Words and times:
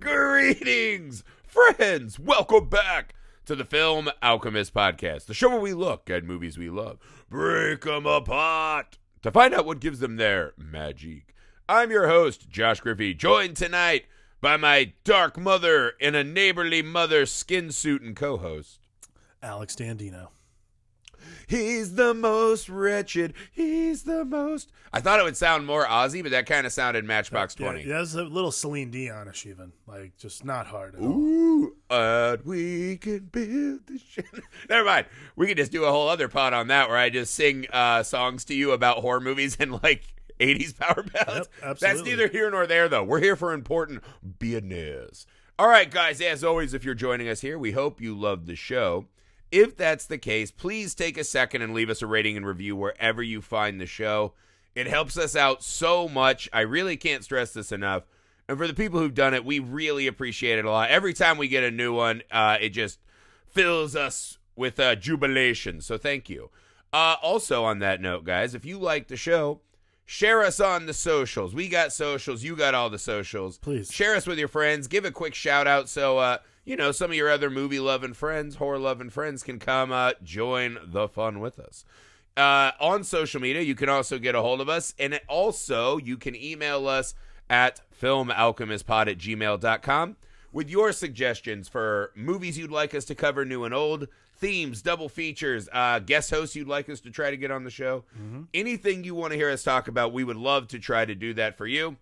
Greetings, 0.00 1.22
friends! 1.46 2.18
Welcome 2.18 2.68
back 2.68 3.14
to 3.44 3.54
the 3.54 3.64
Film 3.64 4.08
Alchemist 4.22 4.74
Podcast, 4.74 5.26
the 5.26 5.34
show 5.34 5.50
where 5.50 5.60
we 5.60 5.72
look 5.74 6.10
at 6.10 6.24
movies 6.24 6.58
we 6.58 6.70
love, 6.70 6.98
break 7.30 7.82
them 7.82 8.06
apart 8.06 8.98
to 9.22 9.30
find 9.30 9.54
out 9.54 9.66
what 9.66 9.80
gives 9.80 10.00
them 10.00 10.16
their 10.16 10.52
magic. 10.56 11.34
I'm 11.68 11.90
your 11.90 12.08
host, 12.08 12.48
Josh 12.48 12.80
Griffey, 12.80 13.14
joined 13.14 13.56
tonight 13.56 14.06
by 14.40 14.56
my 14.56 14.92
dark 15.04 15.36
mother 15.38 15.94
in 16.00 16.14
a 16.14 16.22
neighborly 16.22 16.82
mother 16.82 17.26
skin 17.26 17.72
suit 17.72 18.02
and 18.02 18.14
co 18.14 18.36
host. 18.36 18.78
Alex 19.42 19.74
Dandino. 19.74 20.28
He's 21.46 21.94
the 21.94 22.14
most 22.14 22.68
wretched. 22.68 23.34
He's 23.52 24.02
the 24.04 24.24
most. 24.24 24.70
I 24.92 25.00
thought 25.00 25.20
it 25.20 25.24
would 25.24 25.36
sound 25.36 25.66
more 25.66 25.84
Aussie, 25.86 26.22
but 26.22 26.32
that 26.32 26.46
kind 26.46 26.66
of 26.66 26.72
sounded 26.72 27.04
Matchbox 27.04 27.56
Yeah, 27.58 27.66
20. 27.72 27.84
yeah, 27.88 28.02
it's 28.02 28.14
a 28.14 28.22
little 28.24 28.50
Celine 28.52 28.90
Dionish 28.90 29.46
even, 29.46 29.72
like 29.86 30.16
just 30.16 30.44
not 30.44 30.66
hard 30.66 30.94
at 30.94 31.00
all. 31.00 31.06
Ooh, 31.08 31.76
uh, 31.90 32.36
we 32.44 32.96
can 32.96 33.20
build 33.30 33.86
the 33.86 33.98
shit. 33.98 34.24
Never 34.68 34.84
mind. 34.84 35.06
We 35.36 35.46
could 35.46 35.56
just 35.56 35.72
do 35.72 35.84
a 35.84 35.90
whole 35.90 36.08
other 36.08 36.28
pod 36.28 36.52
on 36.52 36.68
that 36.68 36.88
where 36.88 36.98
I 36.98 37.10
just 37.10 37.34
sing 37.34 37.66
uh, 37.72 38.02
songs 38.02 38.44
to 38.46 38.54
you 38.54 38.72
about 38.72 38.98
horror 38.98 39.20
movies 39.20 39.56
and 39.60 39.72
like 39.82 40.04
80s 40.40 40.76
power 40.78 41.02
ballads. 41.02 41.48
Yep, 41.62 41.78
That's 41.78 42.02
neither 42.02 42.28
here 42.28 42.50
nor 42.50 42.66
there, 42.66 42.88
though. 42.88 43.04
We're 43.04 43.20
here 43.20 43.36
for 43.36 43.52
important 43.52 44.02
business. 44.38 45.26
All 45.58 45.68
right, 45.68 45.90
guys, 45.90 46.20
as 46.20 46.44
always, 46.44 46.74
if 46.74 46.84
you're 46.84 46.94
joining 46.94 47.28
us 47.28 47.40
here, 47.40 47.58
we 47.58 47.72
hope 47.72 48.00
you 48.00 48.14
love 48.14 48.44
the 48.46 48.54
show. 48.56 49.06
If 49.50 49.76
that's 49.76 50.06
the 50.06 50.18
case, 50.18 50.50
please 50.50 50.94
take 50.94 51.16
a 51.16 51.24
second 51.24 51.62
and 51.62 51.72
leave 51.72 51.90
us 51.90 52.02
a 52.02 52.06
rating 52.06 52.36
and 52.36 52.46
review 52.46 52.76
wherever 52.76 53.22
you 53.22 53.40
find 53.40 53.80
the 53.80 53.86
show. 53.86 54.32
It 54.74 54.86
helps 54.86 55.16
us 55.16 55.34
out 55.34 55.62
so 55.62 56.08
much. 56.08 56.48
I 56.52 56.60
really 56.60 56.96
can't 56.96 57.24
stress 57.24 57.52
this 57.52 57.72
enough. 57.72 58.04
And 58.48 58.58
for 58.58 58.66
the 58.66 58.74
people 58.74 59.00
who've 59.00 59.14
done 59.14 59.34
it, 59.34 59.44
we 59.44 59.58
really 59.58 60.06
appreciate 60.06 60.58
it 60.58 60.64
a 60.64 60.70
lot. 60.70 60.90
Every 60.90 61.14
time 61.14 61.38
we 61.38 61.48
get 61.48 61.64
a 61.64 61.70
new 61.70 61.94
one, 61.94 62.22
uh, 62.30 62.58
it 62.60 62.70
just 62.70 62.98
fills 63.46 63.96
us 63.96 64.38
with 64.54 64.78
uh, 64.78 64.94
jubilation. 64.94 65.80
So 65.80 65.96
thank 65.96 66.28
you. 66.28 66.50
Uh, 66.92 67.16
also, 67.22 67.64
on 67.64 67.78
that 67.80 68.00
note, 68.00 68.24
guys, 68.24 68.54
if 68.54 68.64
you 68.64 68.78
like 68.78 69.08
the 69.08 69.16
show, 69.16 69.60
share 70.04 70.42
us 70.42 70.60
on 70.60 70.86
the 70.86 70.94
socials. 70.94 71.54
We 71.54 71.68
got 71.68 71.92
socials. 71.92 72.44
You 72.44 72.56
got 72.56 72.74
all 72.74 72.90
the 72.90 72.98
socials. 72.98 73.58
Please. 73.58 73.92
share 73.92 74.14
us 74.14 74.26
with 74.26 74.38
your 74.38 74.48
friends. 74.48 74.86
Give 74.86 75.04
a 75.04 75.10
quick 75.10 75.34
shout 75.34 75.66
out 75.66 75.88
so 75.88 76.18
uh, 76.18 76.38
you 76.66 76.76
know 76.76 76.92
some 76.92 77.10
of 77.12 77.16
your 77.16 77.30
other 77.30 77.48
movie 77.48 77.80
loving 77.80 78.12
friends, 78.12 78.56
horror 78.56 78.78
loving 78.78 79.08
friends 79.08 79.42
can 79.42 79.58
come 79.58 79.92
uh, 79.92 80.12
join 80.22 80.78
the 80.84 81.08
fun 81.08 81.40
with 81.40 81.58
us. 81.58 81.86
Uh, 82.36 82.72
on 82.80 83.02
social 83.02 83.40
media, 83.40 83.62
you 83.62 83.74
can 83.74 83.88
also 83.88 84.18
get 84.18 84.34
a 84.34 84.42
hold 84.42 84.60
of 84.60 84.68
us, 84.68 84.92
and 84.98 85.18
also 85.28 85.96
you 85.96 86.18
can 86.18 86.36
email 86.36 86.86
us 86.86 87.14
at 87.48 87.80
filmalchemistpod 87.98 89.08
at 89.08 89.16
gmail.com 89.16 90.16
with 90.52 90.68
your 90.68 90.92
suggestions 90.92 91.68
for 91.68 92.12
movies 92.14 92.58
you'd 92.58 92.70
like 92.70 92.94
us 92.94 93.04
to 93.06 93.14
cover, 93.14 93.44
new 93.44 93.64
and 93.64 93.72
old, 93.72 94.08
themes, 94.34 94.82
double 94.82 95.08
features, 95.08 95.68
uh, 95.72 95.98
guest 96.00 96.30
hosts 96.30 96.56
you'd 96.56 96.68
like 96.68 96.88
us 96.88 97.00
to 97.00 97.10
try 97.10 97.30
to 97.30 97.36
get 97.36 97.50
on 97.50 97.64
the 97.64 97.70
show. 97.70 98.04
Anything 98.52 99.04
you 99.04 99.14
want 99.14 99.32
to 99.32 99.36
hear 99.38 99.50
us 99.50 99.62
talk 99.62 99.88
about, 99.88 100.12
we 100.12 100.24
would 100.24 100.36
love 100.36 100.68
to 100.68 100.78
try 100.78 101.04
to 101.04 101.14
do 101.14 101.32
that 101.34 101.56
for 101.56 101.66
you. 101.66 101.96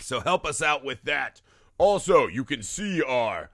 So 0.00 0.20
help 0.20 0.46
us 0.46 0.62
out 0.62 0.84
with 0.84 1.02
that. 1.02 1.40
Also, 1.78 2.26
you 2.26 2.44
can 2.44 2.62
see 2.62 3.02
our 3.02 3.50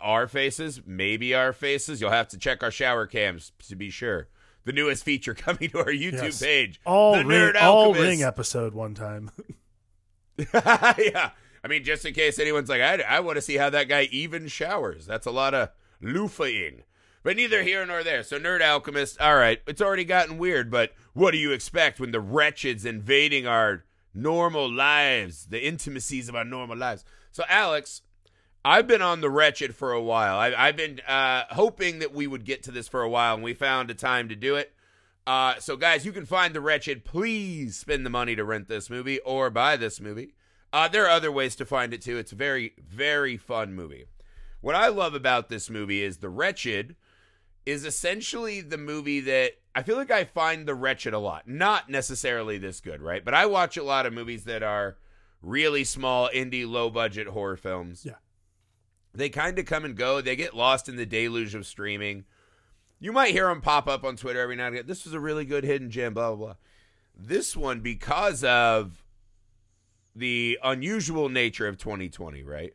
our 0.00 0.26
faces, 0.26 0.80
maybe 0.86 1.34
our 1.34 1.52
faces. 1.52 2.00
You'll 2.00 2.10
have 2.10 2.28
to 2.28 2.38
check 2.38 2.62
our 2.62 2.70
shower 2.70 3.06
cams 3.06 3.52
to 3.68 3.76
be 3.76 3.90
sure. 3.90 4.28
The 4.64 4.72
newest 4.72 5.04
feature 5.04 5.34
coming 5.46 5.70
to 5.70 5.78
our 5.78 5.84
YouTube 5.86 6.22
Yes. 6.22 6.42
page. 6.42 6.80
All 6.84 7.16
the 7.16 7.24
ring, 7.24 7.38
Nerd 7.54 7.60
all 7.60 7.86
Alchemist. 7.86 8.08
ring 8.08 8.22
episode 8.22 8.74
one 8.74 8.94
time. 8.94 9.30
yeah. 10.54 11.30
I 11.62 11.68
mean, 11.68 11.84
just 11.84 12.04
in 12.04 12.14
case 12.14 12.38
anyone's 12.38 12.68
like, 12.68 12.80
I, 12.80 12.96
I 13.02 13.20
want 13.20 13.36
to 13.36 13.42
see 13.42 13.56
how 13.56 13.70
that 13.70 13.88
guy 13.88 14.08
even 14.10 14.48
showers. 14.48 15.06
That's 15.06 15.26
a 15.26 15.30
lot 15.30 15.54
of 15.54 15.70
loofahing. 16.02 16.80
But 17.22 17.36
neither 17.36 17.62
here 17.62 17.84
nor 17.84 18.02
there. 18.02 18.22
So, 18.22 18.38
Nerd 18.38 18.62
Alchemist, 18.62 19.20
all 19.20 19.36
right, 19.36 19.60
it's 19.66 19.82
already 19.82 20.06
gotten 20.06 20.38
weird, 20.38 20.70
but 20.70 20.92
what 21.12 21.32
do 21.32 21.36
you 21.38 21.52
expect 21.52 22.00
when 22.00 22.12
the 22.12 22.20
wretched's 22.20 22.86
invading 22.86 23.46
our 23.46 23.84
normal 24.14 24.72
lives, 24.72 25.46
the 25.46 25.62
intimacies 25.62 26.30
of 26.30 26.34
our 26.34 26.44
normal 26.46 26.78
lives? 26.78 27.04
So, 27.30 27.44
Alex, 27.46 28.00
I've 28.64 28.86
been 28.86 29.02
on 29.02 29.20
the 29.20 29.30
wretched 29.30 29.74
for 29.74 29.92
a 29.92 30.02
while. 30.02 30.38
I, 30.38 30.52
I've 30.52 30.76
been 30.76 31.00
uh, 31.00 31.44
hoping 31.50 32.00
that 32.00 32.12
we 32.12 32.26
would 32.26 32.44
get 32.44 32.62
to 32.64 32.70
this 32.70 32.88
for 32.88 33.02
a 33.02 33.08
while, 33.08 33.34
and 33.34 33.42
we 33.42 33.54
found 33.54 33.90
a 33.90 33.94
time 33.94 34.28
to 34.28 34.36
do 34.36 34.56
it. 34.56 34.74
Uh, 35.26 35.54
so, 35.58 35.76
guys, 35.76 36.04
you 36.04 36.12
can 36.12 36.26
find 36.26 36.54
the 36.54 36.60
wretched. 36.60 37.04
Please 37.04 37.76
spend 37.76 38.04
the 38.04 38.10
money 38.10 38.34
to 38.36 38.44
rent 38.44 38.68
this 38.68 38.90
movie 38.90 39.18
or 39.20 39.48
buy 39.48 39.76
this 39.76 40.00
movie. 40.00 40.34
Uh, 40.72 40.88
there 40.88 41.04
are 41.04 41.10
other 41.10 41.32
ways 41.32 41.56
to 41.56 41.64
find 41.64 41.92
it 41.92 42.02
too. 42.02 42.18
It's 42.18 42.32
a 42.32 42.36
very, 42.36 42.74
very 42.78 43.36
fun 43.36 43.74
movie. 43.74 44.06
What 44.60 44.74
I 44.74 44.88
love 44.88 45.14
about 45.14 45.48
this 45.48 45.70
movie 45.70 46.02
is 46.02 46.18
the 46.18 46.28
wretched 46.28 46.96
is 47.66 47.84
essentially 47.84 48.60
the 48.60 48.78
movie 48.78 49.20
that 49.20 49.52
I 49.74 49.82
feel 49.82 49.96
like 49.96 50.10
I 50.10 50.24
find 50.24 50.66
the 50.66 50.74
wretched 50.74 51.14
a 51.14 51.18
lot. 51.18 51.48
Not 51.48 51.88
necessarily 51.88 52.58
this 52.58 52.80
good, 52.80 53.00
right? 53.00 53.24
But 53.24 53.34
I 53.34 53.46
watch 53.46 53.76
a 53.76 53.82
lot 53.82 54.06
of 54.06 54.12
movies 54.12 54.44
that 54.44 54.62
are 54.62 54.96
really 55.42 55.84
small, 55.84 56.28
indie, 56.34 56.68
low 56.68 56.90
budget 56.90 57.28
horror 57.28 57.56
films. 57.56 58.04
Yeah. 58.04 58.14
They 59.14 59.28
kind 59.28 59.58
of 59.58 59.66
come 59.66 59.84
and 59.84 59.96
go. 59.96 60.20
They 60.20 60.36
get 60.36 60.54
lost 60.54 60.88
in 60.88 60.96
the 60.96 61.06
deluge 61.06 61.54
of 61.54 61.66
streaming. 61.66 62.24
You 63.00 63.12
might 63.12 63.32
hear 63.32 63.46
them 63.46 63.60
pop 63.60 63.88
up 63.88 64.04
on 64.04 64.16
Twitter 64.16 64.40
every 64.40 64.56
now 64.56 64.66
and 64.66 64.76
again. 64.76 64.86
This 64.86 65.04
was 65.04 65.14
a 65.14 65.20
really 65.20 65.44
good 65.44 65.64
hidden 65.64 65.90
gem, 65.90 66.14
blah, 66.14 66.34
blah, 66.34 66.46
blah. 66.46 66.54
This 67.16 67.56
one, 67.56 67.80
because 67.80 68.44
of 68.44 69.04
the 70.14 70.58
unusual 70.62 71.28
nature 71.28 71.66
of 71.66 71.78
2020, 71.78 72.42
right? 72.42 72.74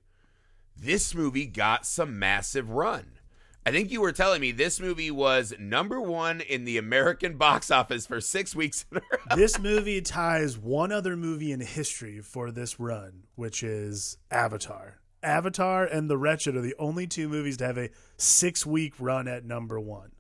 This 0.76 1.16
movie 1.16 1.46
got 1.46 1.86
some 1.86 2.20
massive 2.20 2.70
run. 2.70 3.20
I 3.68 3.72
think 3.72 3.92
you 3.92 4.02
were 4.02 4.12
telling 4.12 4.42
me 4.42 4.52
this 4.52 4.80
movie 4.80 5.10
was 5.10 5.54
number 5.58 6.00
one 6.00 6.42
in 6.42 6.66
the 6.66 6.78
American 6.78 7.38
box 7.38 7.72
office 7.72 8.06
for 8.06 8.22
six 8.22 8.56
weeks 8.56 8.86
this 9.36 9.58
movie 9.58 10.02
ties 10.02 10.56
one 10.58 10.92
other 10.92 11.18
movie 11.18 11.52
in 11.52 11.62
history 11.62 12.20
for 12.20 12.52
this 12.52 12.80
run, 12.80 13.24
which 13.36 13.64
is 13.64 14.18
Avatar. 14.30 15.00
Avatar 15.26 15.84
and 15.86 16.10
The 16.10 16.18
Wretched 16.18 16.56
are 16.56 16.62
the 16.62 16.76
only 16.80 17.08
two 17.08 17.28
movies 17.28 17.58
to 17.58 17.66
have 17.66 17.78
a 17.78 17.90
six 18.18 18.66
week 18.66 18.94
run 19.00 19.28
at 19.28 19.44
number 19.46 19.80
one. 19.80 20.12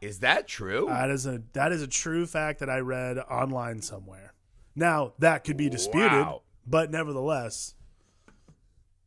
Is 0.00 0.18
that 0.20 0.48
true? 0.48 0.86
That 0.88 1.10
is 1.10 1.26
a 1.26 1.42
that 1.52 1.72
is 1.72 1.80
a 1.82 1.86
true 1.86 2.26
fact 2.26 2.58
that 2.60 2.68
I 2.68 2.78
read 2.78 3.18
online 3.18 3.80
somewhere. 3.82 4.34
Now 4.74 5.12
that 5.18 5.44
could 5.44 5.56
be 5.56 5.68
disputed, 5.68 6.10
Wow. 6.12 6.42
but 6.66 6.90
nevertheless, 6.90 7.74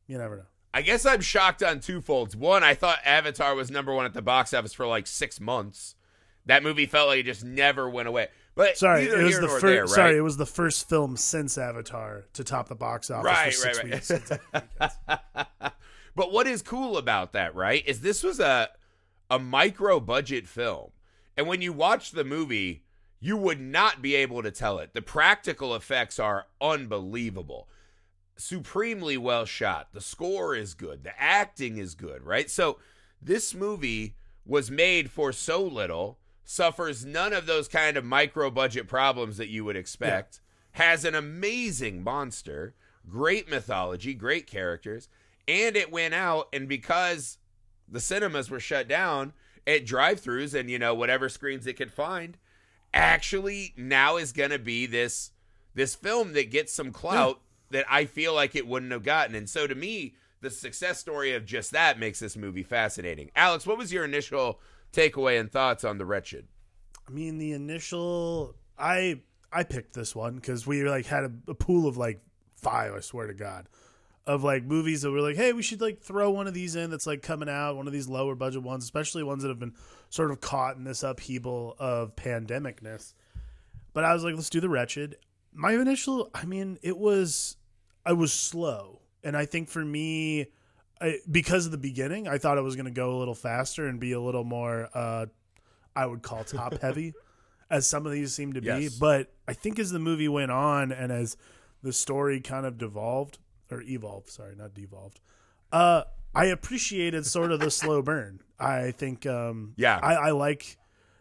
you 0.07 0.17
never 0.17 0.37
know. 0.37 0.43
I 0.73 0.81
guess 0.81 1.05
I'm 1.05 1.21
shocked 1.21 1.63
on 1.63 1.79
two 1.79 2.01
folds. 2.01 2.35
One, 2.35 2.63
I 2.63 2.73
thought 2.73 2.99
Avatar 3.05 3.55
was 3.55 3.71
number 3.71 3.93
one 3.93 4.05
at 4.05 4.13
the 4.13 4.21
box 4.21 4.53
office 4.53 4.73
for 4.73 4.85
like 4.87 5.07
six 5.07 5.39
months. 5.39 5.95
That 6.45 6.63
movie 6.63 6.85
felt 6.85 7.07
like 7.07 7.19
it 7.19 7.25
just 7.25 7.43
never 7.43 7.89
went 7.89 8.07
away. 8.07 8.27
But 8.55 8.77
Sorry, 8.77 9.03
it 9.03 9.17
was 9.17 9.39
the 9.39 9.47
first. 9.49 9.61
there, 9.65 9.81
right? 9.81 9.89
Sorry, 9.89 10.17
it 10.17 10.21
was 10.21 10.37
the 10.37 10.45
first 10.45 10.87
film 10.87 11.17
since 11.17 11.57
Avatar 11.57 12.23
to 12.33 12.43
top 12.43 12.69
the 12.69 12.75
box 12.75 13.11
office 13.11 13.25
Right, 13.25 13.53
for 13.53 13.73
six 13.73 13.77
right, 14.13 14.31
right. 14.53 14.63
weeks. 14.63 15.71
but 16.15 16.31
what 16.31 16.47
is 16.47 16.61
cool 16.61 16.97
about 16.97 17.33
that, 17.33 17.53
right, 17.53 17.83
is 17.85 18.01
this 18.01 18.23
was 18.23 18.39
a 18.39 18.69
a 19.29 19.39
micro 19.39 19.99
budget 19.99 20.47
film. 20.47 20.91
And 21.35 21.47
when 21.47 21.61
you 21.61 21.73
watch 21.73 22.11
the 22.11 22.23
movie, 22.23 22.83
you 23.19 23.35
would 23.35 23.59
not 23.59 24.01
be 24.01 24.15
able 24.15 24.43
to 24.43 24.51
tell 24.51 24.79
it. 24.79 24.93
The 24.93 25.01
practical 25.01 25.75
effects 25.75 26.19
are 26.19 26.45
unbelievable. 26.61 27.67
Supremely 28.37 29.17
well 29.17 29.45
shot. 29.45 29.89
The 29.93 30.01
score 30.01 30.55
is 30.55 30.73
good. 30.75 31.03
The 31.03 31.19
acting 31.19 31.77
is 31.77 31.95
good, 31.95 32.23
right? 32.23 32.49
So 32.49 32.77
this 33.21 33.55
movie 33.55 34.15
was 34.45 34.69
made 34.69 35.09
for 35.09 35.31
so 35.31 35.63
little, 35.63 36.19
suffers 36.45 37.03
none 37.03 37.33
of 37.33 37.47
those 37.47 37.67
kind 37.67 37.97
of 37.97 38.05
micro 38.05 38.49
budget 38.49 38.87
problems 38.87 39.37
that 39.37 39.49
you 39.49 39.65
would 39.65 39.75
expect, 39.75 40.39
has 40.73 41.03
an 41.03 41.15
amazing 41.15 42.03
monster, 42.03 42.75
great 43.09 43.49
mythology, 43.49 44.13
great 44.13 44.47
characters, 44.47 45.09
and 45.47 45.75
it 45.75 45.91
went 45.91 46.13
out 46.13 46.47
and 46.53 46.69
because 46.69 47.39
the 47.87 47.99
cinemas 47.99 48.49
were 48.49 48.59
shut 48.59 48.87
down 48.87 49.33
at 49.67 49.85
drive-throughs 49.85 50.53
and 50.57 50.69
you 50.69 50.79
know 50.79 50.93
whatever 50.93 51.27
screens 51.27 51.67
it 51.67 51.77
could 51.77 51.91
find, 51.91 52.37
actually 52.93 53.73
now 53.75 54.15
is 54.15 54.31
going 54.31 54.51
to 54.51 54.59
be 54.59 54.85
this 54.85 55.31
this 55.73 55.95
film 55.95 56.33
that 56.33 56.51
gets 56.51 56.71
some 56.71 56.91
clout 56.91 57.41
that 57.71 57.85
I 57.89 58.05
feel 58.05 58.33
like 58.33 58.55
it 58.55 58.67
wouldn't 58.67 58.93
have 58.93 59.03
gotten. 59.03 59.35
And 59.35 59.49
so 59.49 59.67
to 59.67 59.75
me, 59.75 60.15
the 60.39 60.49
success 60.49 60.99
story 60.99 61.33
of 61.33 61.45
just 61.45 61.71
that 61.71 61.99
makes 61.99 62.19
this 62.19 62.37
movie 62.37 62.63
fascinating. 62.63 63.31
Alex, 63.35 63.67
what 63.67 63.77
was 63.77 63.91
your 63.91 64.05
initial 64.05 64.61
takeaway 64.91 65.39
and 65.39 65.51
thoughts 65.51 65.83
on 65.83 65.97
The 65.97 66.05
Wretched? 66.05 66.47
I 67.07 67.11
mean, 67.11 67.37
the 67.37 67.51
initial 67.51 68.55
I 68.77 69.21
I 69.51 69.63
picked 69.63 69.93
this 69.93 70.15
one 70.15 70.35
because 70.35 70.65
we 70.67 70.83
like 70.83 71.05
had 71.05 71.23
a, 71.23 71.31
a 71.47 71.53
pool 71.53 71.87
of 71.87 71.97
like 71.97 72.21
five. 72.57 72.93
I 72.93 72.99
swear 72.99 73.27
to 73.27 73.33
God, 73.33 73.67
of 74.25 74.43
like 74.43 74.63
movies 74.63 75.03
that 75.03 75.11
were 75.11 75.21
like, 75.21 75.35
hey, 75.35 75.53
we 75.53 75.61
should 75.61 75.81
like 75.81 76.01
throw 76.01 76.31
one 76.31 76.47
of 76.47 76.53
these 76.53 76.75
in 76.75 76.89
that's 76.89 77.07
like 77.07 77.21
coming 77.21 77.49
out, 77.49 77.75
one 77.75 77.87
of 77.87 77.93
these 77.93 78.07
lower 78.07 78.35
budget 78.35 78.63
ones, 78.63 78.83
especially 78.83 79.23
ones 79.23 79.43
that 79.43 79.49
have 79.49 79.59
been 79.59 79.75
sort 80.09 80.31
of 80.31 80.41
caught 80.41 80.77
in 80.77 80.83
this 80.83 81.03
upheaval 81.03 81.75
of 81.79 82.15
pandemicness. 82.15 83.13
But 83.93 84.03
I 84.03 84.13
was 84.13 84.23
like, 84.23 84.35
let's 84.35 84.49
do 84.49 84.59
the 84.59 84.69
wretched. 84.69 85.17
My 85.53 85.73
initial, 85.73 86.29
I 86.33 86.45
mean, 86.45 86.77
it 86.81 86.97
was 86.97 87.57
I 88.05 88.13
was 88.13 88.33
slow, 88.33 89.01
and 89.23 89.37
I 89.37 89.45
think 89.45 89.69
for 89.69 89.83
me. 89.85 90.47
I, 91.01 91.19
because 91.29 91.65
of 91.65 91.71
the 91.71 91.77
beginning, 91.77 92.27
I 92.27 92.37
thought 92.37 92.57
it 92.57 92.61
was 92.61 92.75
going 92.75 92.85
to 92.85 92.91
go 92.91 93.15
a 93.15 93.17
little 93.17 93.35
faster 93.35 93.87
and 93.87 93.99
be 93.99 94.13
a 94.13 94.19
little 94.19 94.43
more, 94.43 94.89
uh, 94.93 95.25
I 95.95 96.05
would 96.05 96.21
call 96.21 96.43
top 96.43 96.77
heavy, 96.81 97.13
as 97.69 97.87
some 97.87 98.05
of 98.05 98.11
these 98.11 98.33
seem 98.33 98.53
to 98.53 98.61
be. 98.61 98.89
But 98.99 99.33
I 99.47 99.53
think 99.53 99.77
as 99.79 99.91
the 99.91 99.99
movie 99.99 100.27
went 100.27 100.51
on 100.51 100.91
and 100.91 101.11
as 101.11 101.35
the 101.83 101.91
story 101.93 102.39
kind 102.39 102.65
of 102.65 102.77
devolved 102.77 103.39
or 103.69 103.81
evolved, 103.81 104.29
sorry, 104.29 104.55
not 104.55 104.73
devolved, 104.73 105.19
uh, 105.71 106.03
I 106.33 106.45
appreciated 106.45 107.25
sort 107.25 107.51
of 107.51 107.59
the 107.59 107.71
slow 107.71 108.01
burn. 108.01 108.41
I 108.59 108.91
think, 108.91 109.25
um, 109.25 109.73
Yeah. 109.75 109.99
I, 110.01 110.13
I 110.15 110.31
like, 110.31 110.77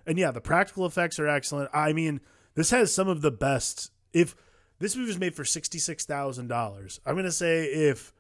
and 0.07 0.19
yeah, 0.19 0.31
the 0.31 0.41
practical 0.41 0.87
effects 0.87 1.19
are 1.19 1.27
excellent. 1.29 1.71
I 1.73 1.93
mean, 1.93 2.21
this 2.55 2.71
has 2.71 2.95
some 2.95 3.09
of 3.09 3.23
the 3.23 3.31
best. 3.33 3.91
If 4.13 4.37
this 4.79 4.95
movie 4.95 5.09
was 5.09 5.19
made 5.19 5.35
for 5.35 5.45
sixty 5.45 5.79
six 5.79 6.05
thousand 6.07 6.47
dollars, 6.47 7.01
I'm 7.05 7.17
gonna 7.17 7.33
say 7.33 7.65
if 7.65 8.13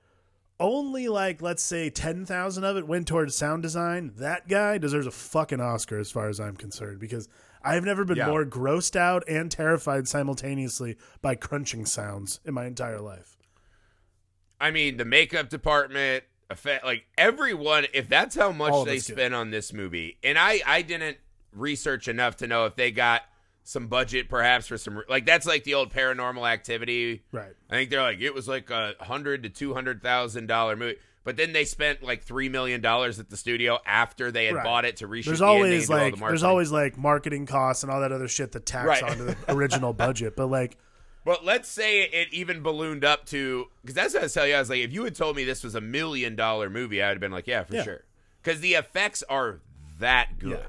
only 0.65 1.09
like 1.09 1.43
let's 1.43 1.63
say 1.63 1.91
ten 1.91 2.25
thousand 2.25 2.65
of 2.65 2.77
it 2.77 2.87
went 2.87 3.07
towards 3.07 3.37
sound 3.37 3.63
design, 3.63 4.13
that 4.17 4.49
guy 4.49 4.79
deserves 4.79 5.07
a 5.07 5.11
fucking 5.11 5.61
Oscar 5.61 5.99
as 5.99 6.11
far 6.11 6.29
as 6.29 6.41
I'm 6.41 6.57
concerned 6.57 6.99
because 6.99 7.29
I've 7.63 7.85
never 7.85 8.05
been 8.05 8.17
Yeah. 8.17 8.29
more 8.29 8.45
grossed 8.45 8.97
out 8.97 9.23
and 9.29 9.51
terrified 9.51 10.09
simultaneously 10.09 10.97
by 11.23 11.35
crunching 11.35 11.87
sounds 11.87 12.41
in 12.45 12.55
my 12.55 12.67
entire 12.67 13.01
life. 13.01 13.37
I 14.61 14.71
mean, 14.71 14.97
the 14.97 15.05
makeup 15.05 15.51
department, 15.51 16.25
effect, 16.49 16.85
like 16.85 17.05
everyone. 17.19 17.87
If 17.93 18.09
that's 18.09 18.35
how 18.35 18.51
much 18.53 18.87
they 18.87 18.99
spent 18.99 19.35
on 19.35 19.51
this 19.51 19.73
movie, 19.73 20.19
and 20.23 20.39
I, 20.39 20.61
I 20.67 20.83
didn't 20.83 21.19
research 21.53 22.09
enough 22.09 22.37
to 22.39 22.47
know 22.47 22.65
if 22.67 22.75
they 22.77 22.91
got 22.91 23.23
some 23.67 23.87
budget, 23.89 24.29
perhaps 24.29 24.67
for 24.69 24.77
some, 24.79 25.03
like 25.09 25.25
that's 25.27 25.47
like 25.47 25.65
the 25.65 25.75
old 25.75 25.91
Paranormal 25.93 26.47
Activity. 26.49 27.23
Right. 27.33 27.53
I 27.71 27.75
think 27.75 27.91
they're 27.91 28.03
like 28.03 28.21
it 28.21 28.35
was 28.35 28.47
like 28.47 28.71
a 28.71 28.95
hundred 29.01 29.43
to 29.45 29.49
two 29.49 29.75
hundred 29.75 30.03
thousand 30.03 30.47
dollar 30.49 30.77
movie, 30.77 30.97
but 31.25 31.37
then 31.37 31.53
they 31.55 31.65
spent 31.65 32.03
like 32.03 32.23
three 32.23 32.49
million 32.51 32.81
dollars 32.83 33.19
at 33.19 33.31
the 33.31 33.37
studio 33.37 33.79
after 33.87 34.31
they 34.31 34.45
had 34.47 34.55
Right. 34.57 34.65
bought 34.65 34.85
it 34.85 34.99
to 34.99 35.09
reshoot. 35.09 35.25
There's 35.25 35.39
the 35.39 35.47
always 35.47 35.89
all 35.91 35.97
the 35.97 36.03
like 36.05 36.19
there's 36.19 36.43
always 36.43 36.71
like 36.73 36.99
marketing 36.99 37.47
costs 37.47 37.83
and 37.83 37.91
all 37.91 38.01
that 38.03 38.13
other 38.13 38.29
shit 38.29 38.53
that 38.53 38.67
tax 38.67 38.87
Right. 38.87 39.03
onto 39.03 39.25
the 39.25 39.37
original 39.49 39.93
budget. 39.93 40.37
But 40.37 40.49
like 40.49 40.77
But 41.25 41.43
let's 41.43 41.71
say 41.71 42.03
it 42.03 42.29
even 42.35 42.61
ballooned 42.63 43.03
up 43.03 43.25
to 43.29 43.65
because 43.81 43.95
that's 43.95 44.13
what 44.13 44.21
I 44.21 44.27
was 44.27 44.35
telling 44.35 44.51
you. 44.51 44.57
I 44.57 44.61
was 44.61 44.69
like, 44.69 44.81
if 44.81 44.93
you 44.93 45.05
had 45.05 45.15
told 45.15 45.37
me 45.37 45.45
this 45.45 45.65
was 45.65 45.75
a 45.75 45.81
million 45.81 46.37
dollar 46.37 46.69
movie, 46.69 47.03
I 47.03 47.09
would 47.09 47.15
have 47.15 47.21
been 47.21 47.33
like, 47.33 47.47
yeah, 47.47 47.65
for 47.65 47.77
Yeah. 47.77 47.83
sure, 47.83 48.05
because 48.43 48.61
the 48.61 48.75
effects 48.75 49.23
are 49.31 49.61
that 50.01 50.39
good. 50.39 50.51
Yeah. 50.51 50.67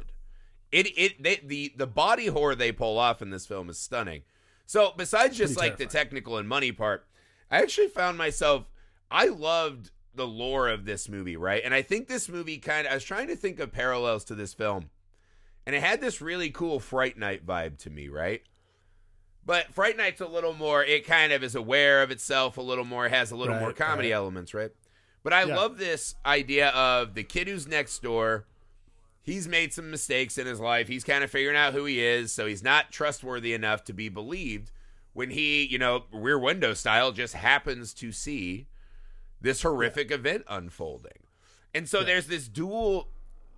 It 0.75 0.87
it 0.97 1.23
they, 1.23 1.37
the 1.37 1.73
the 1.77 1.87
body 1.87 2.25
horror 2.25 2.53
they 2.53 2.73
pull 2.73 2.97
off 2.99 3.21
in 3.21 3.29
this 3.29 3.45
film 3.45 3.69
is 3.69 3.77
stunning. 3.77 4.23
So 4.65 4.91
besides 4.97 5.37
just 5.37 5.55
Pretty 5.55 5.69
like 5.69 5.77
the 5.77 5.85
technical 5.85 6.37
and 6.37 6.49
money 6.49 6.73
part, 6.73 7.07
I 7.49 7.61
actually 7.61 7.87
found 7.87 8.17
myself 8.17 8.65
I 9.09 9.27
loved 9.27 9.91
the 10.13 10.27
lore 10.27 10.67
of 10.67 10.83
this 10.83 11.07
movie, 11.07 11.37
right? 11.37 11.61
And 11.63 11.73
I 11.73 11.81
think 11.81 12.07
this 12.09 12.27
movie 12.27 12.57
kind 12.57 12.85
of 12.87 12.91
I 12.91 12.95
was 12.95 13.05
trying 13.05 13.27
to 13.29 13.37
think 13.37 13.61
of 13.61 13.71
parallels 13.71 14.25
to 14.25 14.35
this 14.35 14.53
film. 14.53 14.89
And 15.65 15.73
it 15.75 15.81
had 15.81 16.01
this 16.01 16.19
really 16.19 16.49
cool 16.49 16.81
Fright 16.81 17.17
Night 17.17 17.45
vibe 17.45 17.77
to 17.79 17.89
me, 17.89 18.09
right? 18.09 18.41
But 19.45 19.73
Fright 19.73 19.95
Night's 19.95 20.19
a 20.19 20.27
little 20.27 20.53
more, 20.53 20.83
it 20.83 21.07
kind 21.07 21.31
of 21.31 21.41
is 21.41 21.55
aware 21.55 22.01
of 22.03 22.11
itself 22.11 22.57
a 22.57 22.61
little 22.61 22.83
more, 22.83 23.07
has 23.07 23.31
a 23.31 23.35
little 23.37 23.55
Right, 23.55 23.61
more 23.61 23.73
comedy 23.73 24.09
right. 24.09 24.15
elements, 24.17 24.53
right? 24.53 24.71
But 25.23 25.31
I 25.33 25.43
Yeah. 25.43 25.55
love 25.55 25.77
this 25.77 26.15
idea 26.25 26.69
of 26.69 27.13
the 27.13 27.23
kid 27.23 27.47
who's 27.47 27.65
next 27.67 28.01
door. 28.01 28.45
He's 29.25 29.47
made 29.47 29.73
some 29.73 29.89
mistakes 29.89 30.37
in 30.37 30.45
his 30.45 30.59
life. 30.59 30.87
He's 30.87 31.03
kind 31.03 31.23
of 31.23 31.31
figuring 31.31 31.57
out 31.57 31.73
who 31.73 31.85
he 31.85 31.99
is, 31.99 32.31
so 32.31 32.45
he's 32.45 32.63
not 32.63 32.91
trustworthy 32.91 33.53
enough 33.53 33.83
to 33.85 33.93
be 33.93 34.07
believed 34.07 34.69
when 35.13 35.31
he, 35.31 35.63
you 35.65 35.79
know, 35.79 36.03
rear 36.11 36.37
window 36.37 36.75
style 36.75 37.11
just 37.11 37.33
happens 37.33 37.91
to 37.95 38.11
see 38.11 38.67
this 39.41 39.63
horrific 39.63 40.11
event 40.11 40.43
unfolding. 40.47 41.23
And 41.73 41.89
so 41.89 42.03
there's 42.03 42.27
this 42.27 42.47
dual 42.47 43.07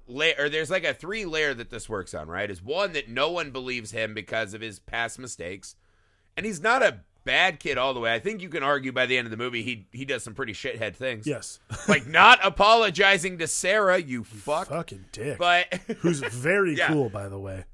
layer, 0.08 0.36
or 0.40 0.48
there's 0.48 0.72
like 0.72 0.86
a 0.86 0.94
three 0.94 1.26
layer 1.26 1.54
that 1.54 1.70
this 1.70 1.90
works 1.90 2.14
on, 2.14 2.30
right? 2.30 2.50
Is 2.50 2.64
one 2.64 2.94
that 2.94 3.10
no 3.10 3.30
one 3.30 3.52
believes 3.52 3.92
him 3.92 4.14
because 4.14 4.54
of 4.54 4.62
his 4.62 4.80
past 4.80 5.20
mistakes. 5.20 5.76
And 6.38 6.46
he's 6.46 6.62
not 6.62 6.82
a 6.82 7.02
bad 7.28 7.60
kid 7.60 7.78
all 7.78 7.94
the 7.94 8.00
way. 8.00 8.12
I 8.14 8.18
think 8.20 8.42
you 8.42 8.50
can 8.50 8.64
argue 8.64 8.92
by 8.92 9.06
the 9.06 9.18
end 9.18 9.28
of 9.28 9.32
the 9.32 9.38
movie 9.38 9.62
he 9.62 9.86
he 9.92 10.06
does 10.06 10.24
some 10.24 10.34
pretty 10.34 10.54
shithead 10.54 10.96
things. 10.96 11.28
yes, 11.28 11.60
Like 11.88 12.08
not 12.08 12.40
apologizing 12.44 13.38
to 13.38 13.48
Sarah, 13.48 14.00
you 14.00 14.24
fuck. 14.24 14.70
fucking 14.70 15.06
dick. 15.12 15.38
But 15.38 15.72
Who's 16.00 16.20
very 16.22 16.76
Yeah. 16.76 16.88
cool, 16.88 17.10
by 17.10 17.30
the 17.30 17.38
way. 17.40 17.66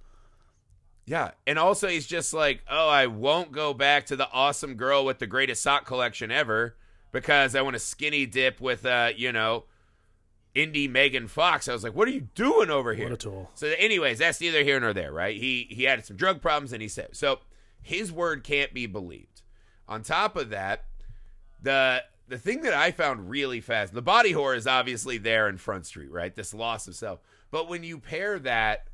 Yeah, 1.05 1.31
and 1.45 1.59
also 1.59 1.87
he's 1.89 2.07
just 2.07 2.33
like, 2.33 2.63
"Oh, 2.69 2.87
I 2.89 3.07
won't 3.07 3.51
go 3.51 3.73
back 3.73 4.05
to 4.07 4.15
the 4.15 4.29
awesome 4.31 4.75
girl 4.75 5.03
with 5.05 5.19
the 5.19 5.27
greatest 5.27 5.61
sock 5.61 5.85
collection 5.85 6.31
ever 6.31 6.75
because 7.11 7.55
I 7.55 7.61
want 7.61 7.73
to 7.75 7.79
skinny 7.79 8.25
dip 8.25 8.61
with 8.61 8.85
uh, 8.85 9.09
you 9.15 9.33
know, 9.33 9.65
indie 10.55 10.89
Megan 10.89 11.27
Fox." 11.27 11.67
I 11.67 11.73
was 11.73 11.83
like, 11.83 11.93
"What 11.93 12.07
are 12.07 12.11
you 12.11 12.29
doing 12.35 12.69
over 12.69 12.93
here?" 12.93 13.05
What 13.07 13.13
a 13.13 13.17
tool. 13.17 13.51
So, 13.53 13.67
anyways, 13.77 14.19
that's 14.19 14.39
neither 14.39 14.63
here 14.63 14.79
nor 14.79 14.93
there, 14.93 15.11
right? 15.11 15.35
He 15.35 15.67
he 15.71 15.83
had 15.83 16.05
some 16.05 16.15
drug 16.15 16.41
problems, 16.41 16.71
and 16.71 16.81
he 16.81 16.87
said 16.87 17.09
so. 17.17 17.39
His 17.81 18.09
word 18.09 18.45
can't 18.45 18.73
be 18.73 18.85
believed. 18.85 19.32
On 19.87 20.01
top 20.03 20.35
of 20.35 20.49
that, 20.51 20.85
the 21.61 22.03
the 22.27 22.37
thing 22.37 22.61
that 22.61 22.73
I 22.73 22.91
found 22.91 23.29
really 23.29 23.59
fast, 23.61 23.93
the 23.93 24.01
body 24.01 24.31
horror 24.31 24.55
is 24.55 24.65
obviously 24.65 25.17
there 25.17 25.49
in 25.49 25.57
Front 25.57 25.85
Street, 25.85 26.09
right? 26.11 26.33
This 26.33 26.53
loss 26.53 26.87
of 26.87 26.95
self. 26.95 27.19
But 27.51 27.67
when 27.67 27.83
you 27.83 27.99
pair 27.99 28.39
that 28.39 28.87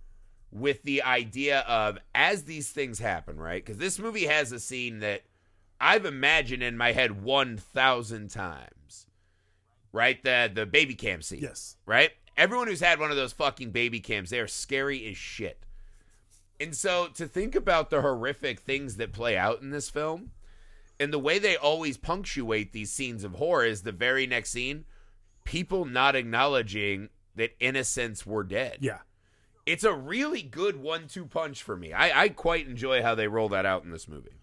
with 0.51 0.81
the 0.83 1.03
idea 1.03 1.59
of 1.61 1.99
as 2.15 2.43
these 2.45 2.71
things 2.71 2.99
happen, 2.99 3.37
right? 3.37 3.63
Because 3.63 3.77
this 3.77 3.99
movie 3.99 4.25
has 4.25 4.51
a 4.51 4.59
scene 4.59 4.99
that 4.99 5.21
I've 5.79 6.05
imagined 6.05 6.63
in 6.63 6.75
my 6.75 6.91
head 6.91 7.21
one 7.23 7.55
thousand 7.57 8.29
times, 8.31 9.05
right? 9.93 10.21
The 10.23 10.51
the 10.53 10.65
baby 10.65 10.95
cam 10.95 11.21
scene, 11.21 11.41
Yes. 11.41 11.77
right? 11.85 12.11
Everyone 12.35 12.67
who's 12.67 12.79
had 12.81 12.99
one 12.99 13.11
of 13.11 13.17
those 13.17 13.33
fucking 13.33 13.71
baby 13.71 13.99
cams, 13.99 14.29
they 14.31 14.39
are 14.39 14.47
scary 14.47 15.07
as 15.07 15.17
shit. 15.17 15.65
And 16.59 16.75
so 16.75 17.07
to 17.15 17.27
think 17.27 17.53
about 17.55 17.89
the 17.89 18.01
horrific 18.01 18.59
things 18.59 18.95
that 18.97 19.13
play 19.13 19.37
out 19.37 19.61
in 19.61 19.69
this 19.69 19.89
film, 19.89 20.31
and 20.99 21.13
the 21.13 21.19
way 21.19 21.39
they 21.39 21.55
always 21.55 21.97
punctuate 21.97 22.73
these 22.73 22.91
scenes 22.91 23.23
of 23.23 23.35
horror 23.35 23.65
is 23.65 23.83
the 23.83 23.91
very 23.91 24.27
next 24.27 24.51
scene, 24.51 24.85
people 25.43 25.85
not 25.85 26.15
acknowledging 26.15 27.09
that 27.35 27.55
innocents 27.59 28.25
were 28.25 28.43
dead. 28.43 28.79
Yeah. 28.81 28.99
It's 29.65 29.83
a 29.83 29.93
really 29.93 30.41
good 30.41 30.77
one-two 30.77 31.25
punch 31.25 31.63
for 31.63 31.77
me. 31.77 31.93
I, 31.93 32.23
I 32.23 32.29
quite 32.29 32.67
enjoy 32.67 33.01
how 33.01 33.15
they 33.15 33.27
roll 33.27 33.49
that 33.49 33.65
out 33.65 33.83
in 33.83 33.91
this 33.91 34.07
movie. 34.07 34.39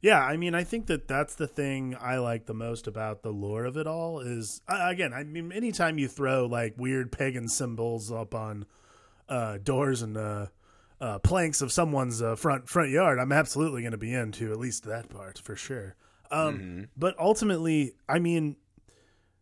Yeah, 0.00 0.20
I 0.20 0.36
mean, 0.36 0.54
I 0.54 0.64
think 0.64 0.86
that 0.86 1.06
that's 1.06 1.36
the 1.36 1.46
thing 1.46 1.96
I 2.00 2.16
like 2.16 2.46
the 2.46 2.54
most 2.54 2.88
about 2.88 3.22
the 3.22 3.30
lore 3.30 3.64
of 3.64 3.76
it 3.76 3.86
all 3.86 4.18
is 4.18 4.60
uh, 4.66 4.88
again, 4.88 5.12
I 5.12 5.22
mean, 5.22 5.52
anytime 5.52 5.96
you 5.98 6.08
throw 6.08 6.46
like 6.46 6.74
weird 6.76 7.12
pagan 7.12 7.46
symbols 7.46 8.10
up 8.10 8.34
on 8.34 8.66
uh, 9.28 9.58
doors 9.62 10.02
and 10.02 10.16
uh, 10.16 10.46
uh, 11.02 11.18
planks 11.18 11.60
of 11.60 11.72
someone's 11.72 12.22
uh, 12.22 12.36
front 12.36 12.68
front 12.68 12.90
yard, 12.90 13.18
I'm 13.18 13.32
absolutely 13.32 13.82
going 13.82 13.92
to 13.92 13.98
be 13.98 14.14
into 14.14 14.52
at 14.52 14.58
least 14.58 14.84
that 14.84 15.08
part 15.08 15.36
for 15.38 15.56
sure. 15.56 15.96
Um, 16.30 16.88
But 16.96 17.18
ultimately, 17.18 17.94
I 18.08 18.20
mean, 18.20 18.56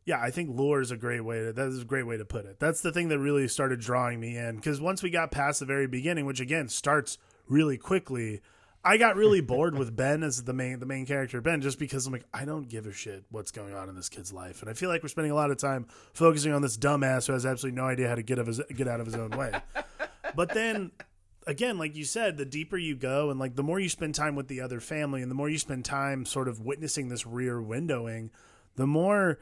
yeah, 0.06 0.18
I 0.20 0.30
think 0.30 0.56
lore 0.56 0.80
is 0.80 0.90
a 0.90 0.96
great 0.96 1.20
way 1.20 1.44
to 1.44 1.52
that 1.52 1.68
is 1.68 1.82
a 1.82 1.84
great 1.84 2.06
way 2.06 2.16
to 2.16 2.24
put 2.24 2.46
it. 2.46 2.58
That's 2.58 2.80
the 2.80 2.90
thing 2.90 3.08
that 3.08 3.18
really 3.18 3.46
started 3.46 3.78
drawing 3.78 4.18
me 4.18 4.38
in 4.38 4.56
because 4.56 4.80
once 4.80 5.02
we 5.02 5.10
got 5.10 5.30
past 5.30 5.60
the 5.60 5.66
very 5.66 5.86
beginning, 5.86 6.24
which 6.24 6.40
again 6.40 6.68
starts 6.68 7.18
really 7.46 7.76
quickly, 7.76 8.40
I 8.82 8.96
got 8.96 9.16
really 9.16 9.40
bored 9.42 9.76
with 9.76 9.94
Ben 9.94 10.22
as 10.22 10.42
the 10.44 10.54
main 10.54 10.80
the 10.80 10.86
main 10.86 11.04
character 11.04 11.42
Ben 11.42 11.60
just 11.60 11.78
because 11.78 12.06
I'm 12.06 12.14
like 12.14 12.24
I 12.32 12.46
don't 12.46 12.70
give 12.70 12.86
a 12.86 12.92
shit 12.92 13.24
what's 13.30 13.50
going 13.50 13.74
on 13.74 13.90
in 13.90 13.96
this 13.96 14.08
kid's 14.08 14.32
life, 14.32 14.62
and 14.62 14.70
I 14.70 14.72
feel 14.72 14.88
like 14.88 15.02
we're 15.02 15.10
spending 15.10 15.32
a 15.32 15.36
lot 15.36 15.50
of 15.50 15.58
time 15.58 15.86
focusing 16.14 16.54
on 16.54 16.62
this 16.62 16.78
dumbass 16.78 17.26
who 17.26 17.34
has 17.34 17.44
absolutely 17.44 17.78
no 17.78 17.86
idea 17.86 18.08
how 18.08 18.14
to 18.14 18.22
get 18.22 18.38
of 18.38 18.46
his 18.46 18.62
get 18.74 18.88
out 18.88 19.00
of 19.00 19.06
his 19.06 19.14
own 19.14 19.30
way. 19.32 19.52
but 20.34 20.54
then 20.54 20.90
again, 21.46 21.78
like 21.78 21.96
you 21.96 22.04
said, 22.04 22.36
the 22.36 22.44
deeper 22.44 22.76
you 22.76 22.96
go 22.96 23.30
and 23.30 23.38
like 23.40 23.56
the 23.56 23.62
more 23.62 23.80
you 23.80 23.88
spend 23.88 24.14
time 24.14 24.34
with 24.34 24.48
the 24.48 24.60
other 24.60 24.80
family 24.80 25.22
and 25.22 25.30
the 25.30 25.34
more 25.34 25.48
you 25.48 25.58
spend 25.58 25.84
time 25.84 26.24
sort 26.24 26.48
of 26.48 26.60
witnessing 26.60 27.08
this 27.08 27.26
rear 27.26 27.60
windowing, 27.60 28.30
the 28.76 28.86
more 28.86 29.38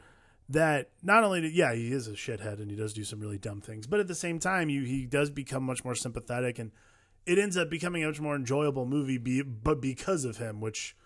that 0.48 0.90
not 1.02 1.24
only 1.24 1.40
did, 1.40 1.52
yeah 1.52 1.74
he 1.74 1.92
is 1.92 2.08
a 2.08 2.12
shithead 2.12 2.60
and 2.60 2.70
he 2.70 2.76
does 2.76 2.92
do 2.92 3.04
some 3.04 3.20
really 3.20 3.38
dumb 3.38 3.60
things, 3.60 3.86
but 3.86 4.00
at 4.00 4.08
the 4.08 4.14
same 4.14 4.38
time 4.38 4.68
you 4.68 4.82
he 4.82 5.04
does 5.04 5.30
become 5.30 5.62
much 5.62 5.84
more 5.84 5.94
sympathetic 5.94 6.58
and 6.58 6.72
it 7.26 7.38
ends 7.38 7.56
up 7.56 7.68
becoming 7.68 8.02
a 8.02 8.06
much 8.06 8.20
more 8.20 8.34
enjoyable 8.34 8.86
movie, 8.86 9.18
be, 9.18 9.42
but 9.42 9.82
because 9.82 10.24
of 10.24 10.38
him, 10.38 10.60
which 10.60 10.96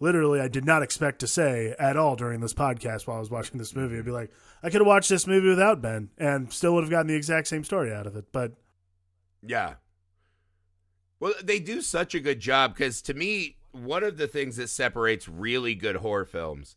literally 0.00 0.40
I 0.40 0.48
did 0.48 0.64
not 0.64 0.82
expect 0.82 1.20
to 1.20 1.28
say 1.28 1.74
at 1.78 1.96
all 1.96 2.16
during 2.16 2.40
this 2.40 2.54
podcast 2.54 3.06
while 3.06 3.16
I 3.16 3.20
was 3.20 3.30
watching 3.30 3.58
this 3.58 3.76
movie. 3.76 3.96
I'd 3.98 4.04
be 4.04 4.10
like, 4.10 4.32
I 4.62 4.70
could 4.70 4.80
have 4.80 4.86
watched 4.86 5.08
this 5.08 5.26
movie 5.26 5.48
without 5.48 5.80
Ben 5.80 6.10
and 6.18 6.52
still 6.52 6.74
would 6.74 6.84
have 6.84 6.90
gotten 6.90 7.06
the 7.06 7.14
exact 7.14 7.46
same 7.46 7.64
story 7.64 7.92
out 7.92 8.06
of 8.06 8.16
it. 8.16 8.26
But 8.32 8.54
Yeah. 9.46 9.74
Well, 11.20 11.34
they 11.42 11.58
do 11.58 11.80
such 11.80 12.14
a 12.14 12.20
good 12.20 12.40
job 12.40 12.74
because 12.74 13.02
to 13.02 13.14
me, 13.14 13.56
one 13.72 14.02
of 14.04 14.16
the 14.18 14.28
things 14.28 14.56
that 14.56 14.68
separates 14.68 15.28
really 15.28 15.74
good 15.74 15.96
horror 15.96 16.24
films, 16.24 16.76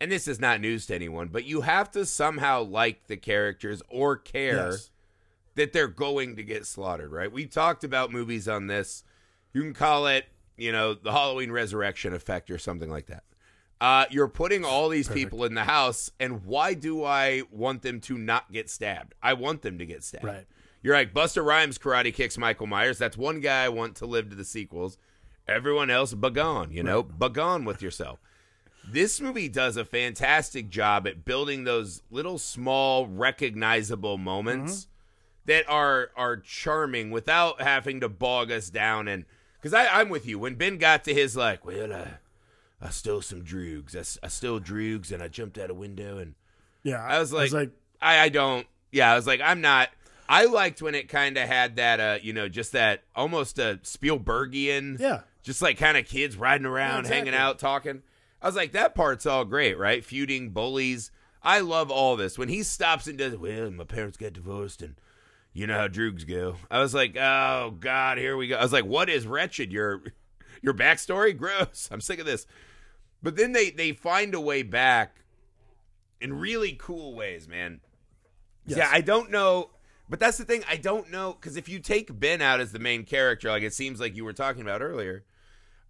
and 0.00 0.10
this 0.10 0.26
is 0.26 0.40
not 0.40 0.60
news 0.60 0.86
to 0.86 0.94
anyone, 0.94 1.28
but 1.28 1.44
you 1.44 1.60
have 1.62 1.90
to 1.92 2.04
somehow 2.06 2.62
like 2.62 3.06
the 3.06 3.16
characters 3.16 3.82
or 3.88 4.16
care 4.16 4.70
Yes. 4.70 4.90
that 5.54 5.72
they're 5.72 5.88
going 5.88 6.36
to 6.36 6.42
get 6.42 6.66
slaughtered, 6.66 7.12
right? 7.12 7.30
We 7.30 7.46
talked 7.46 7.84
about 7.84 8.10
movies 8.10 8.48
on 8.48 8.66
this. 8.66 9.04
You 9.52 9.60
can 9.62 9.74
call 9.74 10.06
it, 10.06 10.24
you 10.56 10.72
know, 10.72 10.94
the 10.94 11.12
Halloween 11.12 11.52
resurrection 11.52 12.14
effect 12.14 12.50
or 12.50 12.58
something 12.58 12.90
like 12.90 13.06
that. 13.06 13.24
Uh, 13.80 14.06
you're 14.10 14.28
putting 14.28 14.64
all 14.64 14.88
these 14.88 15.08
people 15.08 15.44
in 15.44 15.54
the 15.54 15.64
house, 15.64 16.10
and 16.20 16.44
why 16.44 16.72
do 16.72 17.04
I 17.04 17.42
want 17.50 17.82
them 17.82 18.00
to 18.02 18.16
not 18.16 18.50
get 18.52 18.70
stabbed? 18.70 19.14
I 19.22 19.34
want 19.34 19.62
them 19.62 19.76
to 19.78 19.84
get 19.86 20.04
stabbed. 20.04 20.24
Right. 20.24 20.46
You're 20.82 20.96
like 20.96 21.14
Busta 21.14 21.44
Rhymes 21.44 21.78
karate 21.78 22.12
kicks 22.12 22.36
Michael 22.36 22.66
Myers. 22.66 22.98
That's 22.98 23.16
one 23.16 23.40
guy 23.40 23.64
I 23.64 23.68
want 23.68 23.96
to 23.96 24.06
live 24.06 24.30
to 24.30 24.36
the 24.36 24.44
sequels. 24.44 24.98
Everyone 25.46 25.90
else, 25.90 26.14
begone. 26.14 26.72
You 26.72 26.82
know, 26.82 27.02
begone 27.02 27.64
with 27.64 27.82
yourself. 27.82 28.18
This 28.88 29.20
movie 29.20 29.48
does 29.48 29.76
a 29.76 29.84
fantastic 29.84 30.68
job 30.68 31.06
at 31.06 31.24
building 31.24 31.64
those 31.64 32.02
little 32.10 32.38
small 32.38 33.06
recognizable 33.06 34.18
moments 34.18 34.72
mm-hmm. 34.72 34.90
that 35.46 35.68
are 35.68 36.10
are 36.16 36.36
charming 36.36 37.10
without 37.12 37.62
having 37.62 38.00
to 38.00 38.08
bog 38.08 38.50
us 38.50 38.70
down 38.70 39.06
and 39.06 39.24
because 39.60 39.72
I'm 39.72 40.08
with 40.08 40.26
you 40.26 40.40
when 40.40 40.56
Ben 40.56 40.78
got 40.78 41.04
to 41.04 41.14
his 41.14 41.36
like 41.36 41.64
well 41.64 41.92
I, 41.92 42.14
I 42.80 42.90
stole 42.90 43.22
some 43.22 43.44
droogs 43.44 44.18
I 44.20 44.26
stole 44.26 44.58
droogs 44.58 45.12
and 45.12 45.22
I 45.22 45.28
jumped 45.28 45.58
out 45.58 45.70
a 45.70 45.74
window 45.74 46.18
and 46.18 46.34
Yeah, 46.82 47.02
I 47.02 47.18
was 47.20 47.32
like, 47.32 47.40
I 47.40 47.44
was 47.44 47.52
like, 47.52 47.70
I, 48.00 48.18
I 48.20 48.28
don't. 48.28 48.66
Yeah, 48.90 49.12
I 49.12 49.14
was 49.14 49.26
like, 49.26 49.40
I'm 49.40 49.60
not. 49.60 49.88
I 50.32 50.46
liked 50.46 50.80
when 50.80 50.94
it 50.94 51.10
kind 51.10 51.36
of 51.36 51.46
had 51.46 51.76
that, 51.76 52.00
uh, 52.00 52.18
you 52.22 52.32
know, 52.32 52.48
just 52.48 52.72
that 52.72 53.02
almost 53.14 53.58
a 53.58 53.78
Spielbergian, 53.82 54.98
yeah, 54.98 55.20
just 55.42 55.60
like 55.60 55.76
kind 55.76 55.98
of 55.98 56.06
kids 56.06 56.38
riding 56.38 56.66
around, 56.66 57.00
exactly. 57.00 57.18
hanging 57.18 57.34
out, 57.34 57.58
talking. 57.58 58.02
I 58.40 58.46
was 58.46 58.56
like, 58.56 58.72
that 58.72 58.94
part's 58.94 59.26
all 59.26 59.44
great, 59.44 59.76
right? 59.76 60.02
Feuding, 60.02 60.50
bullies. 60.50 61.10
I 61.42 61.60
love 61.60 61.90
all 61.90 62.16
this. 62.16 62.38
When 62.38 62.48
he 62.48 62.62
stops 62.62 63.06
and 63.06 63.18
does, 63.18 63.36
well, 63.36 63.70
my 63.70 63.84
parents 63.84 64.16
got 64.16 64.32
divorced 64.32 64.80
and 64.80 64.94
you 65.52 65.66
know 65.66 65.76
how 65.76 65.88
droogs 65.88 66.26
go. 66.26 66.56
I 66.70 66.80
was 66.80 66.94
like, 66.94 67.14
oh 67.14 67.76
God, 67.78 68.16
here 68.16 68.34
we 68.34 68.48
go. 68.48 68.56
I 68.56 68.62
was 68.62 68.72
like, 68.72 68.86
what 68.86 69.10
is 69.10 69.26
wretched? 69.26 69.70
Your 69.70 70.02
your 70.62 70.72
backstory? 70.72 71.36
Gross. 71.36 71.90
I'm 71.92 72.00
sick 72.00 72.18
of 72.18 72.24
this. 72.24 72.46
But 73.22 73.36
then 73.36 73.52
they 73.52 73.68
they 73.68 73.92
find 73.92 74.34
a 74.34 74.40
way 74.40 74.62
back 74.62 75.16
in 76.22 76.32
really 76.32 76.72
cool 76.72 77.14
ways, 77.14 77.46
man. 77.46 77.80
Yes. 78.64 78.78
Yeah, 78.78 78.88
I 78.90 79.02
don't 79.02 79.30
know, 79.30 79.70
but 80.08 80.20
that's 80.20 80.38
the 80.38 80.44
thing. 80.44 80.62
I 80.68 80.76
don't 80.76 81.10
know 81.10 81.32
because 81.32 81.56
if 81.56 81.68
you 81.68 81.78
take 81.78 82.18
Ben 82.18 82.42
out 82.42 82.60
as 82.60 82.72
the 82.72 82.78
main 82.78 83.04
character, 83.04 83.48
like 83.50 83.62
it 83.62 83.74
seems 83.74 84.00
like 84.00 84.16
you 84.16 84.24
were 84.24 84.32
talking 84.32 84.62
about 84.62 84.82
earlier, 84.82 85.24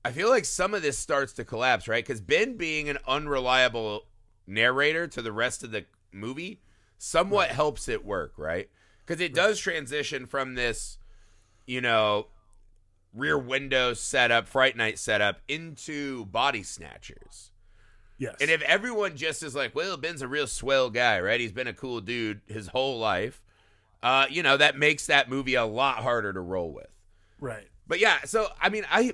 I 0.04 0.12
feel 0.12 0.28
like 0.28 0.44
some 0.44 0.74
of 0.74 0.82
this 0.82 0.98
starts 0.98 1.32
to 1.34 1.44
collapse, 1.44 1.88
right? 1.88 2.04
Because 2.04 2.20
Ben 2.20 2.56
being 2.56 2.88
an 2.88 2.98
unreliable 3.06 4.06
narrator 4.46 5.06
to 5.08 5.22
the 5.22 5.32
rest 5.32 5.62
of 5.62 5.70
the 5.70 5.84
movie 6.12 6.60
somewhat 6.98 7.50
helps 7.50 7.88
it 7.88 8.04
work, 8.04 8.34
right? 8.36 8.68
Because 9.04 9.20
it 9.20 9.34
does 9.34 9.58
transition 9.58 10.26
from 10.26 10.54
this, 10.54 10.98
you 11.66 11.80
know, 11.80 12.28
rear 13.14 13.38
window 13.38 13.94
setup, 13.94 14.48
Fright 14.48 14.76
Night 14.76 14.98
setup 14.98 15.40
into 15.48 16.26
body 16.26 16.62
snatchers. 16.62 17.50
yes, 18.18 18.36
And 18.40 18.50
if 18.50 18.62
everyone 18.62 19.16
just 19.16 19.42
is 19.42 19.54
like, 19.54 19.74
well, 19.74 19.96
Ben's 19.96 20.22
a 20.22 20.28
real 20.28 20.46
swell 20.46 20.90
guy, 20.90 21.20
right? 21.20 21.40
He's 21.40 21.52
been 21.52 21.66
a 21.66 21.74
cool 21.74 22.00
dude 22.00 22.40
his 22.46 22.68
whole 22.68 22.98
life. 22.98 23.42
Uh, 24.02 24.26
you 24.28 24.42
know, 24.42 24.56
that 24.56 24.76
makes 24.76 25.06
that 25.06 25.28
movie 25.28 25.54
a 25.54 25.64
lot 25.64 25.98
harder 25.98 26.32
to 26.32 26.40
roll 26.40 26.72
with. 26.72 26.88
right, 27.40 27.68
But 27.86 28.00
yeah, 28.00 28.18
so 28.24 28.48
I 28.60 28.68
mean, 28.68 28.84
I 28.90 29.12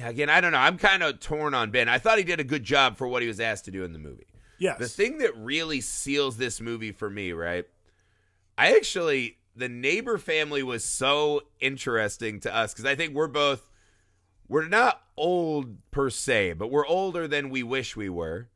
again, 0.00 0.30
I 0.30 0.40
don't 0.40 0.52
know. 0.52 0.58
I'm 0.58 0.78
kind 0.78 1.02
of 1.02 1.18
torn 1.20 1.54
on 1.54 1.70
Ben. 1.70 1.88
I 1.88 1.98
thought 1.98 2.18
he 2.18 2.24
did 2.24 2.40
a 2.40 2.44
good 2.44 2.62
job 2.62 2.96
for 2.96 3.08
what 3.08 3.22
he 3.22 3.28
was 3.28 3.40
asked 3.40 3.64
to 3.64 3.70
do 3.70 3.84
in 3.84 3.92
the 3.92 3.98
movie. 3.98 4.26
yes, 4.58 4.78
The 4.78 4.88
thing 4.88 5.18
that 5.18 5.36
really 5.36 5.80
seals 5.80 6.36
this 6.36 6.60
movie 6.60 6.92
for 6.92 7.10
me, 7.10 7.32
right? 7.32 7.64
I 8.56 8.76
actually 8.76 9.38
the 9.56 9.68
neighbor 9.68 10.18
family 10.18 10.62
was 10.62 10.84
so 10.84 11.42
interesting 11.58 12.38
to 12.40 12.54
us 12.54 12.72
because 12.72 12.84
I 12.84 12.94
think 12.94 13.14
we're 13.14 13.26
both 13.26 13.68
we're 14.48 14.68
not 14.68 15.02
old 15.16 15.76
per 15.90 16.10
se, 16.10 16.54
but 16.54 16.70
we're 16.70 16.86
older 16.86 17.28
than 17.28 17.50
we 17.50 17.62
wish 17.62 17.96
we 17.96 18.08
were. 18.08 18.48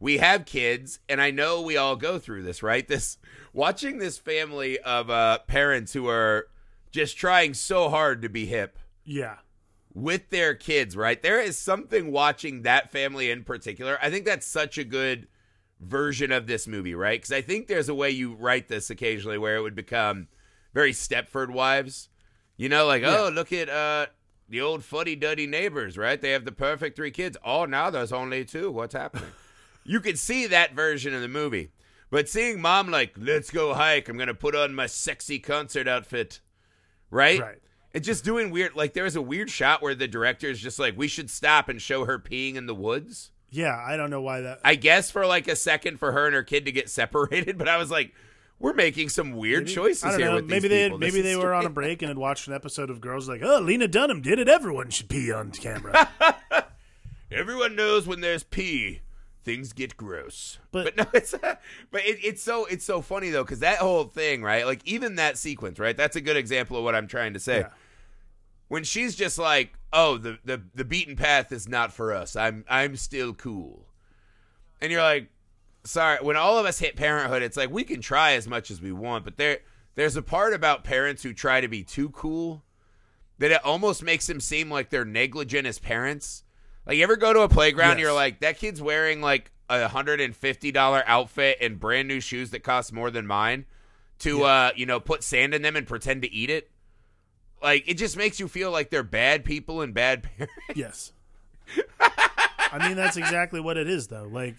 We 0.00 0.18
have 0.18 0.44
kids, 0.44 1.00
and 1.08 1.20
I 1.20 1.30
know 1.30 1.60
we 1.60 1.76
all 1.76 1.96
go 1.96 2.18
through 2.18 2.42
this, 2.42 2.62
right? 2.62 2.86
This 2.88 3.18
watching 3.52 3.98
this 3.98 4.18
family 4.18 4.78
of 4.78 5.10
uh, 5.10 5.38
parents 5.46 5.92
who 5.92 6.08
are 6.08 6.46
just 6.90 7.16
trying 7.16 7.54
so 7.54 7.88
hard 7.88 8.22
to 8.22 8.28
be 8.28 8.46
hip 8.46 8.78
yeah, 9.04 9.36
with 9.94 10.30
their 10.30 10.54
kids, 10.54 10.96
right? 10.96 11.20
There 11.20 11.40
is 11.40 11.58
something 11.58 12.12
watching 12.12 12.62
that 12.62 12.90
family 12.90 13.30
in 13.30 13.44
particular. 13.44 13.98
I 14.00 14.10
think 14.10 14.24
that's 14.24 14.46
such 14.46 14.78
a 14.78 14.84
good 14.84 15.28
version 15.80 16.32
of 16.32 16.46
this 16.46 16.66
movie, 16.66 16.94
right? 16.94 17.20
Because 17.20 17.32
I 17.32 17.42
think 17.42 17.66
there's 17.66 17.88
a 17.88 17.94
way 17.94 18.10
you 18.10 18.34
write 18.34 18.68
this 18.68 18.90
occasionally 18.90 19.38
where 19.38 19.56
it 19.56 19.62
would 19.62 19.74
become 19.74 20.28
very 20.74 20.92
Stepford 20.92 21.50
wives. 21.50 22.08
You 22.56 22.68
know, 22.68 22.86
like, 22.86 23.02
oh, 23.04 23.30
look 23.32 23.52
at 23.52 23.68
uh 23.68 24.06
the 24.48 24.60
old 24.60 24.82
fuddy 24.82 25.14
duddy 25.14 25.46
neighbors, 25.46 25.98
right? 25.98 26.20
They 26.20 26.30
have 26.30 26.44
the 26.44 26.52
perfect 26.52 26.96
three 26.96 27.10
kids. 27.10 27.36
Oh, 27.44 27.64
now 27.64 27.90
there's 27.90 28.12
only 28.12 28.44
two. 28.44 28.70
What's 28.70 28.94
happening? 28.94 29.30
You 29.88 30.00
could 30.00 30.18
see 30.18 30.46
that 30.46 30.74
version 30.74 31.14
of 31.14 31.20
the 31.22 31.28
movie. 31.28 31.70
But 32.10 32.28
seeing 32.28 32.60
mom 32.60 32.90
like, 32.90 33.14
let's 33.18 33.50
go 33.50 33.74
hike. 33.74 34.08
I'm 34.08 34.16
gonna 34.16 34.34
put 34.34 34.54
on 34.54 34.74
my 34.74 34.86
sexy 34.86 35.38
concert 35.38 35.88
outfit. 35.88 36.40
Right? 37.10 37.40
right, 37.40 37.58
And 37.94 38.04
just 38.04 38.24
doing 38.24 38.50
weird, 38.50 38.74
like 38.76 38.92
there 38.92 39.04
was 39.04 39.16
a 39.16 39.22
weird 39.22 39.50
shot 39.50 39.82
where 39.82 39.94
the 39.94 40.06
director 40.08 40.48
is 40.48 40.60
just 40.60 40.78
like, 40.78 40.96
we 40.96 41.08
should 41.08 41.30
stop 41.30 41.68
and 41.68 41.80
show 41.82 42.04
her 42.04 42.18
peeing 42.18 42.54
in 42.56 42.66
the 42.66 42.74
woods. 42.74 43.30
yeah. 43.50 43.76
I 43.76 43.96
don't 43.96 44.10
know 44.10 44.20
why 44.22 44.42
that. 44.42 44.60
I 44.64 44.74
guess 44.74 45.10
for 45.10 45.24
like 45.26 45.48
a 45.48 45.56
second 45.56 45.98
for 45.98 46.12
her 46.12 46.26
and 46.26 46.34
her 46.34 46.42
kid 46.42 46.66
to 46.66 46.72
get 46.72 46.88
separated, 47.00 47.56
but 47.58 47.68
I 47.68 47.76
was 47.78 47.90
like, 47.90 48.14
we're 48.58 48.74
making 48.74 49.08
some 49.08 49.32
weird 49.36 49.68
choices 49.68 50.02
I 50.04 50.10
don't 50.10 50.18
here 50.20 50.28
know. 50.30 50.34
with 50.36 50.48
these 50.48 50.62
Maybe 50.62 50.68
they. 50.68 50.88
This 50.88 50.98
maybe 50.98 51.20
they 51.22 51.36
were 51.36 51.54
on 51.54 51.64
a 51.64 51.70
break 51.70 52.02
and 52.02 52.08
had 52.08 52.18
watched 52.18 52.48
an 52.48 52.54
episode 52.54 52.90
of 52.90 53.00
Girls 53.00 53.28
like, 53.28 53.40
oh, 53.42 53.60
Lena 53.60 53.86
Dunham 53.88 54.20
did 54.20 54.38
it. 54.38 54.48
Everyone 54.48 54.90
should 54.90 55.08
pee 55.08 55.30
on 55.32 55.50
camera. 55.52 56.08
Everyone 57.30 57.76
knows 57.76 58.06
when 58.06 58.20
there's 58.20 58.42
pee, 58.42 59.00
things 59.48 59.72
get 59.72 59.96
gross. 59.96 60.58
But- 60.72 60.94
no, 60.96 61.06
it's 61.14 61.34
but 61.40 62.02
it, 62.04 62.18
it's 62.22 62.42
so 62.42 62.66
it's 62.66 62.84
so 62.84 63.00
funny 63.00 63.30
though 63.30 63.44
because 63.44 63.60
that 63.60 63.78
whole 63.78 64.04
thing, 64.04 64.42
right? 64.42 64.66
Like 64.66 64.82
even 64.84 65.14
that 65.14 65.38
sequence, 65.38 65.78
right? 65.78 65.96
That's 65.96 66.16
a 66.16 66.20
good 66.20 66.36
example 66.36 66.76
of 66.76 66.84
what 66.84 66.94
I'm 66.94 67.06
trying 67.08 67.32
to 67.32 67.40
say. 67.40 67.60
Yeah. 67.60 67.70
When 68.68 68.84
she's 68.84 69.16
just 69.16 69.38
like, 69.38 69.72
"Oh, 69.90 70.18
the 70.18 70.38
the 70.44 70.60
the 70.74 70.84
beaten 70.84 71.16
path 71.16 71.50
is 71.50 71.66
not 71.66 71.94
for 71.94 72.12
us. 72.12 72.36
I'm 72.36 72.66
I'm 72.68 72.96
still 72.96 73.32
cool," 73.32 73.86
and 74.82 74.92
you're 74.92 75.02
like, 75.02 75.30
"Sorry." 75.84 76.18
When 76.20 76.36
all 76.36 76.58
of 76.58 76.66
us 76.66 76.78
hit 76.78 76.94
parenthood, 76.94 77.40
it's 77.40 77.56
like 77.56 77.70
we 77.70 77.84
can 77.84 78.02
try 78.02 78.32
as 78.32 78.46
much 78.46 78.70
as 78.70 78.82
we 78.82 78.92
want, 78.92 79.24
but 79.24 79.38
there 79.38 79.60
there's 79.94 80.16
a 80.16 80.22
part 80.22 80.52
about 80.52 80.84
parents 80.84 81.22
who 81.22 81.32
try 81.32 81.62
to 81.62 81.68
be 81.68 81.82
too 81.82 82.10
cool 82.10 82.62
that 83.38 83.50
it 83.50 83.64
almost 83.64 84.02
makes 84.02 84.26
them 84.26 84.40
seem 84.40 84.70
like 84.70 84.90
they're 84.90 85.06
negligent 85.06 85.66
as 85.66 85.78
parents. 85.78 86.44
Like 86.88 86.96
you 86.96 87.02
ever 87.04 87.16
go 87.16 87.32
to 87.34 87.40
a 87.42 87.48
playground, 87.48 87.98
Yes. 87.98 88.00
you're 88.00 88.12
like, 88.14 88.40
that 88.40 88.58
kid's 88.58 88.80
wearing 88.82 89.20
like 89.20 89.52
a 89.68 89.86
hundred 89.88 90.20
and 90.22 90.34
fifty 90.34 90.72
dollar 90.72 91.04
outfit 91.06 91.58
and 91.60 91.78
brand 91.78 92.08
new 92.08 92.20
shoes 92.20 92.50
that 92.50 92.64
cost 92.64 92.92
more 92.92 93.10
than 93.10 93.26
mine 93.26 93.66
to 94.20 94.42
uh, 94.44 94.70
you 94.74 94.86
know, 94.86 94.98
put 94.98 95.22
sand 95.22 95.52
in 95.54 95.62
them 95.62 95.76
and 95.76 95.86
pretend 95.86 96.22
to 96.22 96.32
eat 96.32 96.48
it. 96.50 96.70
Like 97.62 97.84
it 97.86 97.94
just 97.94 98.16
makes 98.16 98.40
you 98.40 98.48
feel 98.48 98.70
like 98.70 98.88
they're 98.90 99.02
bad 99.02 99.44
people 99.44 99.82
and 99.82 99.92
bad 99.92 100.22
parents. 100.36 100.54
Yes. 100.74 101.12
I 102.70 102.86
mean, 102.88 102.96
that's 102.96 103.16
exactly 103.16 103.60
what 103.60 103.76
it 103.76 103.88
is, 103.88 104.08
though. 104.08 104.28
Like, 104.30 104.54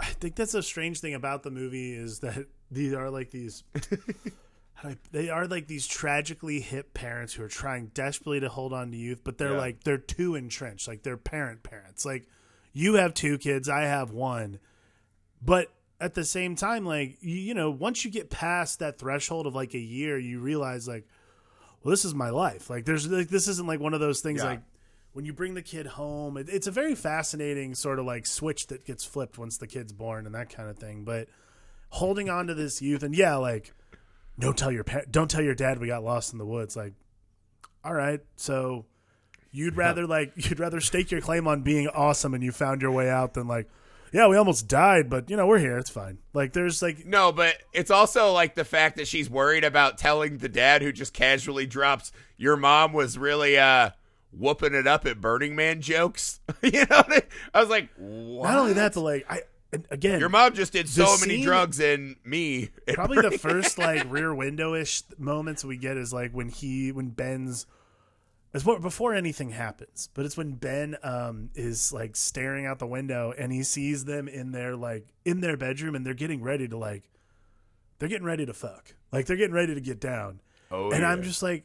I 0.00 0.06
think 0.06 0.34
that's 0.34 0.54
a 0.54 0.62
strange 0.62 1.00
thing 1.00 1.14
about 1.14 1.42
the 1.42 1.50
movie 1.50 1.92
is 1.94 2.20
that 2.20 2.46
these 2.70 2.92
are 2.92 3.10
like 3.10 3.30
these. 3.30 3.64
How 4.74 4.88
do 4.88 4.94
I- 4.94 4.98
they 5.12 5.28
are 5.30 5.46
like 5.46 5.66
these 5.68 5.86
tragically 5.86 6.60
hip 6.60 6.94
parents 6.94 7.34
who 7.34 7.42
are 7.44 7.48
trying 7.48 7.88
desperately 7.88 8.40
to 8.40 8.48
hold 8.48 8.72
on 8.72 8.90
to 8.90 8.96
youth, 8.96 9.20
but 9.24 9.38
they're 9.38 9.52
Yeah. 9.52 9.58
like 9.58 9.84
they're 9.84 9.98
too 9.98 10.34
entrenched. 10.34 10.88
Like 10.88 11.02
they're 11.02 11.16
parent 11.16 11.62
parents. 11.62 12.04
Like 12.04 12.26
you 12.72 12.94
have 12.94 13.14
two 13.14 13.38
kids, 13.38 13.68
I 13.68 13.82
have 13.82 14.10
one, 14.10 14.58
but 15.40 15.72
at 16.00 16.14
the 16.14 16.24
same 16.24 16.56
time, 16.56 16.84
like 16.84 17.18
you, 17.20 17.36
you 17.36 17.54
know, 17.54 17.70
once 17.70 18.04
you 18.04 18.10
get 18.10 18.28
past 18.30 18.78
that 18.80 18.98
threshold 18.98 19.46
of 19.46 19.54
like 19.54 19.74
a 19.74 19.78
year, 19.78 20.18
you 20.18 20.40
realize 20.40 20.88
like, 20.88 21.06
well, 21.82 21.90
this 21.90 22.04
is 22.04 22.14
my 22.14 22.30
life. 22.30 22.68
Like 22.70 22.84
there's 22.84 23.06
like 23.08 23.28
this 23.28 23.46
isn't 23.48 23.66
like 23.68 23.80
one 23.80 23.94
of 23.94 24.00
those 24.00 24.20
things 24.20 24.40
Yeah. 24.42 24.50
like 24.50 24.60
when 25.12 25.24
you 25.26 25.32
bring 25.32 25.54
the 25.54 25.62
kid 25.62 25.86
home. 25.86 26.36
It, 26.38 26.48
it's 26.48 26.66
a 26.66 26.70
very 26.72 26.94
fascinating 26.96 27.74
sort 27.74 27.98
of 28.00 28.06
like 28.06 28.24
switch 28.26 28.66
that 28.68 28.84
gets 28.84 29.04
flipped 29.04 29.38
once 29.38 29.58
the 29.58 29.66
kid's 29.66 29.92
born 29.92 30.26
and 30.26 30.34
that 30.34 30.48
kind 30.50 30.68
of 30.70 30.78
thing. 30.78 31.04
But 31.04 31.28
holding 31.90 32.30
on 32.30 32.46
to 32.48 32.54
this 32.54 32.80
youth 32.82 33.02
and 33.02 33.14
yeah, 33.14 33.36
like 33.36 33.72
don't 34.38 34.56
tell 34.56 34.72
your 34.72 34.84
pa- 34.84 35.02
don't 35.10 35.30
tell 35.30 35.42
your 35.42 35.54
dad 35.54 35.78
we 35.78 35.86
got 35.86 36.04
lost 36.04 36.32
in 36.32 36.38
the 36.38 36.46
woods. 36.46 36.76
Like, 36.76 36.94
all 37.84 37.94
right, 37.94 38.20
so 38.36 38.86
you'd 39.50 39.76
rather 39.76 40.06
like 40.06 40.32
you'd 40.36 40.60
rather 40.60 40.80
stake 40.80 41.10
your 41.10 41.20
claim 41.20 41.46
on 41.46 41.62
being 41.62 41.88
awesome 41.88 42.34
and 42.34 42.42
you 42.42 42.52
found 42.52 42.82
your 42.82 42.90
way 42.90 43.10
out 43.10 43.34
than 43.34 43.46
like 43.46 43.68
yeah, 44.12 44.28
we 44.28 44.36
almost 44.36 44.68
died, 44.68 45.08
but 45.08 45.30
you 45.30 45.36
know 45.36 45.46
we're 45.46 45.58
here. 45.58 45.78
It's 45.78 45.88
fine. 45.88 46.18
Like 46.34 46.52
there's 46.52 46.82
like 46.82 47.06
No, 47.06 47.32
but 47.32 47.56
it's 47.72 47.90
also 47.90 48.32
like 48.32 48.54
the 48.54 48.64
fact 48.64 48.96
that 48.96 49.08
she's 49.08 49.30
worried 49.30 49.64
about 49.64 49.96
telling 49.96 50.38
the 50.38 50.50
dad 50.50 50.82
who 50.82 50.92
just 50.92 51.14
casually 51.14 51.66
drops 51.66 52.12
your 52.36 52.56
mom 52.56 52.92
was 52.92 53.16
really 53.16 53.58
uh 53.58 53.90
whooping 54.30 54.74
it 54.74 54.86
up 54.86 55.06
at 55.06 55.20
Burning 55.20 55.56
Man 55.56 55.80
jokes. 55.80 56.40
you 56.62 56.72
know, 56.72 56.96
what 56.96 57.12
I, 57.12 57.22
I 57.54 57.60
was 57.60 57.70
like, 57.70 57.88
what? 57.96 58.50
not 58.50 58.58
only 58.58 58.72
that, 58.74 58.94
but 58.94 59.00
like 59.00 59.26
I 59.30 59.42
and 59.72 59.86
again 59.90 60.20
your 60.20 60.28
mom 60.28 60.54
just 60.54 60.72
did 60.72 60.88
so 60.88 61.16
many 61.18 61.42
drugs 61.42 61.80
and 61.80 62.16
me. 62.24 62.70
probably 62.94 63.20
the 63.20 63.38
first 63.38 63.78
like 63.78 64.04
rear 64.10 64.34
window 64.34 64.74
ish 64.74 65.02
moments 65.18 65.64
we 65.64 65.76
get 65.76 65.96
is 65.96 66.12
like 66.12 66.32
when 66.32 66.48
he 66.48 66.92
when 66.92 67.08
Ben's 67.08 67.66
it's 68.54 68.64
before 68.64 69.14
anything 69.14 69.50
happens, 69.50 70.10
but 70.12 70.26
it's 70.26 70.36
when 70.36 70.52
Ben 70.52 70.96
um 71.02 71.50
is 71.54 71.92
like 71.92 72.16
staring 72.16 72.66
out 72.66 72.78
the 72.78 72.86
window 72.86 73.32
and 73.36 73.50
he 73.50 73.62
sees 73.62 74.04
them 74.04 74.28
in 74.28 74.52
their 74.52 74.76
like 74.76 75.06
in 75.24 75.40
their 75.40 75.56
bedroom 75.56 75.94
and 75.94 76.04
they're 76.04 76.12
getting 76.12 76.42
ready 76.42 76.68
to 76.68 76.76
like 76.76 77.04
they're 77.98 78.10
getting 78.10 78.26
ready 78.26 78.44
to 78.44 78.52
fuck. 78.52 78.94
Like 79.10 79.26
they're 79.26 79.36
getting 79.36 79.54
ready 79.54 79.74
to 79.74 79.80
get 79.80 80.00
down. 80.00 80.40
Oh, 80.70 80.90
and 80.90 81.04
I'm 81.04 81.22
just 81.22 81.42
like 81.42 81.64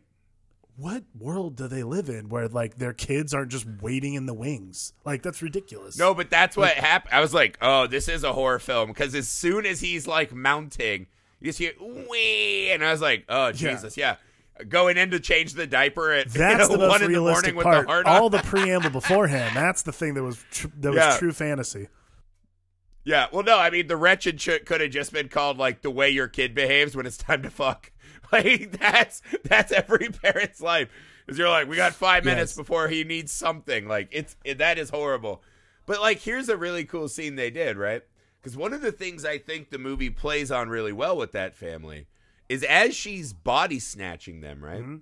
what 0.78 1.04
world 1.18 1.56
do 1.56 1.68
they 1.68 1.82
live 1.84 2.08
in 2.08 2.30
where 2.30 2.48
like 2.48 2.78
their 2.78 2.94
kids 2.94 3.34
aren't 3.34 3.52
just 3.52 3.66
waiting 3.82 4.14
in 4.14 4.28
the 4.28 4.34
wings? 4.34 4.94
Like 5.04 5.24
that's 5.24 5.42
ridiculous. 5.42 5.98
No, 5.98 6.14
but 6.14 6.30
that's 6.30 6.56
what 6.56 6.72
happened. 6.74 7.14
I 7.16 7.20
was 7.20 7.34
like, 7.34 7.58
oh, 7.62 7.88
this 7.88 8.08
is 8.08 8.24
a 8.24 8.32
horror 8.32 8.60
film 8.60 8.90
because 8.90 9.16
as 9.16 9.28
soon 9.28 9.66
as 9.66 9.80
he's 9.80 10.08
like 10.08 10.34
mounting, 10.34 11.08
you 11.40 11.48
just 11.48 11.60
hear 11.60 11.72
wee, 11.82 12.70
and 12.72 12.84
I 12.86 12.92
was 12.92 13.02
like, 13.02 13.26
oh 13.28 13.52
Jesus, 13.52 13.98
yeah. 13.98 14.16
Going 14.70 14.98
in 14.98 15.12
to 15.12 15.20
change 15.20 15.54
the 15.54 15.68
diaper 15.68 16.12
at 16.12 16.28
you 16.28 16.32
That's 16.40 16.68
know, 16.70 16.78
the 16.78 16.78
most 16.80 16.90
one 16.90 17.02
in 17.04 17.08
the 17.08 17.20
realistic 17.20 17.54
morning 17.54 17.58
with 17.58 17.64
part. 17.64 17.86
the 17.88 17.92
heart 17.92 18.06
All 18.08 18.30
the 18.30 18.40
preamble 18.40 18.90
beforehand. 18.90 19.56
That's 19.56 19.84
the 19.84 19.92
thing 19.92 20.14
that 20.16 20.24
was 20.24 20.44
tr- 20.52 20.68
that 20.80 20.90
was 20.90 20.98
Yeah. 20.98 21.18
true 21.18 21.32
fantasy. 21.32 21.90
Yeah, 23.04 23.28
well, 23.32 23.44
no, 23.44 23.58
I 23.58 23.70
mean 23.70 23.88
the 23.88 23.96
wretched 23.96 24.42
shit 24.42 24.66
could 24.66 24.82
have 24.82 24.90
just 24.92 25.14
been 25.14 25.30
called 25.30 25.58
like 25.58 25.82
the 25.82 25.92
way 25.92 26.10
your 26.10 26.28
kid 26.28 26.54
behaves 26.54 26.96
when 26.96 27.06
it's 27.06 27.18
time 27.18 27.42
to 27.44 27.50
fuck. 27.50 27.92
Like 28.32 28.78
that's 28.80 29.22
that's 29.44 29.72
every 29.72 30.10
parent's 30.24 30.60
life. 30.62 30.90
Is 31.28 31.38
you're 31.38 31.50
like, 31.50 31.68
we 31.70 31.76
got 31.76 31.94
five 31.94 32.26
minutes 32.26 32.52
Yes. 32.52 32.58
before 32.58 32.88
he 32.90 33.04
needs 33.04 33.32
something. 33.32 33.88
Like 33.88 34.10
it's 34.12 34.36
it, 34.44 34.58
that 34.58 34.78
is 34.78 34.90
horrible. 34.90 35.42
But 35.86 36.02
like, 36.02 36.20
here's 36.20 36.50
a 36.50 36.58
really 36.58 36.84
cool 36.84 37.08
scene 37.08 37.36
they 37.36 37.50
did, 37.50 37.78
right? 37.78 38.02
Because 38.42 38.58
one 38.58 38.74
of 38.74 38.82
the 38.82 38.92
things 38.92 39.24
I 39.26 39.38
think 39.38 39.70
the 39.70 39.78
movie 39.78 40.10
plays 40.10 40.52
on 40.52 40.68
really 40.70 40.92
well 40.92 41.16
with 41.16 41.32
that 41.32 41.56
family 41.56 42.08
is 42.50 42.64
as 42.64 42.96
she's 42.96 43.34
body 43.34 43.80
snatching 43.80 44.42
them, 44.42 44.64
right? 44.64 44.82
Mhm. 44.84 45.02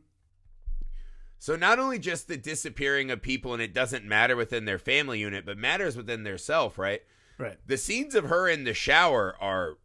So 1.37 1.55
not 1.55 1.79
only 1.79 1.99
just 1.99 2.27
the 2.27 2.37
disappearing 2.37 3.11
of 3.11 3.21
people 3.21 3.53
and 3.53 3.61
it 3.61 3.73
doesn't 3.73 4.05
matter 4.05 4.35
within 4.35 4.65
their 4.65 4.79
family 4.79 5.19
unit, 5.19 5.45
but 5.45 5.57
matters 5.57 5.95
within 5.97 6.23
their 6.23 6.37
self, 6.39 6.77
right? 6.79 7.01
Right. 7.37 7.57
The 7.67 7.77
scenes 7.77 8.15
of 8.15 8.25
her 8.25 8.47
in 8.47 8.63
the 8.63 8.73
shower 8.73 9.35
are 9.39 9.77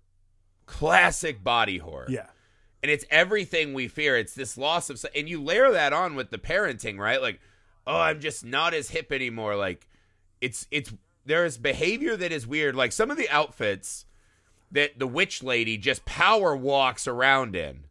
classic 0.66 1.42
body 1.42 1.78
horror. 1.78 2.06
Yeah. 2.08 2.26
And 2.82 2.90
it's 2.90 3.04
everything 3.10 3.74
we 3.74 3.88
fear. 3.88 4.16
It's 4.16 4.34
this 4.34 4.56
loss 4.56 4.88
of 4.90 5.04
and 5.14 5.28
you 5.28 5.42
layer 5.42 5.70
that 5.70 5.92
on 5.92 6.14
with 6.14 6.30
the 6.30 6.38
parenting, 6.38 6.98
right? 6.98 7.20
Like, 7.20 7.40
oh, 7.86 7.98
I'm 7.98 8.20
just 8.20 8.44
not 8.44 8.72
as 8.74 8.90
hip 8.90 9.12
anymore. 9.12 9.54
Like 9.56 9.86
it's 10.40 10.66
it's 10.70 10.92
there's 11.26 11.58
behavior 11.58 12.16
that 12.16 12.32
is 12.32 12.46
weird. 12.46 12.74
Like 12.74 12.92
some 12.92 13.10
of 13.10 13.16
the 13.18 13.28
outfits 13.28 14.06
that 14.72 14.98
the 14.98 15.06
witch 15.06 15.42
lady 15.42 15.76
just 15.76 16.04
power 16.06 16.56
walks 16.56 17.06
around 17.06 17.54
in. 17.54 17.84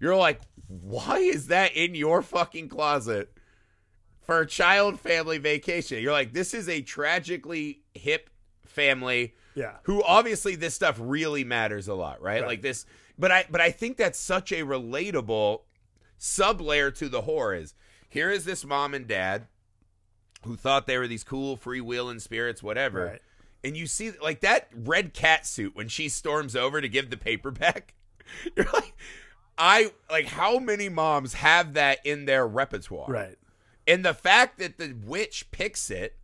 You're 0.00 0.16
like, 0.16 0.40
why 0.68 1.18
is 1.18 1.46
that 1.46 1.76
in 1.76 1.94
your 1.94 2.20
fucking 2.22 2.68
closet 2.68 3.32
for 4.22 4.40
a 4.40 4.46
child 4.46 4.98
family 5.00 5.38
vacation? 5.38 6.02
You're 6.02 6.12
like, 6.12 6.32
this 6.32 6.52
is 6.52 6.68
a 6.68 6.80
tragically 6.82 7.82
hip 7.94 8.28
family 8.64 9.34
Yeah. 9.54 9.76
who 9.84 10.02
obviously 10.02 10.54
this 10.56 10.74
stuff 10.74 10.98
really 11.00 11.44
matters 11.44 11.88
a 11.88 11.94
lot, 11.94 12.20
right? 12.20 12.40
Right. 12.42 12.46
Like 12.48 12.62
this, 12.62 12.84
but 13.18 13.30
I 13.30 13.46
but 13.50 13.60
I 13.60 13.70
think 13.70 13.96
that's 13.96 14.18
such 14.18 14.52
a 14.52 14.62
relatable 14.62 15.60
sub 16.18 16.60
layer 16.60 16.90
to 16.92 17.08
the 17.08 17.22
horror 17.22 17.54
is 17.54 17.74
here 18.08 18.30
is 18.30 18.44
this 18.44 18.64
mom 18.64 18.94
and 18.94 19.06
dad 19.06 19.46
who 20.44 20.56
thought 20.56 20.86
they 20.86 20.98
were 20.98 21.08
these 21.08 21.24
cool 21.24 21.56
freewheeling 21.56 22.20
spirits, 22.20 22.62
whatever. 22.62 23.06
Right. 23.06 23.22
And 23.64 23.76
you 23.76 23.86
see 23.86 24.12
like 24.22 24.40
that 24.40 24.68
red 24.74 25.12
cat 25.12 25.46
suit 25.46 25.74
when 25.74 25.88
she 25.88 26.08
storms 26.08 26.54
over 26.54 26.80
to 26.80 26.88
give 26.88 27.10
the 27.10 27.16
paper 27.16 27.50
back. 27.50 27.94
You're 28.56 28.66
like 28.72 28.94
I 29.58 29.92
like 30.10 30.26
how 30.26 30.58
many 30.58 30.88
moms 30.88 31.34
have 31.34 31.74
that 31.74 31.98
in 32.04 32.26
their 32.26 32.46
repertoire? 32.46 33.08
Right. 33.08 33.36
And 33.86 34.04
the 34.04 34.14
fact 34.14 34.58
that 34.58 34.78
the 34.78 34.96
witch 35.04 35.50
picks 35.50 35.90
it, 35.90 36.16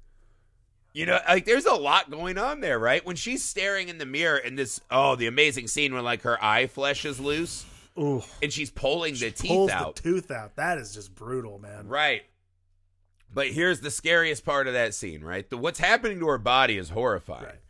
you 0.93 1.07
know, 1.07 1.19
like 1.27 1.45
there's 1.45 1.67
a 1.67 1.75
lot 1.75 2.11
going 2.11 2.39
on 2.39 2.61
there, 2.61 2.79
right? 2.79 3.05
When 3.05 3.17
she's 3.17 3.43
staring 3.43 3.89
in 3.89 3.99
the 3.99 4.07
mirror 4.07 4.37
and 4.37 4.59
this, 4.59 4.81
oh, 4.91 5.17
the 5.17 5.27
amazing 5.27 5.69
scene 5.69 5.95
when 5.95 6.05
like 6.05 6.23
her 6.23 6.43
eye 6.43 6.67
flesh 6.67 7.05
is 7.05 7.19
loose 7.19 7.65
Ooh. 7.99 8.23
and 8.43 8.53
she's 8.53 8.71
pulling 8.71 9.15
the 9.15 9.31
teeth 9.31 9.71
out. 9.71 9.97
the 9.97 10.03
tooth 10.03 10.31
out. 10.31 10.57
That 10.57 10.79
is 10.79 10.95
just 10.95 11.15
brutal, 11.15 11.59
man. 11.59 11.89
Right. 11.89 12.23
But 13.35 13.49
here's 13.49 13.81
the 13.81 13.91
scariest 13.91 14.45
part 14.45 14.67
of 14.67 14.75
that 14.75 14.95
scene, 14.95 15.23
right? 15.23 15.49
The 15.49 15.57
what's 15.57 15.79
happening 15.79 16.21
to 16.21 16.27
her 16.29 16.39
body 16.39 16.77
is 16.77 16.91
horrifying. 16.91 17.45
Right. 17.45 17.61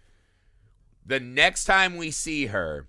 The 1.07 1.21
next 1.21 1.65
time 1.65 1.97
we 1.97 2.11
see 2.11 2.47
her, 2.47 2.89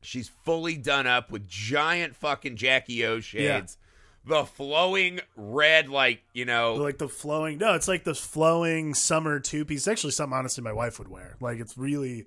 she's 0.00 0.28
fully 0.44 0.76
done 0.76 1.06
up 1.06 1.30
with 1.30 1.48
giant 1.48 2.16
fucking 2.16 2.56
Jackie 2.56 3.04
O 3.06 3.20
shades. 3.20 3.78
The 4.24 4.44
flowing 4.44 5.20
red, 5.34 5.88
like, 5.88 6.22
you 6.32 6.44
know, 6.44 6.74
Like 6.74 6.98
the 6.98 7.08
flowing. 7.08 7.58
No, 7.58 7.74
it's 7.74 7.88
like 7.88 8.04
the 8.04 8.14
flowing 8.14 8.94
summer 8.94 9.40
two 9.40 9.64
piece. 9.64 9.88
Actually, 9.88 10.12
something 10.12 10.36
honestly 10.36 10.62
my 10.62 10.72
wife 10.72 10.98
would 10.98 11.08
wear. 11.08 11.36
Like 11.40 11.58
it's 11.58 11.76
really. 11.76 12.26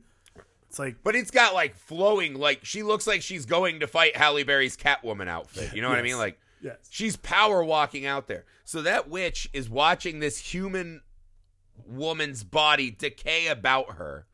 It's 0.68 0.78
like 0.78 0.98
But 1.04 1.16
it's 1.16 1.32
got 1.32 1.54
like 1.54 1.76
flowing, 1.76 2.34
like 2.34 2.66
she 2.66 2.84
looks 2.84 3.08
like 3.08 3.22
she's 3.22 3.46
going 3.46 3.80
to 3.80 3.88
fight 3.88 4.18
Halle 4.18 4.44
Berry's 4.44 4.76
Catwoman 4.76 5.30
outfit. 5.30 5.74
You 5.74 5.82
know 5.82 5.88
what 5.90 5.98
I 5.98 6.02
mean? 6.02 6.18
Like 6.18 6.38
yes. 6.62 6.76
she's 6.90 7.16
power 7.16 7.64
walking 7.64 8.06
out 8.06 8.28
there. 8.28 8.44
So 8.66 8.82
that 8.82 9.08
witch 9.10 9.50
is 9.54 9.70
watching 9.70 10.20
this 10.20 10.38
human 10.38 11.02
woman's 11.88 12.44
body 12.44 12.92
decay 12.92 13.48
about 13.48 13.92
her 13.96 14.26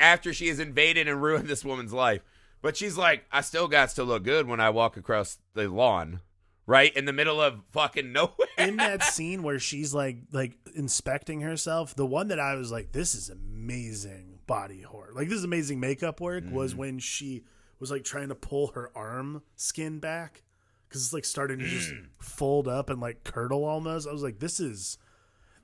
after 0.00 0.32
she 0.32 0.48
has 0.48 0.58
invaded 0.58 1.08
and 1.08 1.22
ruined 1.22 1.48
this 1.48 1.64
woman's 1.64 1.92
life. 1.92 2.22
But 2.60 2.76
she's 2.76 2.96
like, 2.96 3.24
I 3.32 3.40
still 3.40 3.68
got 3.68 3.90
to 3.90 4.04
look 4.04 4.22
good 4.22 4.46
when 4.46 4.60
I 4.60 4.70
walk 4.70 4.96
across 4.96 5.38
the 5.54 5.68
lawn, 5.68 6.20
right 6.66 6.94
in 6.96 7.04
the 7.04 7.12
middle 7.12 7.40
of 7.40 7.60
fucking 7.72 8.12
nowhere. 8.12 8.48
in 8.58 8.76
that 8.76 9.02
scene 9.14 9.42
where 9.42 9.58
she's 9.58 9.92
like 9.94 10.18
like 10.32 10.52
inspecting 10.74 11.40
herself, 11.40 11.94
the 11.94 12.06
one 12.06 12.28
that 12.28 12.40
I 12.40 12.54
was 12.54 12.70
like, 12.72 12.92
this 12.92 13.14
is 13.14 13.30
amazing 13.30 14.38
body 14.46 14.82
horror. 14.82 15.10
Like 15.14 15.28
this 15.28 15.38
is 15.38 15.44
amazing 15.44 15.80
makeup 15.80 16.20
work 16.20 16.44
Mm-hmm. 16.44 16.54
was 16.54 16.74
when 16.74 16.98
she 16.98 17.44
was 17.80 17.90
like 17.90 18.04
trying 18.04 18.28
to 18.28 18.34
pull 18.34 18.68
her 18.68 18.90
arm 18.94 19.42
skin 19.56 19.98
back 19.98 20.42
because 20.88 21.02
it's 21.04 21.12
like 21.12 21.24
starting 21.24 21.58
to 21.58 21.64
just 21.66 21.90
Mm. 21.90 22.06
fold 22.20 22.68
up 22.68 22.90
and 22.90 23.00
like 23.00 23.24
curdle 23.24 23.64
almost. 23.64 24.06
I 24.08 24.12
was 24.12 24.22
like, 24.22 24.38
this 24.38 24.60
is 24.60 24.98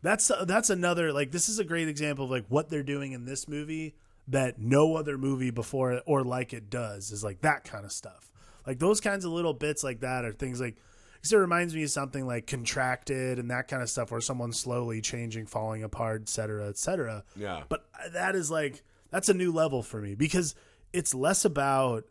that's 0.03 0.31
that's 0.47 0.71
another 0.71 1.13
like 1.13 1.33
this 1.33 1.49
is 1.49 1.59
a 1.59 1.65
great 1.65 1.89
example 1.89 2.25
of 2.25 2.31
like 2.31 2.47
what 2.49 2.69
they're 2.71 2.83
doing 2.83 3.13
in 3.13 3.25
this 3.25 3.47
movie 3.49 3.95
that 4.29 4.59
no 4.61 4.95
other 4.97 5.17
movie 5.19 5.51
before 5.51 6.01
or 6.07 6.23
like 6.23 6.53
it 6.53 6.71
does 6.71 7.11
is 7.11 7.25
like 7.25 7.41
that 7.43 7.65
kind 7.65 7.85
of 7.85 7.93
stuff. 7.93 8.31
Like 8.69 8.79
those 8.79 9.01
kinds 9.01 9.25
of 9.25 9.33
little 9.33 9.55
bits 9.55 9.83
like 9.83 10.01
that 10.01 10.27
are 10.27 10.33
things 10.33 10.61
like 10.61 10.77
because 11.15 11.33
it 11.33 11.39
reminds 11.39 11.75
me 11.75 11.85
of 11.85 11.91
something 11.91 12.27
like 12.27 12.47
contracted 12.47 13.39
and 13.39 13.51
that 13.51 13.67
kind 13.67 13.83
of 13.83 13.89
stuff 13.89 14.11
where 14.11 14.21
someone's 14.21 14.61
slowly 14.61 15.01
changing, 15.01 15.47
falling 15.47 15.83
apart, 15.83 16.21
et 16.21 16.29
cetera, 16.29 16.69
et 16.69 16.77
cetera. 16.77 17.25
Yeah. 17.35 17.63
But 17.71 17.87
that 18.13 18.35
is 18.35 18.51
like 18.51 18.83
that's 19.11 19.31
a 19.31 19.35
new 19.35 19.53
level 19.53 19.83
for 19.83 20.03
me 20.03 20.15
because 20.15 20.55
it's 20.93 21.15
less 21.15 21.47
about 21.47 22.05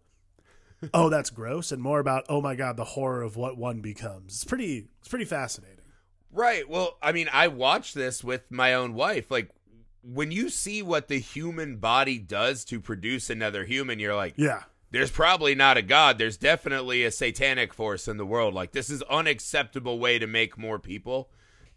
oh 0.95 1.09
that's 1.09 1.29
gross 1.29 1.71
and 1.71 1.81
more 1.81 1.99
about 1.99 2.25
oh 2.27 2.41
my 2.41 2.55
god 2.55 2.75
the 2.75 2.83
horror 2.83 3.21
of 3.21 3.35
what 3.35 3.55
one 3.55 3.81
becomes. 3.81 4.33
It's 4.33 4.43
pretty 4.43 4.87
it's 4.99 5.09
pretty 5.09 5.25
fascinating. 5.25 5.77
Right. 6.31 6.67
Well, 6.67 6.97
I 7.03 7.11
mean, 7.11 7.29
I 7.31 7.49
watched 7.49 7.93
this 7.93 8.23
with 8.23 8.49
my 8.49 8.73
own 8.73 8.95
wife. 8.95 9.29
Like, 9.29 9.49
when 10.03 10.31
you 10.31 10.49
see 10.49 10.81
what 10.81 11.07
the 11.07 11.19
human 11.19 11.77
body 11.77 12.17
does 12.17 12.65
to 12.65 12.79
produce 12.79 13.29
another 13.29 13.63
human, 13.63 13.99
you're 13.99 14.15
like, 14.15 14.33
Yeah. 14.37 14.63
There's 14.91 15.11
probably 15.11 15.53
not 15.53 15.77
a 15.77 15.81
god. 15.81 16.17
There's 16.17 16.37
definitely 16.37 17.03
a 17.03 17.11
satanic 17.11 17.73
force 17.73 18.07
in 18.07 18.17
the 18.17 18.25
world. 18.25 18.53
Like, 18.53 18.71
this 18.71 18.89
is 18.89 19.01
unacceptable 19.03 19.99
way 19.99 20.17
to 20.19 20.27
make 20.27 20.57
more 20.57 20.79
people. 20.79 21.29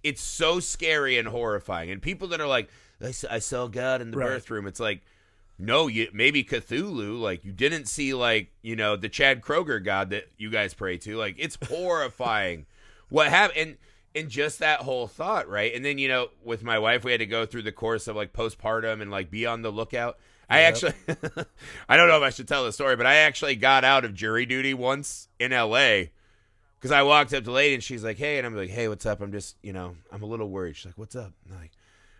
It's 0.02 0.22
so 0.22 0.60
scary 0.60 1.18
and 1.18 1.28
horrifying. 1.28 1.90
And 1.90 2.00
people 2.00 2.28
that 2.28 2.40
are 2.40 2.46
like, 2.46 2.70
I 3.02 3.38
saw 3.40 3.66
God 3.66 4.00
in 4.00 4.10
the 4.12 4.16
Right. 4.18 4.26
birth 4.26 4.50
room. 4.50 4.66
It's 4.66 4.80
like, 4.80 5.02
no, 5.58 5.88
you 5.88 6.08
maybe 6.12 6.42
Cthulhu. 6.44 7.20
Like, 7.20 7.44
you 7.44 7.52
didn't 7.52 7.86
see 7.86 8.14
like 8.14 8.50
you 8.62 8.76
know 8.76 8.96
the 8.96 9.08
Chad 9.10 9.42
Kroeger 9.42 9.82
god 9.84 10.10
that 10.10 10.30
you 10.38 10.48
guys 10.50 10.72
pray 10.72 10.96
to. 10.98 11.16
Like, 11.16 11.34
it's 11.38 11.58
horrifying. 11.68 12.66
what 13.10 13.28
happened? 13.28 13.58
And 13.58 13.76
and 14.14 14.28
just 14.30 14.58
that 14.60 14.80
whole 14.80 15.06
thought, 15.06 15.48
right? 15.48 15.74
And 15.74 15.84
then 15.84 15.98
you 15.98 16.08
know, 16.08 16.28
with 16.42 16.62
my 16.62 16.78
wife, 16.78 17.04
we 17.04 17.10
had 17.12 17.20
to 17.20 17.26
go 17.26 17.44
through 17.46 17.62
the 17.62 17.72
course 17.72 18.06
of 18.08 18.16
like 18.16 18.32
postpartum 18.32 19.02
and 19.02 19.10
like 19.10 19.30
be 19.30 19.44
on 19.46 19.62
the 19.62 19.70
lookout. 19.70 20.16
I 20.50 20.60
Yep. 20.62 20.68
actually, 20.68 20.94
I 21.88 21.96
don't 21.96 22.08
know 22.08 22.16
if 22.16 22.22
I 22.22 22.30
should 22.30 22.48
tell 22.48 22.64
the 22.64 22.72
story, 22.72 22.96
but 22.96 23.06
I 23.06 23.16
actually 23.16 23.54
got 23.56 23.84
out 23.84 24.04
of 24.04 24.14
jury 24.14 24.44
duty 24.46 24.74
once 24.74 25.28
in 25.38 25.52
L.A. 25.52 26.10
because 26.78 26.90
I 26.90 27.02
walked 27.04 27.32
up 27.32 27.40
to 27.40 27.44
the 27.46 27.50
lady 27.52 27.74
and 27.74 27.82
she's 27.84 28.02
like, 28.02 28.18
"Hey," 28.18 28.36
and 28.38 28.46
I'm 28.46 28.56
like, 28.56 28.70
"Hey, 28.70 28.88
what's 28.88 29.06
up?" 29.06 29.20
I'm 29.20 29.30
just, 29.32 29.56
you 29.62 29.72
know, 29.72 29.96
I'm 30.10 30.22
a 30.22 30.26
little 30.26 30.48
worried. 30.50 30.76
She's 30.76 30.86
like, 30.86 30.98
"What's 30.98 31.14
up?" 31.14 31.32
I'm 31.48 31.58
like, 31.60 31.70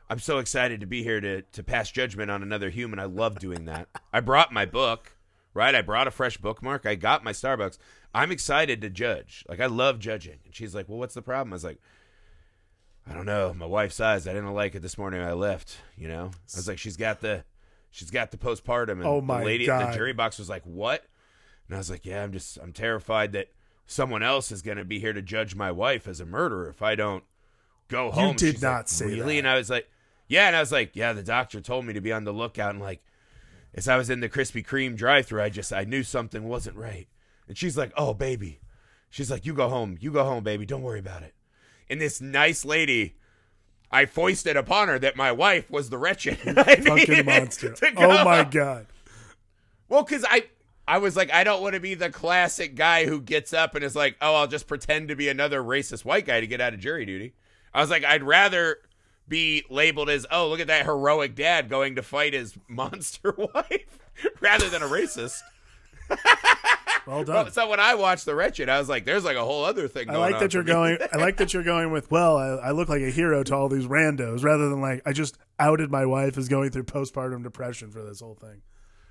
I'm 0.09 0.19
so 0.21 0.38
excited 0.38 0.81
to 0.81 0.87
be 0.87 1.03
here 1.03 1.21
to 1.21 1.43
to 1.43 1.62
pass 1.64 1.90
judgment 1.90 2.31
on 2.31 2.43
another 2.43 2.71
human. 2.71 2.99
I 3.01 3.05
love 3.07 3.38
doing 3.40 3.64
that. 3.66 3.88
I 4.12 4.21
brought 4.21 4.53
my 4.53 4.64
book, 4.64 5.12
right? 5.55 5.75
I 5.75 5.83
brought 5.83 6.07
a 6.07 6.11
fresh 6.12 6.37
bookmark. 6.37 6.87
I 6.87 6.95
got 6.95 7.25
my 7.25 7.33
Starbucks. 7.33 7.79
I'm 8.14 8.31
excited 8.33 8.81
to 8.83 8.90
judge. 8.90 9.45
Like 9.49 9.61
I 9.61 9.66
love 9.66 9.99
judging. 9.99 10.38
And 10.45 10.55
she's 10.55 10.75
like, 10.75 10.88
"Well, 10.88 10.99
what's 10.99 11.14
the 11.14 11.23
problem?" 11.23 11.53
I 11.53 11.57
was 11.57 11.64
like, 11.64 11.79
"I 13.09 13.12
don't 13.14 13.27
know. 13.27 13.53
My 13.55 13.66
wife's 13.66 13.99
eyes. 14.01 14.27
I 14.29 14.33
didn't 14.33 14.53
like 14.55 14.75
it 14.75 14.83
this 14.83 14.99
morning. 14.99 15.21
I 15.21 15.33
left. 15.33 15.79
You 15.97 16.09
know." 16.09 16.31
I 16.35 16.57
was 16.57 16.69
like, 16.69 16.79
"She's 16.79 16.97
got 16.97 17.21
the, 17.21 17.45
she's 17.90 18.11
got 18.11 18.31
the 18.31 18.37
postpartum." 18.37 18.92
And 18.92 19.05
Oh, 19.05 19.20
my 19.20 19.40
the 19.40 19.46
lady 19.46 19.64
at 19.64 19.79
God. 19.79 19.92
the 19.92 19.96
jury 19.96 20.12
box 20.12 20.38
was 20.38 20.48
like, 20.48 20.62
"What?" 20.64 21.05
And 21.68 21.74
I 21.74 21.79
was 21.79 21.90
like, 21.90 22.05
"Yeah, 22.07 22.22
I'm 22.22 22.33
just, 22.33 22.59
I'm 22.59 22.72
terrified 22.72 23.33
that 23.33 23.48
someone 23.87 24.22
else 24.22 24.50
is 24.53 24.62
going 24.62 24.79
to 24.79 24.85
be 24.85 24.98
here 25.00 25.12
to 25.12 25.22
judge 25.22 25.55
my 25.55 25.70
wife 25.72 26.07
as 26.09 26.20
a 26.20 26.26
murderer 26.26 26.68
if 26.68 26.83
I 26.83 26.94
don't 26.94 27.24
go 27.88 28.11
home." 28.11 28.29
You 28.33 28.35
did 28.35 28.55
She's 28.55 28.62
not 28.62 28.76
like, 28.79 28.88
say 28.88 29.07
really? 29.07 29.35
that. 29.35 29.38
And 29.40 29.48
I 29.48 29.55
was 29.57 29.70
like, 29.70 29.88
"Yeah," 30.29 30.46
and 30.46 30.57
I 30.57 30.61
was 30.61 30.72
like, 30.72 30.94
"Yeah." 30.94 31.12
The 31.12 31.22
doctor 31.22 31.61
told 31.61 31.85
me 31.85 31.92
to 31.92 32.00
be 32.00 32.12
on 32.12 32.24
the 32.24 32.33
lookout, 32.33 32.70
and 32.70 32.81
like, 32.81 33.03
as 33.74 33.87
I 33.88 33.96
was 33.96 34.11
in 34.11 34.20
the 34.20 34.29
Krispy 34.29 34.64
Kreme 34.66 34.96
drive-through, 34.96 35.42
I 35.42 35.48
just, 35.48 35.72
I 35.72 35.85
knew 35.85 36.03
something 36.03 36.44
wasn't 36.48 36.76
right. 36.76 37.07
And 37.48 37.57
she's 37.59 37.76
like, 37.76 37.92
"Oh, 37.96 38.14
baby," 38.14 38.61
she's 39.11 39.31
like, 39.31 39.44
"You 39.46 39.55
go 39.55 39.68
home, 39.68 39.96
you 40.00 40.11
go 40.12 40.24
home, 40.24 40.42
baby. 40.44 40.66
Don't 40.66 40.83
worry 40.83 41.00
about 41.00 41.22
it." 41.22 41.35
And 41.88 42.00
this 42.00 42.20
nice 42.20 42.64
lady. 42.64 43.16
I 43.90 44.07
foisted 44.07 44.57
upon 44.57 44.88
her 44.88 44.98
that 44.98 45.16
my 45.16 45.33
wife 45.33 45.70
was 45.70 45.90
the 45.90 45.98
wretched. 45.98 46.38
Fucking 46.38 47.26
monster. 47.26 47.74
Oh 47.96 48.24
my 48.24 48.44
god. 48.44 48.87
Well, 49.88 50.05
because 50.05 50.24
I, 50.29 50.44
I 50.87 50.98
was 50.98 51.16
like, 51.16 51.33
I 51.33 51.42
don't 51.42 51.62
want 51.62 51.74
to 51.74 51.81
be 51.81 51.94
the 51.94 52.11
classic 52.11 52.76
guy 52.76 53.07
who 53.07 53.20
gets 53.20 53.53
up 53.53 53.74
and 53.74 53.85
is 53.85 53.96
like, 53.96 54.16
oh, 54.20 54.35
I'll 54.37 54.46
just 54.46 54.68
pretend 54.68 55.09
to 55.09 55.16
be 55.16 55.29
another 55.29 55.62
racist 55.62 56.05
white 56.05 56.26
guy 56.26 56.40
to 56.40 56.46
get 56.46 56.61
out 56.61 56.74
of 56.74 56.81
jury 56.81 57.05
duty. 57.05 57.35
I 57.74 57.81
was 57.81 57.90
like, 57.90 58.05
I'd 58.05 58.22
rather 58.22 58.79
be 59.26 59.64
labeled 59.70 60.11
as, 60.11 60.26
oh, 60.31 60.48
look 60.48 60.61
at 60.61 60.66
that 60.68 60.85
heroic 60.85 61.35
dad 61.35 61.68
going 61.68 61.96
to 61.96 62.03
fight 62.03 62.33
his 62.33 62.57
monster 62.68 63.35
wife, 63.55 63.98
rather 64.40 64.68
than 64.68 64.83
a 64.83 64.87
racist. 64.87 65.40
Well 67.11 67.25
done. 67.25 67.35
Well, 67.35 67.51
so 67.51 67.68
when 67.68 67.81
I 67.81 67.96
watched 67.96 68.25
The 68.25 68.35
Wretched, 68.35 68.68
I 68.68 68.79
was 68.79 68.88
like, 68.88 69.05
there's 69.05 69.25
like 69.25 69.37
a 69.37 69.44
whole 69.44 69.64
other 69.64 69.88
thing. 69.88 70.09
I 70.09 70.16
like 70.16 70.35
on 70.37 70.40
that 70.40 70.55
you're 70.55 70.62
going. 70.62 70.99
I 71.12 71.16
like 71.16 71.37
that 71.38 71.53
you're 71.53 71.64
going 71.64 71.90
with. 71.90 72.11
Well, 72.11 72.37
I, 72.37 72.68
I 72.68 72.70
look 72.70 72.88
like 72.88 73.03
a 73.03 73.11
hero 73.11 73.42
to 73.42 73.55
all 73.55 73.68
these 73.68 73.87
randos, 73.87 74.44
rather 74.44 74.68
than 74.68 74.81
like 74.81 75.03
I 75.05 75.12
just 75.12 75.37
outed 75.59 75.90
my 75.90 76.07
wife 76.07 76.38
as 76.38 76.49
going 76.49 76.70
through 76.70 76.85
postpartum 76.85 77.42
depression 77.42 77.90
for 77.90 78.03
this 78.03 78.20
whole 78.20 78.37
thing. 78.37 78.62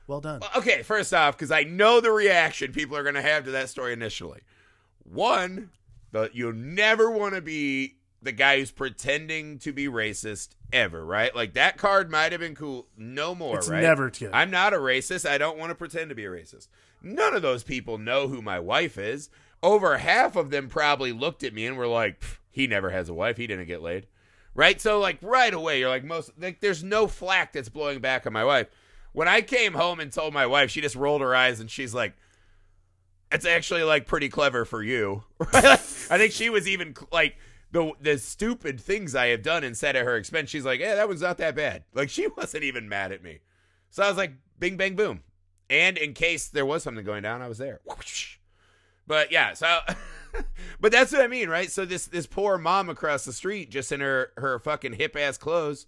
Well 0.07 0.21
done. 0.21 0.41
Okay, 0.55 0.81
first 0.81 1.13
off, 1.13 1.37
because 1.37 1.51
I 1.51 1.63
know 1.63 1.99
the 2.01 2.11
reaction 2.11 2.71
people 2.71 2.95
are 2.97 3.03
going 3.03 3.15
to 3.15 3.21
have 3.21 3.43
to 3.45 3.51
that 3.51 3.69
story 3.69 3.93
initially. 3.93 4.39
One, 5.03 5.69
the 6.11 6.29
you 6.33 6.53
never 6.53 7.11
want 7.11 7.35
to 7.35 7.41
be 7.41 7.97
the 8.21 8.31
guy 8.31 8.59
who's 8.59 8.71
pretending 8.71 9.59
to 9.59 9.71
be 9.71 9.87
racist 9.87 10.49
ever, 10.73 11.05
right? 11.05 11.35
Like 11.35 11.53
that 11.53 11.77
card 11.77 12.09
might 12.09 12.31
have 12.31 12.41
been 12.41 12.55
cool. 12.55 12.87
No 12.97 13.35
more, 13.35 13.57
It's 13.57 13.69
right? 13.69 13.81
never 13.81 14.09
good. 14.09 14.31
I'm 14.33 14.51
not 14.51 14.73
a 14.73 14.77
racist. 14.77 15.29
I 15.29 15.37
don't 15.37 15.57
want 15.57 15.69
to 15.69 15.75
pretend 15.75 16.09
to 16.09 16.15
be 16.15 16.25
a 16.25 16.29
racist. 16.29 16.67
None 17.01 17.35
of 17.35 17.41
those 17.41 17.63
people 17.63 17.97
know 17.97 18.27
who 18.27 18.41
my 18.41 18.59
wife 18.59 18.97
is. 18.97 19.29
Over 19.61 19.97
half 19.97 20.35
of 20.35 20.49
them 20.49 20.69
probably 20.69 21.11
looked 21.11 21.43
at 21.43 21.53
me 21.53 21.65
and 21.65 21.77
were 21.77 21.87
like, 21.87 22.21
"He 22.49 22.67
never 22.67 22.89
has 22.89 23.09
a 23.09 23.13
wife. 23.13 23.37
He 23.37 23.47
didn't 23.47 23.67
get 23.67 23.81
laid." 23.81 24.07
Right? 24.53 24.79
So 24.81 24.99
like 24.99 25.17
right 25.21 25.53
away, 25.53 25.79
you're 25.79 25.89
like 25.89 26.03
most 26.03 26.31
like 26.39 26.59
there's 26.59 26.83
no 26.83 27.07
flack 27.07 27.53
that's 27.53 27.69
blowing 27.69 27.99
back 27.99 28.25
on 28.25 28.33
my 28.33 28.43
wife. 28.43 28.67
When 29.11 29.27
I 29.27 29.41
came 29.41 29.73
home 29.73 29.99
and 29.99 30.11
told 30.11 30.33
my 30.33 30.45
wife, 30.45 30.71
she 30.71 30.81
just 30.81 30.95
rolled 30.95 31.21
her 31.21 31.35
eyes 31.35 31.59
and 31.59 31.69
she's 31.69 31.93
like, 31.93 32.15
"It's 33.31 33.45
actually 33.45 33.83
like 33.83 34.07
pretty 34.07 34.29
clever 34.29 34.65
for 34.65 34.83
you." 34.83 35.23
I 35.53 35.77
think 35.77 36.31
she 36.31 36.49
was 36.49 36.67
even 36.67 36.95
like 37.11 37.37
the 37.71 37.91
the 38.01 38.17
stupid 38.17 38.79
things 38.79 39.15
I 39.15 39.27
have 39.27 39.41
done 39.41 39.63
and 39.63 39.77
said 39.77 39.95
at 39.95 40.05
her 40.05 40.17
expense. 40.17 40.49
She's 40.49 40.65
like, 40.65 40.79
"Yeah, 40.79 40.95
that 40.95 41.09
was 41.09 41.21
not 41.21 41.37
that 41.37 41.55
bad." 41.55 41.83
Like 41.93 42.09
she 42.09 42.27
wasn't 42.37 42.63
even 42.63 42.89
mad 42.89 43.11
at 43.11 43.23
me. 43.23 43.39
So 43.89 44.03
I 44.03 44.07
was 44.07 44.17
like, 44.17 44.33
"Bing 44.57 44.77
bang 44.77 44.95
boom." 44.95 45.21
And 45.69 45.97
in 45.97 46.13
case 46.13 46.47
there 46.47 46.65
was 46.65 46.83
something 46.83 47.05
going 47.05 47.23
down, 47.23 47.41
I 47.41 47.47
was 47.47 47.59
there. 47.59 47.79
But 49.05 49.31
yeah, 49.31 49.53
so 49.53 49.79
but 50.79 50.91
that's 50.91 51.11
what 51.11 51.21
I 51.21 51.27
mean, 51.27 51.49
right? 51.49 51.71
So 51.71 51.85
this 51.85 52.05
this 52.05 52.25
poor 52.27 52.57
mom 52.57 52.89
across 52.89 53.25
the 53.25 53.33
street 53.33 53.69
just 53.71 53.91
in 53.91 53.99
her 54.01 54.31
her 54.37 54.59
fucking 54.59 54.93
hip 54.93 55.15
ass 55.15 55.37
clothes. 55.37 55.87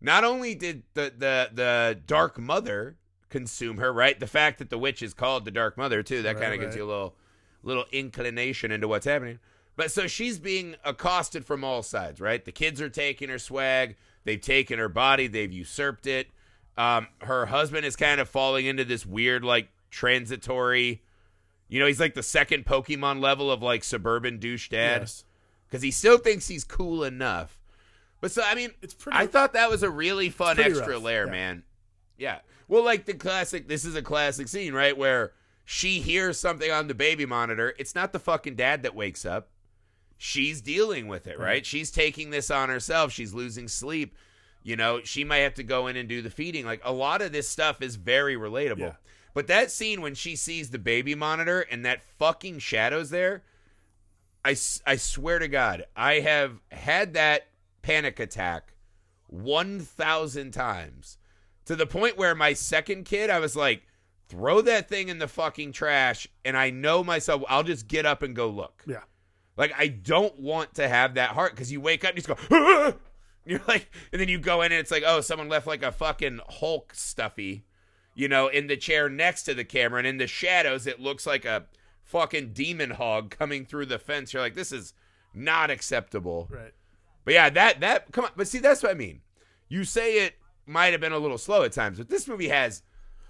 Not 0.00 0.24
only 0.24 0.54
did 0.54 0.82
the 0.94 1.12
the 1.16 1.50
the 1.52 2.00
dark 2.06 2.38
mother 2.38 2.96
consume 3.30 3.78
her, 3.78 3.92
right? 3.92 4.18
The 4.18 4.26
fact 4.26 4.58
that 4.58 4.70
the 4.70 4.78
witch 4.78 5.02
is 5.02 5.12
called 5.14 5.44
the 5.44 5.50
dark 5.50 5.76
mother 5.76 6.02
too, 6.02 6.22
that 6.22 6.36
Right, 6.36 6.42
kind 6.42 6.54
of 6.54 6.60
gives 6.60 6.76
you 6.76 6.84
a 6.84 6.86
little 6.86 7.16
little 7.62 7.86
inclination 7.92 8.70
into 8.70 8.88
what's 8.88 9.06
happening. 9.06 9.38
But 9.76 9.90
so 9.90 10.06
she's 10.06 10.38
being 10.38 10.76
accosted 10.84 11.44
from 11.44 11.64
all 11.64 11.82
sides, 11.82 12.20
right? 12.20 12.44
The 12.44 12.52
kids 12.52 12.80
are 12.80 12.88
taking 12.88 13.28
her 13.28 13.38
swag, 13.38 13.96
they've 14.24 14.40
taken 14.40 14.78
her 14.78 14.88
body, 14.88 15.26
they've 15.26 15.52
usurped 15.52 16.06
it. 16.06 16.28
Um, 16.76 17.06
her 17.22 17.46
husband 17.46 17.86
is 17.86 17.94
kind 17.96 18.20
of 18.20 18.28
falling 18.28 18.66
into 18.66 18.84
this 18.84 19.06
weird, 19.06 19.44
like 19.44 19.68
transitory. 19.90 21.02
You 21.68 21.80
know, 21.80 21.86
he's 21.86 22.00
like 22.00 22.14
the 22.14 22.22
second 22.22 22.66
Pokemon 22.66 23.20
level 23.20 23.50
of 23.50 23.62
like 23.62 23.84
suburban 23.84 24.38
douche 24.38 24.68
dad 24.68 25.02
Yes. 25.02 25.24
because 25.66 25.82
he 25.82 25.90
still 25.90 26.18
thinks 26.18 26.48
he's 26.48 26.64
cool 26.64 27.04
enough. 27.04 27.58
But 28.20 28.30
so 28.32 28.42
I 28.44 28.54
mean, 28.54 28.70
It's 28.82 28.94
pretty- 28.94 29.18
I 29.18 29.26
thought 29.26 29.52
that 29.52 29.70
was 29.70 29.82
a 29.82 29.90
really 29.90 30.30
fun 30.30 30.58
extra 30.58 30.94
rough, 30.94 31.02
layer, 31.02 31.26
yeah. 31.26 31.30
man. 31.32 31.62
Yeah. 32.16 32.38
Well, 32.68 32.84
like 32.84 33.04
the 33.06 33.14
classic. 33.14 33.68
This 33.68 33.84
is 33.84 33.94
a 33.94 34.02
classic 34.02 34.48
scene, 34.48 34.72
right, 34.72 34.96
where 34.96 35.32
she 35.64 36.00
hears 36.00 36.38
something 36.38 36.70
on 36.70 36.88
the 36.88 36.94
baby 36.94 37.26
monitor. 37.26 37.74
It's 37.78 37.94
not 37.94 38.12
the 38.12 38.18
fucking 38.18 38.54
dad 38.56 38.82
that 38.84 38.94
wakes 38.94 39.24
up. 39.24 39.48
She's 40.16 40.60
dealing 40.62 41.06
with 41.08 41.26
it, 41.26 41.38
right? 41.38 41.44
Right. 41.46 41.66
She's 41.66 41.90
taking 41.90 42.30
this 42.30 42.50
on 42.50 42.68
herself. 42.68 43.12
She's 43.12 43.34
losing 43.34 43.68
sleep. 43.68 44.16
You 44.64 44.76
know, 44.76 45.02
she 45.04 45.24
might 45.24 45.38
have 45.38 45.54
to 45.54 45.62
go 45.62 45.86
in 45.86 45.96
and 45.96 46.08
do 46.08 46.22
the 46.22 46.30
feeding. 46.30 46.64
Like 46.64 46.80
a 46.84 46.92
lot 46.92 47.22
of 47.22 47.32
this 47.32 47.48
stuff 47.48 47.82
is 47.82 47.96
very 47.96 48.34
relatable. 48.34 48.78
Yeah. 48.78 48.94
But 49.34 49.46
that 49.48 49.70
scene 49.70 50.00
when 50.00 50.14
she 50.14 50.36
sees 50.36 50.70
the 50.70 50.78
baby 50.78 51.14
monitor 51.14 51.60
and 51.60 51.84
that 51.84 52.02
fucking 52.18 52.60
shadows 52.60 53.10
there, 53.10 53.42
I, 54.44 54.56
I 54.86 54.96
swear 54.96 55.38
to 55.38 55.48
God, 55.48 55.84
I 55.94 56.20
have 56.20 56.60
had 56.72 57.14
that 57.14 57.48
panic 57.82 58.18
attack 58.18 58.72
1,000 59.26 60.52
times 60.52 61.18
to 61.66 61.76
the 61.76 61.86
point 61.86 62.16
where 62.16 62.34
my 62.34 62.54
second 62.54 63.04
kid, 63.04 63.28
I 63.28 63.40
was 63.40 63.54
like, 63.54 63.82
throw 64.28 64.62
that 64.62 64.88
thing 64.88 65.08
in 65.08 65.18
the 65.18 65.28
fucking 65.28 65.72
trash. 65.72 66.26
And 66.44 66.56
I 66.56 66.70
know 66.70 67.04
myself, 67.04 67.42
I'll 67.48 67.64
just 67.64 67.86
get 67.86 68.06
up 68.06 68.22
and 68.22 68.34
go 68.34 68.48
look. 68.48 68.82
Yeah. 68.86 69.02
Like, 69.56 69.74
I 69.76 69.88
don't 69.88 70.38
want 70.40 70.74
to 70.74 70.88
have 70.88 71.14
that 71.14 71.30
heart 71.30 71.52
because 71.52 71.70
you 71.70 71.80
wake 71.80 72.04
up 72.04 72.14
and 72.14 72.18
you 72.18 72.22
just 72.22 72.48
go, 72.50 72.56
"Ah!" 72.56 72.86
and 72.86 72.94
you're 73.46 73.60
like, 73.68 73.90
and 74.12 74.20
then 74.20 74.28
you 74.28 74.38
go 74.38 74.62
in 74.62 74.72
and 74.72 74.80
it's 74.80 74.90
like, 74.90 75.02
oh, 75.06 75.20
someone 75.20 75.48
left 75.48 75.66
like 75.66 75.82
a 75.82 75.92
fucking 75.92 76.40
Hulk 76.48 76.94
stuffy, 76.94 77.64
you 78.14 78.28
know, 78.28 78.48
in 78.48 78.66
the 78.66 78.76
chair 78.76 79.08
next 79.08 79.42
to 79.44 79.54
the 79.54 79.64
camera. 79.64 79.98
And 79.98 80.06
in 80.06 80.16
the 80.16 80.26
shadows, 80.26 80.86
it 80.86 81.00
looks 81.00 81.26
like 81.26 81.44
a 81.44 81.66
fucking 82.02 82.52
demon 82.52 82.90
hog 82.90 83.30
coming 83.30 83.66
through 83.66 83.86
the 83.86 83.98
fence. 83.98 84.32
You're 84.32 84.42
like, 84.42 84.54
this 84.54 84.72
is 84.72 84.94
not 85.34 85.70
acceptable. 85.70 86.48
Right. 86.50 86.72
But 87.24 87.34
yeah, 87.34 87.50
that 87.50 87.80
that 87.80 88.12
come 88.12 88.24
on. 88.24 88.30
But 88.36 88.48
see, 88.48 88.58
that's 88.58 88.82
what 88.82 88.92
I 88.92 88.94
mean. 88.94 89.20
You 89.68 89.84
say 89.84 90.26
it 90.26 90.34
might 90.66 90.92
have 90.92 91.00
been 91.00 91.12
a 91.12 91.18
little 91.18 91.38
slow 91.38 91.62
at 91.62 91.72
times, 91.72 91.98
but 91.98 92.08
this 92.08 92.28
movie 92.28 92.48
has 92.48 92.82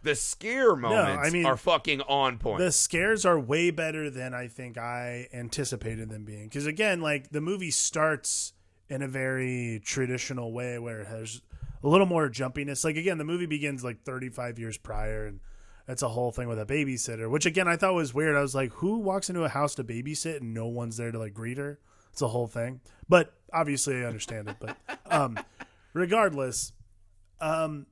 the 0.03 0.14
scare 0.14 0.77
moments 0.77 1.27
I 1.27 1.31
mean, 1.31 1.46
are 1.46 1.57
fucking 1.57 2.03
on 2.03 2.38
point. 2.38 2.59
The 2.59 2.72
scares 2.72 3.24
are 3.24 3.38
way 3.38 3.70
better 3.70 4.11
than 4.11 4.35
I 4.35 4.48
think 4.48 4.77
I 4.77 5.29
anticipated 5.33 6.11
them 6.11 6.24
being. 6.24 6.44
Because 6.44 6.66
again, 6.66 7.00
like 7.00 7.31
the 7.31 7.40
movie 7.40 7.70
starts 7.70 8.53
in 8.88 9.03
a 9.03 9.09
very 9.09 9.81
traditional 9.85 10.53
way 10.53 10.79
where 10.79 11.01
it 11.01 11.07
has 11.07 11.40
a 11.83 11.88
little 11.88 12.07
more 12.07 12.29
jumpiness. 12.29 12.85
Like 12.85 12.97
again, 12.97 13.18
the 13.18 13.25
movie 13.25 13.47
begins 13.47 13.85
like 13.85 14.03
35 14.03 14.59
years 14.59 14.77
prior, 14.79 15.27
and 15.27 15.40
it's 15.87 16.03
a 16.03 16.09
whole 16.09 16.33
thing 16.33 16.49
with 16.49 16.59
a 16.59 16.66
babysitter, 16.66 17.31
which 17.31 17.47
again 17.47 17.68
I 17.68 17.77
thought 17.77 17.94
was 17.94 18.14
weird. 18.14 18.37
I 18.37 18.42
was 18.42 18.55
like, 18.55 18.73
who 18.73 18.99
walks 18.99 19.29
into 19.29 19.44
a 19.44 19.49
house 19.49 19.75
to 19.77 19.85
babysit 19.85 20.40
and 20.40 20.55
no 20.55 20.66
one's 20.66 20.97
there 20.97 21.12
to 21.12 21.18
like 21.18 21.35
greet 21.35 21.59
her? 21.59 21.79
It's 22.12 22.23
a 22.23 22.29
whole 22.29 22.47
thing. 22.47 22.81
But 23.09 23.35
obviously, 23.53 24.03
I 24.03 24.07
understand 24.07 24.49
it. 24.49 24.57
But 24.61 24.77
um, 25.11 25.38
regardless, 25.92 26.73
um, 27.40 27.87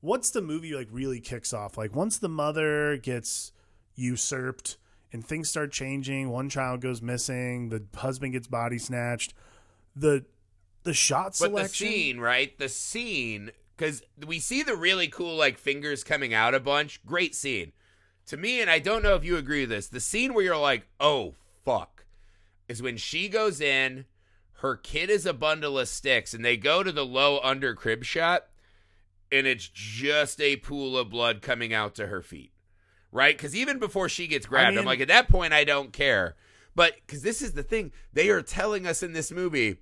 once 0.00 0.30
the 0.30 0.42
movie 0.42 0.74
like 0.74 0.88
really 0.90 1.20
kicks 1.20 1.52
off, 1.52 1.76
like 1.76 1.94
once 1.94 2.18
the 2.18 2.28
mother 2.28 2.96
gets 2.96 3.52
usurped 3.94 4.76
and 5.12 5.24
things 5.24 5.48
start 5.48 5.72
changing, 5.72 6.30
one 6.30 6.48
child 6.48 6.80
goes 6.80 7.02
missing, 7.02 7.68
the 7.68 7.84
husband 7.98 8.32
gets 8.32 8.46
body 8.46 8.78
snatched, 8.78 9.34
the 9.98 10.24
the 10.84 10.94
shot 10.94 11.26
but 11.26 11.36
selection. 11.36 11.86
the 11.86 11.92
scene, 11.92 12.20
right? 12.20 12.58
The 12.58 12.68
scene, 12.68 13.50
because 13.76 14.02
we 14.26 14.38
see 14.38 14.62
the 14.62 14.76
really 14.76 15.08
cool 15.08 15.36
like 15.36 15.58
fingers 15.58 16.04
coming 16.04 16.32
out 16.32 16.54
a 16.54 16.60
bunch. 16.60 17.04
Great 17.04 17.34
scene. 17.34 17.72
To 18.26 18.36
me, 18.36 18.60
and 18.60 18.70
I 18.70 18.78
don't 18.78 19.02
know 19.02 19.14
if 19.14 19.24
you 19.24 19.36
agree 19.36 19.60
with 19.60 19.70
this, 19.70 19.88
the 19.88 20.00
scene 20.00 20.34
where 20.34 20.44
you're 20.44 20.56
like, 20.56 20.86
oh 21.00 21.34
fuck, 21.64 22.04
is 22.68 22.82
when 22.82 22.96
she 22.96 23.28
goes 23.28 23.60
in, 23.60 24.04
her 24.60 24.76
kid 24.76 25.08
is 25.08 25.24
a 25.26 25.32
bundle 25.32 25.78
of 25.78 25.88
sticks, 25.88 26.34
and 26.34 26.44
they 26.44 26.56
go 26.56 26.82
to 26.82 26.92
the 26.92 27.06
low 27.06 27.40
under 27.42 27.74
crib 27.74 28.04
shot, 28.04 28.46
and 29.32 29.46
it's 29.46 29.68
just 29.72 30.40
a 30.40 30.56
pool 30.56 30.96
of 30.96 31.10
blood 31.10 31.42
coming 31.42 31.72
out 31.72 31.94
to 31.96 32.08
her 32.08 32.22
feet. 32.22 32.52
Right? 33.10 33.34
Because 33.36 33.56
even 33.56 33.78
before 33.78 34.10
she 34.10 34.26
gets 34.26 34.44
grabbed, 34.44 34.76
I'm 34.76 34.84
like, 34.84 35.00
at 35.00 35.08
that 35.08 35.30
point, 35.30 35.54
I 35.54 35.64
don't 35.64 35.94
care. 35.94 36.36
But 36.74 36.94
because 37.06 37.22
this 37.22 37.40
is 37.40 37.52
the 37.52 37.62
thing, 37.62 37.92
they 38.12 38.28
are 38.28 38.42
telling 38.42 38.86
us 38.86 39.02
in 39.02 39.14
this 39.14 39.32
movie 39.32 39.78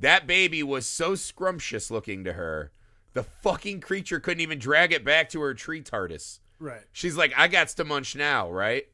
That 0.00 0.26
baby 0.26 0.62
was 0.62 0.86
so 0.86 1.14
scrumptious 1.14 1.90
looking 1.90 2.24
to 2.24 2.34
her. 2.34 2.72
The 3.14 3.24
fucking 3.24 3.80
creature 3.80 4.20
couldn't 4.20 4.40
even 4.40 4.58
drag 4.58 4.92
it 4.92 5.04
back 5.04 5.28
to 5.30 5.40
her 5.40 5.54
tree 5.54 5.82
TARDIS. 5.82 6.38
Right. 6.60 6.82
She's 6.92 7.16
like, 7.16 7.32
I 7.36 7.48
got 7.48 7.68
to 7.68 7.84
munch 7.84 8.14
now, 8.14 8.50
right? 8.50 8.86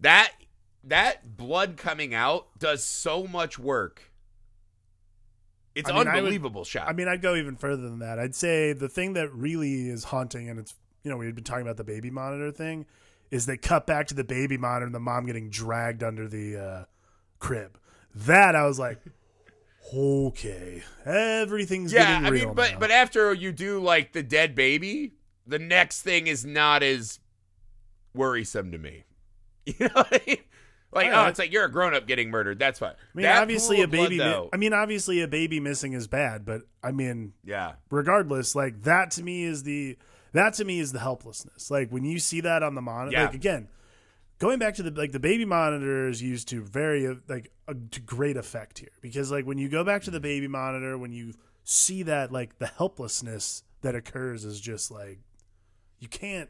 That 0.00 0.32
that 0.84 1.36
blood 1.36 1.76
coming 1.76 2.14
out 2.14 2.46
does 2.58 2.84
so 2.84 3.26
much 3.26 3.58
work. 3.58 4.12
It's 5.74 5.88
I 5.88 5.92
mean, 5.92 5.96
I 6.08 6.12
would- 6.12 6.18
unbelievable 6.18 6.64
shot. 6.64 6.88
I 6.88 6.92
mean, 6.92 7.08
I'd 7.08 7.22
go 7.22 7.34
even 7.36 7.56
further 7.56 7.82
than 7.82 8.00
that. 8.00 8.18
I'd 8.18 8.34
say 8.34 8.72
the 8.72 8.88
thing 8.88 9.12
that 9.14 9.32
really 9.32 9.88
is 9.88 10.04
haunting, 10.04 10.48
and 10.48 10.58
it's 10.58 10.74
you 11.04 11.10
know 11.10 11.16
we 11.16 11.26
had 11.26 11.34
been 11.34 11.44
talking 11.44 11.62
about 11.62 11.76
the 11.76 11.84
baby 11.84 12.10
monitor 12.10 12.50
thing, 12.50 12.86
is 13.30 13.46
they 13.46 13.56
cut 13.56 13.86
back 13.86 14.06
to 14.08 14.14
the 14.14 14.24
baby 14.24 14.56
monitor 14.56 14.86
and 14.86 14.94
the 14.94 15.00
mom 15.00 15.26
getting 15.26 15.50
dragged 15.50 16.02
under 16.02 16.26
the 16.28 16.56
uh, 16.56 16.84
crib. 17.38 17.78
That 18.14 18.56
I 18.56 18.66
was 18.66 18.78
like, 18.78 18.98
okay, 19.94 20.82
everything's 21.04 21.92
yeah, 21.92 22.20
getting 22.20 22.26
I 22.26 22.30
mean, 22.30 22.54
but 22.54 22.72
now. 22.72 22.78
but 22.78 22.90
after 22.90 23.32
you 23.32 23.52
do 23.52 23.80
like 23.80 24.12
the 24.12 24.22
dead 24.22 24.54
baby, 24.54 25.12
the 25.46 25.58
next 25.58 26.02
thing 26.02 26.26
is 26.26 26.44
not 26.44 26.82
as 26.82 27.20
worrisome 28.14 28.70
to 28.72 28.78
me. 28.78 29.04
You 29.66 29.74
know, 29.80 29.88
what 29.92 30.08
I 30.14 30.20
mean? 30.26 30.36
like 30.92 31.06
Yeah. 31.08 31.24
oh, 31.24 31.28
it's 31.28 31.38
like 31.38 31.52
you're 31.52 31.66
a 31.66 31.70
grown 31.70 31.92
up 31.92 32.06
getting 32.06 32.30
murdered. 32.30 32.58
That's 32.58 32.78
fine. 32.78 32.92
I 32.92 32.96
mean, 33.14 33.24
That 33.24 33.42
obviously 33.42 33.82
a 33.82 33.86
blood, 33.86 34.04
baby. 34.04 34.16
mi- 34.16 34.24
though, 34.24 34.48
I 34.50 34.56
mean, 34.56 34.72
obviously 34.72 35.20
a 35.20 35.28
baby 35.28 35.60
missing 35.60 35.92
is 35.92 36.06
bad, 36.06 36.46
but 36.46 36.62
I 36.82 36.90
mean, 36.90 37.34
yeah, 37.44 37.72
regardless, 37.90 38.54
like 38.54 38.84
that 38.84 39.10
to 39.12 39.22
me 39.22 39.44
is 39.44 39.64
the 39.64 39.98
that 40.32 40.54
to 40.54 40.64
me 40.64 40.80
is 40.80 40.92
the 40.92 41.00
helplessness. 41.00 41.70
Like 41.70 41.90
when 41.90 42.04
you 42.04 42.18
see 42.18 42.40
that 42.40 42.62
on 42.62 42.74
the 42.74 42.80
monitor, 42.80 43.14
Yeah. 43.18 43.26
like 43.26 43.34
again, 43.34 43.68
going 44.38 44.58
back 44.58 44.74
to 44.76 44.82
the 44.82 44.90
like 44.90 45.12
the 45.12 45.20
baby 45.20 45.44
monitor 45.44 46.08
is 46.08 46.22
used 46.22 46.48
to 46.48 46.62
very 46.62 47.06
uh, 47.06 47.14
like 47.28 47.50
a, 47.66 47.74
to 47.74 48.00
great 48.00 48.36
effect 48.36 48.78
here 48.78 48.92
because 49.00 49.30
like 49.30 49.44
when 49.44 49.58
you 49.58 49.68
go 49.68 49.84
back 49.84 50.02
to 50.02 50.10
the 50.10 50.20
baby 50.20 50.48
monitor, 50.48 50.96
when 50.96 51.12
you 51.12 51.34
see 51.64 52.02
that 52.04 52.32
like 52.32 52.58
the 52.58 52.66
helplessness 52.66 53.62
that 53.82 53.94
occurs 53.94 54.44
is 54.44 54.60
just 54.60 54.90
like 54.90 55.18
you 55.98 56.08
can't 56.08 56.48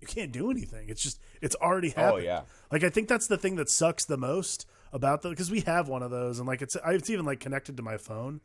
you 0.00 0.06
can't 0.06 0.32
do 0.32 0.50
anything. 0.50 0.88
It's 0.88 1.02
just 1.02 1.20
it's 1.40 1.56
already 1.56 1.90
happened. 1.90 2.22
Oh, 2.22 2.26
yeah. 2.26 2.42
Like 2.72 2.84
I 2.84 2.90
think 2.90 3.08
that's 3.08 3.26
the 3.26 3.36
thing 3.36 3.56
that 3.56 3.68
sucks 3.68 4.04
the 4.04 4.16
most 4.16 4.66
about 4.92 5.22
the 5.22 5.30
because 5.30 5.50
we 5.50 5.60
have 5.62 5.88
one 5.88 6.02
of 6.02 6.10
those 6.10 6.38
and 6.38 6.48
like 6.48 6.62
it's 6.62 6.76
it's 6.86 7.10
even 7.10 7.26
like 7.26 7.40
connected 7.40 7.76
to 7.76 7.82
my 7.82 7.96
phone. 7.96 8.40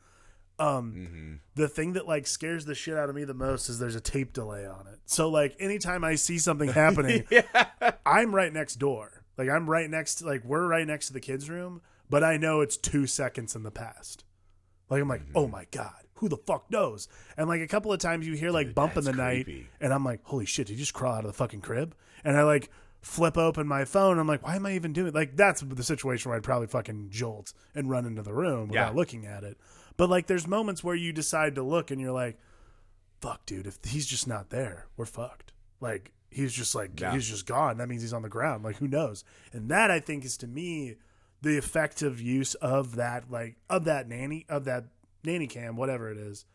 Um, 0.57 0.93
Mm-hmm. 0.93 1.33
the 1.55 1.67
thing 1.67 1.93
that 1.93 2.07
like 2.07 2.25
scares 2.27 2.65
the 2.65 2.75
shit 2.75 2.95
out 2.97 3.09
of 3.09 3.15
me 3.15 3.23
the 3.25 3.33
most 3.33 3.67
is 3.69 3.77
there's 3.79 3.95
a 3.95 4.01
tape 4.01 4.31
delay 4.33 4.65
on 4.65 4.87
it. 4.87 4.99
So 5.05 5.29
like 5.29 5.55
anytime 5.59 6.03
I 6.03 6.15
see 6.15 6.37
something 6.39 6.69
happening, 6.83 7.25
I'm 8.05 8.33
right 8.33 8.51
next 8.53 8.75
door. 8.75 9.23
Like 9.37 9.49
I'm 9.49 9.69
right 9.69 9.89
next 9.89 10.15
to 10.15 10.25
like 10.25 10.43
we're 10.45 10.65
right 10.67 10.87
next 10.87 11.07
to 11.07 11.13
the 11.13 11.19
kids' 11.19 11.49
room, 11.49 11.81
but 12.09 12.23
I 12.23 12.37
know 12.37 12.61
it's 12.61 12.77
two 12.77 13.05
seconds 13.07 13.55
in 13.55 13.63
the 13.63 13.71
past. 13.71 14.23
Like 14.89 15.01
I'm 15.01 15.09
like, 15.09 15.21
Mm-hmm. 15.25 15.37
oh 15.37 15.47
my 15.47 15.65
god, 15.71 16.03
who 16.15 16.29
the 16.29 16.37
fuck 16.37 16.71
knows? 16.71 17.07
And 17.37 17.47
like 17.49 17.61
a 17.61 17.67
couple 17.67 17.91
of 17.91 17.99
times 17.99 18.25
you 18.27 18.35
hear 18.35 18.51
like 18.51 18.73
bump 18.73 18.95
in 18.97 19.03
the 19.03 19.11
that's 19.11 19.17
night, 19.17 19.47
and 19.81 19.93
I'm 19.93 20.05
like, 20.05 20.21
holy 20.23 20.45
shit, 20.45 20.67
did 20.67 20.73
you 20.73 20.79
just 20.79 20.93
crawl 20.93 21.13
out 21.15 21.25
of 21.25 21.27
the 21.27 21.33
fucking 21.33 21.61
crib? 21.61 21.95
And 22.23 22.37
I 22.37 22.43
like 22.43 22.69
flip 23.01 23.37
open 23.37 23.67
my 23.67 23.83
phone. 23.85 24.17
I'm 24.19 24.27
like, 24.27 24.41
why 24.43 24.55
am 24.55 24.65
I 24.65 24.71
even 24.73 24.93
doing? 24.93 25.07
It? 25.09 25.15
Like 25.15 25.35
that's 25.35 25.61
the 25.61 25.83
situation 25.83 26.29
where 26.29 26.37
I'd 26.37 26.43
probably 26.43 26.67
fucking 26.67 27.09
jolt 27.09 27.51
and 27.75 27.89
run 27.89 28.05
into 28.05 28.21
the 28.21 28.33
room 28.33 28.69
without 28.69 28.91
Yeah. 28.93 28.97
looking 28.97 29.25
at 29.25 29.43
it. 29.43 29.57
But 29.97 30.09
like, 30.09 30.27
there's 30.27 30.47
moments 30.47 30.83
where 30.83 30.95
you 30.95 31.13
decide 31.13 31.55
to 31.55 31.63
look, 31.63 31.89
and 31.91 31.99
you're 32.01 32.11
like, 32.11 32.37
fuck, 33.21 33.45
dude, 33.45 33.67
if 33.67 33.77
he's 33.85 34.05
just 34.05 34.27
not 34.27 34.49
there, 34.49 34.87
we're 34.97 35.05
fucked. 35.05 35.51
Like 35.79 36.11
he's 36.29 36.53
just 36.53 36.75
like 36.75 36.99
Yeah. 36.99 37.13
he's 37.13 37.27
just 37.29 37.45
gone. 37.45 37.77
That 37.77 37.87
means 37.89 38.01
he's 38.01 38.13
on 38.13 38.21
the 38.23 38.29
ground. 38.29 38.63
Like 38.63 38.77
who 38.77 38.87
knows? 38.87 39.23
And 39.53 39.69
that 39.69 39.89
I 39.91 39.99
think 39.99 40.25
is 40.25 40.37
to 40.37 40.47
me 40.47 40.95
the 41.41 41.57
effective 41.57 42.19
use 42.19 42.55
of 42.55 42.95
that 42.95 43.29
like 43.29 43.55
of 43.69 43.85
that 43.85 44.07
nanny 44.07 44.45
of 44.49 44.65
that 44.65 44.85
nanny 45.23 45.47
cam, 45.47 45.75
whatever 45.75 46.09
it 46.11 46.17
is, 46.17 46.45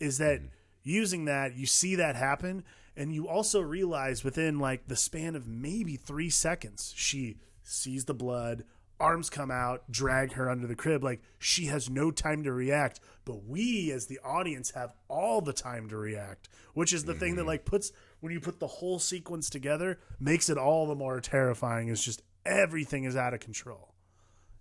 is 0.00 0.18
that 0.18 0.40
Mm-hmm. 0.40 0.46
using 0.84 1.24
that 1.26 1.54
you 1.56 1.64
see 1.66 1.94
that 1.96 2.16
happen 2.16 2.64
and 2.96 3.14
you 3.14 3.28
also 3.28 3.60
realize 3.60 4.24
within 4.24 4.58
like 4.58 4.88
the 4.88 4.96
span 4.96 5.34
of 5.36 5.46
maybe 5.46 5.96
three 5.96 6.28
seconds 6.30 6.92
she 6.96 7.36
sees 7.62 8.04
the 8.06 8.14
blood 8.14 8.64
arms 9.00 9.28
come 9.30 9.50
out 9.50 9.82
drag 9.90 10.32
her 10.34 10.48
under 10.48 10.66
the 10.66 10.74
crib 10.76 11.02
like 11.02 11.20
she 11.38 11.66
has 11.66 11.90
no 11.90 12.10
time 12.10 12.44
to 12.44 12.52
react 12.52 13.00
but 13.24 13.44
we 13.44 13.90
as 13.90 14.06
the 14.06 14.18
audience 14.24 14.70
have 14.72 14.92
all 15.08 15.40
the 15.40 15.52
time 15.52 15.88
to 15.88 15.96
react 15.96 16.48
which 16.74 16.92
is 16.92 17.04
the 17.04 17.14
thing 17.14 17.30
Mm-hmm. 17.30 17.38
that 17.38 17.46
like 17.46 17.64
puts 17.64 17.90
when 18.20 18.32
you 18.32 18.38
put 18.40 18.60
the 18.60 18.66
whole 18.66 18.98
sequence 19.00 19.50
together 19.50 19.98
makes 20.20 20.48
it 20.48 20.56
all 20.56 20.86
the 20.86 20.94
more 20.94 21.20
terrifying 21.20 21.88
is 21.88 22.04
just 22.04 22.22
everything 22.46 23.04
is 23.04 23.16
out 23.16 23.34
of 23.34 23.40
control 23.40 23.92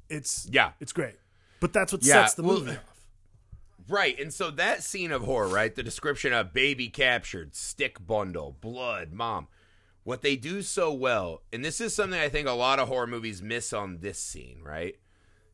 it's 0.10 0.48
Yeah. 0.52 0.72
it's 0.80 0.94
great 0.94 1.16
but 1.60 1.72
that's 1.74 1.92
what 1.94 2.04
Yeah, 2.04 2.24
sets 2.24 2.34
the 2.34 2.44
well, 2.44 2.60
movie 2.60 2.72
off 2.72 2.98
Right, 3.90 4.18
and 4.20 4.34
so 4.34 4.52
that 4.52 4.84
scene 4.84 5.12
of 5.12 5.24
horror, 5.24 5.48
right? 5.50 5.76
The 5.76 5.84
description 5.84 6.32
of 6.32 6.54
baby 6.54 6.88
captured, 6.88 7.56
stick 7.56 8.06
bundle, 8.06 8.56
blood, 8.62 9.12
mom. 9.12 9.48
What 10.04 10.22
they 10.24 10.36
do 10.36 10.64
so 10.64 10.92
well, 10.92 11.44
and 11.54 11.64
this 11.64 11.80
is 11.80 11.94
something 11.94 12.20
I 12.20 12.30
think 12.30 12.48
a 12.48 12.54
lot 12.54 12.80
of 12.80 12.88
horror 12.88 13.06
movies 13.06 13.42
miss 13.42 13.72
on 13.72 13.98
this 13.98 14.18
scene, 14.18 14.60
right? 14.64 14.96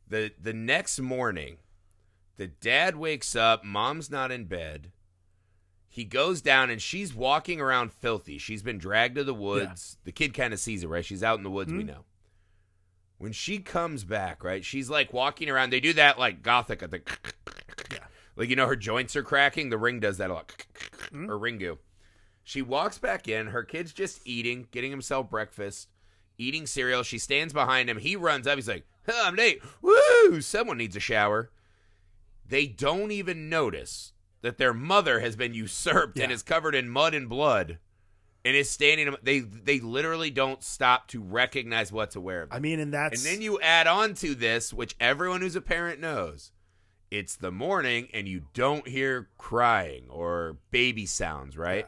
The 0.07 0.31
the 0.41 0.53
next 0.53 0.99
morning, 0.99 1.57
the 2.37 2.47
dad 2.47 2.95
wakes 2.95 3.35
up, 3.35 3.65
mom's 3.65 4.09
not 4.09 4.31
in 4.31 4.45
bed. 4.45 4.91
He 5.89 6.05
goes 6.05 6.41
down 6.41 6.69
and 6.69 6.81
she's 6.81 7.13
walking 7.13 7.59
around 7.59 7.91
filthy. 7.91 8.37
She's 8.37 8.61
been 8.61 8.77
dragged 8.77 9.15
to 9.15 9.23
the 9.23 9.33
woods. 9.33 9.97
The 10.03 10.11
kid 10.11 10.33
kind 10.33 10.53
of 10.53 10.59
sees 10.59 10.83
it, 10.83 10.87
right? 10.87 11.03
She's 11.03 11.23
out 11.23 11.39
in 11.39 11.43
the 11.43 11.49
woods, 11.49 11.73
we 11.73 11.81
hmm. 11.81 11.87
know. 11.87 12.05
When 13.17 13.31
she 13.31 13.59
comes 13.59 14.03
back, 14.03 14.43
right? 14.43 14.63
She's 14.63 14.89
like 14.89 15.11
walking 15.11 15.49
around. 15.49 15.71
They 15.71 15.79
do 15.79 15.93
that 15.93 16.19
like 16.19 16.43
gothic 16.43 16.83
at 16.83 16.91
the 16.91 17.01
like 18.35 18.49
you 18.49 18.55
know 18.55 18.67
her 18.67 18.75
joints 18.75 19.15
are 19.15 19.23
cracking. 19.23 19.71
The 19.71 19.77
ring 19.77 19.99
does 19.99 20.19
that 20.19 20.29
a 20.29 20.35
lot. 20.35 20.65
Hmm. 21.11 21.29
Or 21.29 21.37
Ringu. 21.37 21.79
She 22.47 22.61
walks 22.61 22.97
back 22.97 23.27
in. 23.27 23.47
Her 23.47 23.63
kid's 23.63 23.91
just 23.91 24.21
eating, 24.23 24.69
getting 24.71 24.89
himself 24.89 25.29
breakfast, 25.29 25.89
eating 26.37 26.65
cereal. 26.65 27.03
She 27.03 27.17
stands 27.17 27.51
behind 27.51 27.89
him. 27.89 27.97
He 27.97 28.15
runs 28.15 28.47
up. 28.47 28.55
He's 28.55 28.69
like, 28.69 28.87
"Huh, 29.05 29.21
"I'm 29.25 29.35
late. 29.35 29.61
Woo! 29.81 30.39
Someone 30.39 30.77
needs 30.77 30.95
a 30.95 31.01
shower." 31.01 31.51
They 32.47 32.65
don't 32.65 33.11
even 33.11 33.49
notice 33.49 34.13
that 34.43 34.57
their 34.57 34.73
mother 34.73 35.19
has 35.19 35.35
been 35.35 35.53
usurped 35.53 36.17
and 36.17 36.31
is 36.31 36.41
covered 36.41 36.73
in 36.73 36.87
mud 36.89 37.13
and 37.13 37.27
blood, 37.27 37.79
and 38.45 38.55
is 38.55 38.69
standing. 38.69 39.13
They 39.21 39.39
they 39.39 39.81
literally 39.81 40.31
don't 40.31 40.63
stop 40.63 41.09
to 41.09 41.21
recognize 41.21 41.91
what's 41.91 42.15
aware 42.15 42.43
of. 42.43 42.53
i 42.53 42.59
mean 42.59 42.79
and 42.79 42.93
that's 42.93 43.25
And 43.25 43.33
then 43.35 43.41
you 43.41 43.59
add 43.59 43.87
on 43.87 44.13
to 44.13 44.33
this, 44.33 44.73
which 44.73 44.95
everyone 45.01 45.41
who's 45.41 45.57
a 45.57 45.61
parent 45.61 45.99
knows. 45.99 46.53
It's 47.11 47.35
the 47.35 47.51
morning 47.51 48.07
and 48.13 48.25
you 48.25 48.43
don't 48.53 48.87
hear 48.87 49.27
crying 49.37 50.05
or 50.09 50.59
baby 50.71 51.05
sounds, 51.05 51.57
right? 51.57 51.87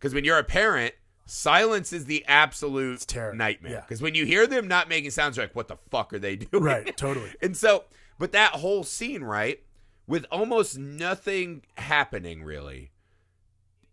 Because 0.00 0.14
when 0.14 0.24
you're 0.24 0.38
a 0.38 0.44
parent, 0.44 0.94
silence 1.26 1.92
is 1.92 2.06
the 2.06 2.24
absolute 2.26 3.06
nightmare. 3.34 3.72
Yeah. 3.72 3.80
Because 3.80 4.00
when 4.00 4.14
you 4.14 4.24
hear 4.24 4.46
them 4.46 4.66
not 4.66 4.88
making 4.88 5.10
sounds, 5.10 5.36
you're 5.36 5.44
like, 5.44 5.54
what 5.54 5.68
the 5.68 5.76
fuck 5.90 6.14
are 6.14 6.18
they 6.18 6.36
doing? 6.36 6.64
right 6.64 6.96
totally 6.96 7.30
And 7.42 7.54
so, 7.54 7.84
but 8.18 8.32
that 8.32 8.52
whole 8.52 8.82
scene, 8.82 9.22
right, 9.22 9.62
with 10.06 10.24
almost 10.32 10.78
nothing 10.78 11.62
happening 11.76 12.42
really, 12.42 12.90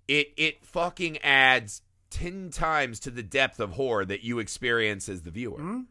it 0.08 0.32
it 0.38 0.65
fucking 0.65 1.17
adds 1.20 1.82
ten 2.10 2.50
times 2.52 3.02
to 3.02 3.12
the 3.12 3.24
depth 3.24 3.60
of 3.60 3.72
horror 3.72 4.06
that 4.06 4.24
you 4.24 4.39
experience 4.39 5.10
as 5.10 5.24
the 5.24 5.32
viewer. 5.32 5.60
Mm-hmm. 5.60 5.82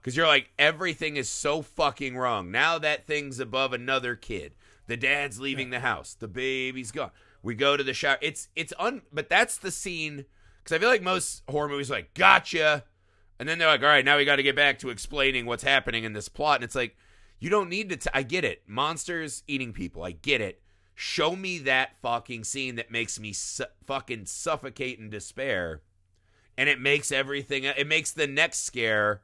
Because 0.00 0.16
you're 0.16 0.28
like, 0.28 0.50
everything 0.56 1.16
is 1.16 1.28
so 1.28 1.62
fucking 1.62 2.16
wrong. 2.16 2.52
Now 2.52 2.78
that 2.78 3.08
thing's 3.08 3.40
above 3.40 3.72
another 3.72 4.14
kid. 4.14 4.54
The 4.86 4.96
dad's 4.96 5.40
leaving 5.40 5.70
the 5.70 5.80
house. 5.80 6.14
The 6.14 6.28
baby's 6.28 6.92
gone. 6.92 7.10
We 7.46 7.54
go 7.54 7.76
to 7.76 7.84
the 7.84 7.94
shower. 7.94 8.18
It's 8.20 8.48
it's 8.56 8.72
un. 8.76 9.02
But 9.12 9.28
that's 9.28 9.56
the 9.56 9.70
scene. 9.70 10.24
Because 10.62 10.76
I 10.76 10.80
feel 10.80 10.88
like 10.88 11.02
most 11.02 11.44
horror 11.48 11.68
movies 11.68 11.92
are 11.92 11.94
like, 11.94 12.12
gotcha. 12.12 12.82
And 13.38 13.48
then 13.48 13.58
they're 13.58 13.68
like, 13.68 13.82
all 13.82 13.88
right, 13.88 14.04
now 14.04 14.16
we 14.16 14.24
got 14.24 14.36
to 14.36 14.42
get 14.42 14.56
back 14.56 14.80
to 14.80 14.90
explaining 14.90 15.46
what's 15.46 15.62
happening 15.62 16.02
in 16.02 16.12
this 16.12 16.28
plot. 16.28 16.56
And 16.56 16.64
it's 16.64 16.74
like, 16.74 16.96
you 17.38 17.48
don't 17.48 17.68
need 17.68 17.88
to. 17.90 17.96
T- 17.96 18.10
I 18.12 18.24
get 18.24 18.44
it. 18.44 18.62
Monsters 18.66 19.44
eating 19.46 19.72
people. 19.72 20.02
I 20.02 20.10
get 20.10 20.40
it. 20.40 20.60
Show 20.96 21.36
me 21.36 21.58
that 21.58 21.90
fucking 22.02 22.42
scene 22.42 22.74
that 22.74 22.90
makes 22.90 23.20
me 23.20 23.32
su- 23.32 23.64
fucking 23.86 24.26
suffocate 24.26 24.98
in 24.98 25.08
despair. 25.08 25.82
And 26.58 26.68
it 26.68 26.80
makes 26.80 27.12
everything, 27.12 27.62
it 27.64 27.86
makes 27.86 28.10
the 28.10 28.26
next 28.26 28.64
scare 28.64 29.20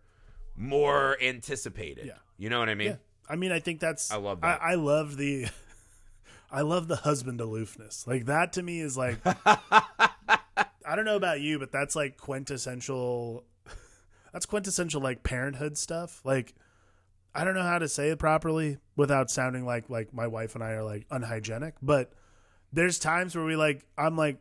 more 0.54 1.16
anticipated. 1.20 2.06
Yeah. 2.06 2.18
You 2.38 2.50
know 2.50 2.60
what 2.60 2.68
I 2.68 2.74
mean? 2.74 2.88
Yeah, 2.88 2.96
I 3.28 3.36
mean, 3.36 3.50
I 3.50 3.58
think 3.58 3.80
that's. 3.80 4.12
I 4.12 4.16
love 4.16 4.42
that. 4.42 4.62
I, 4.62 4.72
I 4.72 4.74
love 4.74 5.16
the. 5.16 5.46
I 6.52 6.60
love 6.60 6.86
the 6.86 6.96
husband 6.96 7.40
aloofness. 7.40 8.06
Like 8.06 8.26
that 8.26 8.52
to 8.54 8.62
me 8.62 8.80
is 8.80 8.96
like. 8.96 9.18
I 10.84 10.96
don't 10.96 11.04
know 11.04 11.16
about 11.16 11.40
you, 11.40 11.58
but 11.58 11.72
that's 11.72 11.96
like 11.96 12.16
quintessential. 12.18 13.44
That's 14.32 14.46
quintessential 14.46 15.00
like 15.00 15.22
parenthood 15.22 15.78
stuff. 15.78 16.20
Like, 16.24 16.54
I 17.34 17.44
don't 17.44 17.54
know 17.54 17.62
how 17.62 17.78
to 17.78 17.88
say 17.88 18.10
it 18.10 18.18
properly 18.18 18.78
without 18.96 19.30
sounding 19.30 19.64
like 19.64 19.88
like 19.88 20.12
my 20.12 20.26
wife 20.26 20.54
and 20.54 20.62
I 20.62 20.72
are 20.72 20.84
like 20.84 21.06
unhygienic, 21.10 21.74
but 21.82 22.12
there's 22.72 22.98
times 22.98 23.34
where 23.36 23.44
we 23.44 23.56
like 23.56 23.84
I'm 23.96 24.16
like, 24.16 24.36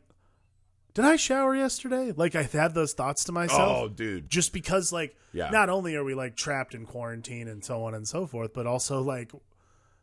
did 0.93 1.05
I 1.05 1.15
shower 1.15 1.55
yesterday? 1.55 2.11
Like 2.15 2.35
I 2.35 2.43
had 2.43 2.73
those 2.73 2.93
thoughts 2.93 3.23
to 3.25 3.31
myself 3.31 3.77
Oh, 3.77 3.87
dude. 3.87 4.29
just 4.29 4.51
because 4.51 4.91
like 4.91 5.15
Yeah. 5.33 5.49
not 5.51 5.69
only 5.69 5.95
are 5.95 6.03
we 6.03 6.15
like 6.15 6.35
trapped 6.35 6.73
in 6.73 6.85
quarantine 6.85 7.47
and 7.47 7.63
so 7.63 7.83
on 7.85 7.93
and 7.93 8.05
so 8.07 8.25
forth 8.25 8.53
but 8.53 8.67
also 8.67 9.01
like 9.01 9.31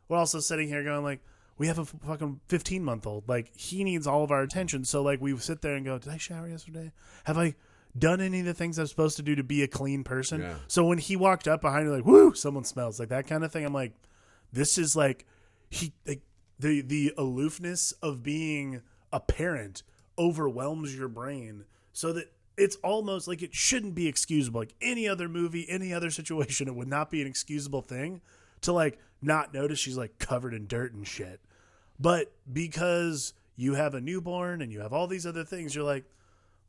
we're 0.07 0.17
also 0.17 0.39
sitting 0.39 0.67
here 0.67 0.83
going 0.83 1.03
like, 1.03 1.19
we 1.59 1.67
have 1.67 1.77
a 1.77 1.83
f- 1.83 1.93
fucking 2.03 2.39
15 2.47 2.83
month 2.83 3.05
old. 3.05 3.29
Like 3.29 3.55
he 3.55 3.83
needs 3.83 4.07
all 4.07 4.23
of 4.23 4.31
our 4.31 4.41
attention. 4.41 4.83
So 4.85 5.03
like 5.03 5.21
we 5.21 5.37
sit 5.37 5.61
there 5.61 5.75
and 5.75 5.85
go, 5.85 5.99
did 5.99 6.11
I 6.11 6.17
shower 6.17 6.47
yesterday? 6.47 6.91
Have 7.25 7.37
I 7.37 7.53
done 7.97 8.21
any 8.21 8.39
of 8.39 8.45
the 8.45 8.53
things 8.53 8.79
I'm 8.79 8.87
supposed 8.87 9.17
to 9.17 9.23
do 9.23 9.35
to 9.35 9.43
be 9.43 9.61
a 9.61 9.67
clean 9.67 10.03
person? 10.03 10.41
Yeah. 10.41 10.55
So 10.67 10.85
when 10.85 10.97
he 10.97 11.15
walked 11.15 11.47
up 11.47 11.61
behind 11.61 11.87
me, 11.87 11.95
like, 11.95 12.05
woo, 12.05 12.33
someone 12.33 12.63
smells 12.63 12.99
like 12.99 13.09
that 13.09 13.27
kind 13.27 13.43
of 13.43 13.51
thing. 13.51 13.65
I'm 13.65 13.73
like, 13.73 13.93
this 14.51 14.77
is 14.77 14.95
like 14.95 15.25
he 15.69 15.93
like 16.07 16.21
the 16.59 16.81
the 16.81 17.13
aloofness 17.17 17.91
of 18.01 18.23
being 18.23 18.81
a 19.11 19.19
parent 19.19 19.83
overwhelms 20.17 20.95
your 20.95 21.07
brain 21.07 21.65
so 21.93 22.13
that 22.13 22.31
it's 22.57 22.75
almost 22.77 23.27
like 23.27 23.41
it 23.41 23.53
shouldn't 23.53 23.95
be 23.95 24.07
excusable 24.07 24.59
like 24.59 24.75
any 24.81 25.07
other 25.07 25.29
movie 25.29 25.65
any 25.69 25.93
other 25.93 26.09
situation 26.09 26.67
it 26.67 26.75
would 26.75 26.87
not 26.87 27.09
be 27.09 27.21
an 27.21 27.27
excusable 27.27 27.81
thing 27.81 28.21
to 28.61 28.73
like 28.73 28.99
not 29.21 29.53
notice 29.53 29.79
she's 29.79 29.97
like 29.97 30.19
covered 30.19 30.53
in 30.53 30.67
dirt 30.67 30.93
and 30.93 31.07
shit 31.07 31.39
but 31.99 32.31
because 32.51 33.33
you 33.55 33.73
have 33.73 33.93
a 33.93 34.01
newborn 34.01 34.61
and 34.61 34.71
you 34.71 34.79
have 34.79 34.93
all 34.93 35.07
these 35.07 35.25
other 35.25 35.43
things 35.43 35.75
you're 35.75 35.83
like 35.83 36.05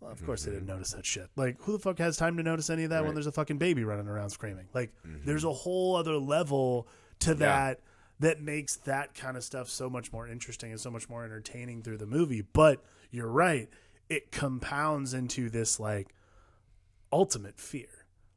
well, 0.01 0.11
of 0.11 0.25
course 0.25 0.45
they 0.45 0.51
didn't 0.51 0.67
mm-hmm. 0.67 0.77
notice 0.77 0.93
that 0.93 1.05
shit. 1.05 1.29
Like, 1.37 1.61
who 1.61 1.73
the 1.73 1.79
fuck 1.79 1.99
has 1.99 2.17
time 2.17 2.39
to 2.39 2.43
notice 2.43 2.71
any 2.71 2.85
of 2.85 2.91
that 2.91 3.05
when 3.05 3.13
there's 3.13 3.27
a 3.27 3.33
fucking 3.33 3.59
baby 3.59 3.85
running 3.85 4.09
around 4.09 4.31
screaming? 4.31 4.67
Like, 4.73 4.93
mm-hmm. 5.07 5.27
there's 5.27 5.45
a 5.45 5.53
whole 5.53 5.95
other 5.95 6.17
level 6.17 6.89
to 7.19 7.35
that 7.35 7.81
that 8.21 8.41
makes 8.41 8.77
that 8.77 9.15
kind 9.15 9.37
of 9.37 9.45
stuff 9.45 9.69
so 9.69 9.91
much 9.91 10.13
more 10.13 10.29
interesting 10.29 10.71
and 10.71 10.81
so 10.81 10.91
much 10.91 11.09
more 11.09 11.25
entertaining 11.25 11.83
through 11.83 11.99
the 11.99 12.07
movie. 12.07 12.43
But 12.43 12.83
you're 13.11 13.29
right, 13.29 13.69
it 14.09 14.31
compounds 14.31 15.15
into 15.15 15.49
this 15.51 15.81
like 15.81 16.15
ultimate 17.13 17.59
fear. 17.59 17.89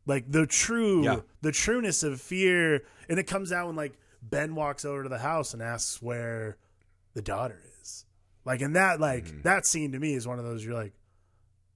Like 0.05 0.31
the 0.31 0.45
true 0.45 1.03
Yeah. 1.03 1.19
the 1.41 1.51
trueness 1.51 2.03
of 2.03 2.19
fear 2.19 2.83
and 3.07 3.19
it 3.19 3.27
comes 3.27 3.51
out 3.51 3.67
when 3.67 3.75
like 3.75 3.93
Ben 4.21 4.55
walks 4.55 4.83
over 4.85 5.03
to 5.03 5.09
the 5.09 5.19
house 5.19 5.53
and 5.53 5.61
asks 5.61 6.01
where 6.01 6.57
the 7.13 7.21
daughter 7.21 7.61
is. 7.81 8.05
Like 8.45 8.61
and 8.61 8.75
that 8.75 8.99
like 8.99 9.25
Mm-hmm. 9.25 9.41
that 9.43 9.65
scene 9.65 9.91
to 9.93 9.99
me 9.99 10.13
is 10.15 10.27
one 10.27 10.39
of 10.39 10.45
those 10.45 10.63
you're 10.65 10.73
like 10.73 10.93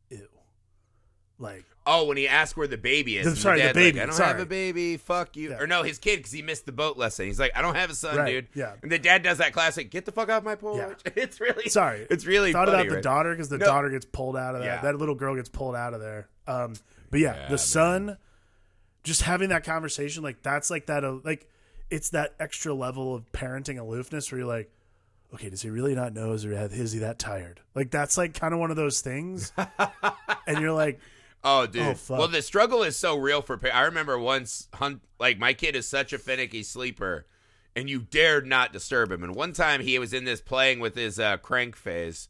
ew. 0.10 0.28
Like 1.40 1.66
Oh, 1.90 2.04
when 2.04 2.18
he 2.18 2.28
asked 2.28 2.58
where 2.58 2.68
the 2.68 2.78
baby 2.78 3.18
is. 3.18 3.26
The- 3.26 3.36
sorry, 3.38 3.60
the 3.60 3.68
dad's 3.68 3.76
baby, 3.78 3.98
Like, 4.00 4.04
I 4.04 4.06
don't 4.08 4.16
sorry. 4.16 4.28
have 4.32 4.40
a 4.42 4.46
baby. 4.46 4.98
Fuck 4.98 5.38
you. 5.38 5.52
Yeah. 5.52 5.60
Or 5.62 5.68
no, 5.68 5.84
his 5.84 6.00
kid 6.00 6.18
because 6.18 6.34
he 6.34 6.42
missed 6.42 6.66
the 6.66 6.74
boat 6.74 6.98
lesson. 6.98 7.28
He's 7.28 7.40
like, 7.40 7.54
I 7.56 7.62
don't 7.62 7.76
have 7.76 7.90
a 7.90 7.96
son, 7.96 8.18
Right, 8.18 8.30
dude. 8.32 8.48
yeah. 8.54 8.74
And 8.84 8.92
the 8.92 9.00
dad 9.00 9.24
does 9.24 9.38
that 9.38 9.54
classic, 9.54 9.90
get 9.90 10.04
the 10.06 10.12
fuck 10.12 10.30
off 10.30 10.44
my 10.44 10.56
porch. 10.56 11.00
It's 11.16 11.40
really 11.40 11.70
sorry. 11.70 12.06
It's 12.10 12.26
really 12.26 12.52
thought 12.52 12.68
funny, 12.68 12.82
about 12.82 12.90
the 12.90 12.96
right? 12.96 13.04
daughter 13.04 13.32
because 13.32 13.48
the 13.48 13.58
No. 13.58 13.66
daughter 13.68 13.90
gets 13.90 14.04
pulled 14.06 14.36
out 14.36 14.56
of 14.56 14.62
that. 14.62 14.66
Yeah. 14.66 14.82
That 14.82 14.98
little 14.98 15.16
girl 15.16 15.36
gets 15.38 15.48
pulled 15.48 15.76
out 15.76 15.94
of 15.94 16.02
there. 16.02 16.28
Um, 16.46 16.74
but 17.10 17.22
yeah, 17.22 17.36
Yeah, 17.38 17.48
the 17.52 17.58
son, 17.58 18.18
just 19.06 19.22
having 19.22 19.48
that 19.50 19.64
conversation, 19.64 20.24
like 20.24 20.42
that's 20.42 20.70
like 20.70 20.88
that. 20.88 21.06
Uh, 21.06 21.20
like 21.24 21.48
it's 21.90 22.10
that 22.10 22.34
extra 22.38 22.74
level 22.74 23.16
of 23.16 23.32
parenting 23.32 23.80
aloofness 23.80 24.30
where 24.30 24.40
you're 24.40 24.48
like, 24.48 24.70
okay, 25.34 25.50
does 25.50 25.62
he 25.62 25.70
really 25.70 25.96
not 25.96 26.14
know? 26.14 26.32
Is, 26.34 26.46
or 26.46 26.52
is 26.54 26.92
he 26.92 27.00
that 27.00 27.20
tired? 27.20 27.62
Like 27.76 27.92
that's 27.92 28.18
like 28.18 28.34
kind 28.34 28.54
of 28.54 28.60
one 28.60 28.72
of 28.72 28.78
those 28.78 29.02
things, 29.02 29.52
and 30.48 30.60
you're 30.60 30.74
like, 30.74 31.00
Oh, 31.44 31.66
dude. 31.66 31.82
Oh, 31.82 31.94
fuck. 31.94 32.20
Well, 32.20 32.28
the 32.28 32.42
struggle 32.42 32.84
is 32.84 32.98
so 32.98 33.16
real 33.18 33.42
for. 33.42 33.58
pa- 33.58 33.70
I 33.70 33.84
remember 33.84 34.18
once, 34.20 34.68
hunt 34.74 35.02
like 35.20 35.38
my 35.40 35.54
kid 35.54 35.76
is 35.76 35.88
such 35.88 36.12
a 36.12 36.18
finicky 36.18 36.64
sleeper, 36.64 37.26
and 37.76 37.90
you 37.90 38.02
dared 38.02 38.46
not 38.46 38.74
disturb 38.74 39.12
him. 39.12 39.24
And 39.24 39.36
one 39.36 39.54
time 39.54 39.82
he 39.82 39.98
was 40.00 40.14
in 40.14 40.26
this 40.26 40.42
playing 40.42 40.80
with 40.80 40.96
his 40.96 41.20
uh, 41.20 41.38
crank 41.38 41.76
phase, 41.76 42.28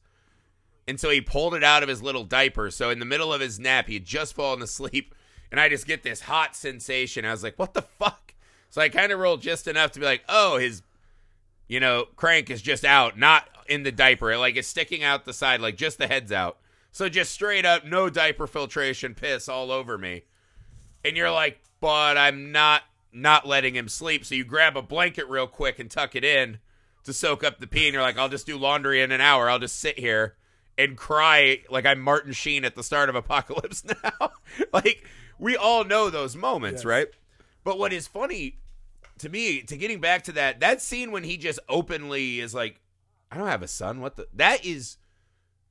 and 0.88 0.99
so 0.99 1.10
he 1.10 1.21
pulled 1.21 1.55
it 1.55 1.63
out 1.63 1.83
of 1.83 1.89
his 1.89 2.01
little 2.03 2.25
diaper. 2.25 2.69
So 2.69 2.89
in 2.89 2.99
the 2.99 3.05
middle 3.05 3.33
of 3.33 3.41
his 3.41 3.60
nap, 3.60 3.88
he 3.88 3.95
had 3.95 4.05
just 4.05 4.36
fallen 4.36 4.62
asleep, 4.62 5.15
and 5.51 5.60
I 5.60 5.69
just 5.69 5.88
get 5.88 6.03
this 6.03 6.21
hot 6.21 6.55
sensation. 6.55 7.25
I 7.25 7.31
was 7.31 7.43
like, 7.43 7.57
"What 7.57 7.73
the 7.73 7.81
fuck?" 7.81 8.33
So 8.69 8.81
I 8.81 8.89
kind 8.89 9.12
of 9.12 9.19
rolled 9.19 9.41
just 9.41 9.67
enough 9.67 9.93
to 9.93 9.99
be 9.99 10.05
like, 10.05 10.23
"Oh, 10.29 10.57
his." 10.57 10.83
You 11.67 11.80
know, 11.80 12.06
crank 12.15 12.49
is 12.49 12.62
just 12.62 12.86
out, 12.86 13.17
not 13.17 13.47
in 13.67 13.84
the 13.84 13.91
diaper. 13.91 14.38
Like 14.38 14.56
it's 14.56 14.67
sticking 14.67 15.03
out 15.03 15.25
the 15.25 15.34
side, 15.34 15.60
like 15.62 15.75
just 15.77 15.97
the 15.97 16.08
head's 16.08 16.32
out. 16.32 16.58
So 16.91 17.10
just 17.10 17.32
straight 17.32 17.65
up, 17.65 17.86
no 17.86 18.10
diaper 18.10 18.47
filtration, 18.47 19.13
piss 19.13 19.49
all 19.49 19.71
over 19.71 19.97
me. 19.97 20.23
And 21.03 21.15
you're 21.17 21.32
like, 21.32 21.60
but 21.80 22.17
I'm 22.17 22.51
not 22.51 22.84
not 23.12 23.45
letting 23.47 23.75
him 23.75 23.89
sleep. 23.89 24.25
So 24.25 24.36
you 24.36 24.43
grab 24.45 24.77
a 24.77 24.82
blanket 24.82 25.27
real 25.30 25.47
quick 25.47 25.80
and 25.80 25.89
tuck 25.91 26.15
it 26.15 26.23
in 26.23 26.60
to 27.03 27.13
soak 27.13 27.43
up 27.43 27.60
the 27.60 27.67
pee. 27.67 27.88
And 27.88 27.93
you're 27.93 28.01
like, 28.01 28.17
I'll 28.17 28.30
just 28.30 28.45
do 28.45 28.58
laundry 28.58 29.01
in 29.01 29.12
an 29.12 29.21
hour. 29.21 29.49
I'll 29.49 29.60
just 29.60 29.80
sit 29.80 29.99
here 29.99 30.36
and 30.77 30.95
cry 30.97 31.62
like 31.69 31.86
I'm 31.86 31.99
Martin 31.99 32.34
Sheen 32.34 32.63
at 32.65 32.75
the 32.75 32.84
start 32.84 33.10
of 33.10 33.15
Apocalypse 33.15 33.84
Now. 34.03 34.32
like 34.73 35.03
we 35.39 35.56
all 35.58 35.84
know 35.84 36.10
those 36.10 36.36
moments, 36.36 36.80
Yes. 36.82 36.86
right? 36.86 37.08
But 37.63 37.77
what 37.77 37.91
is 37.93 38.08
funny 38.08 38.58
to 39.19 39.30
me, 39.30 39.62
to 39.63 39.77
getting 39.77 39.99
back 39.99 40.23
to 40.23 40.32
that, 40.34 40.60
that 40.60 40.82
scene 40.82 41.12
when 41.12 41.23
he 41.23 41.38
just 41.38 41.60
openly 41.67 42.39
is 42.39 42.53
like, 42.53 42.82
I 43.32 43.38
don't 43.38 43.47
have 43.47 43.63
a 43.63 43.67
son. 43.67 44.01
What 44.01 44.15
the? 44.15 44.27
That 44.34 44.65
is 44.65 44.97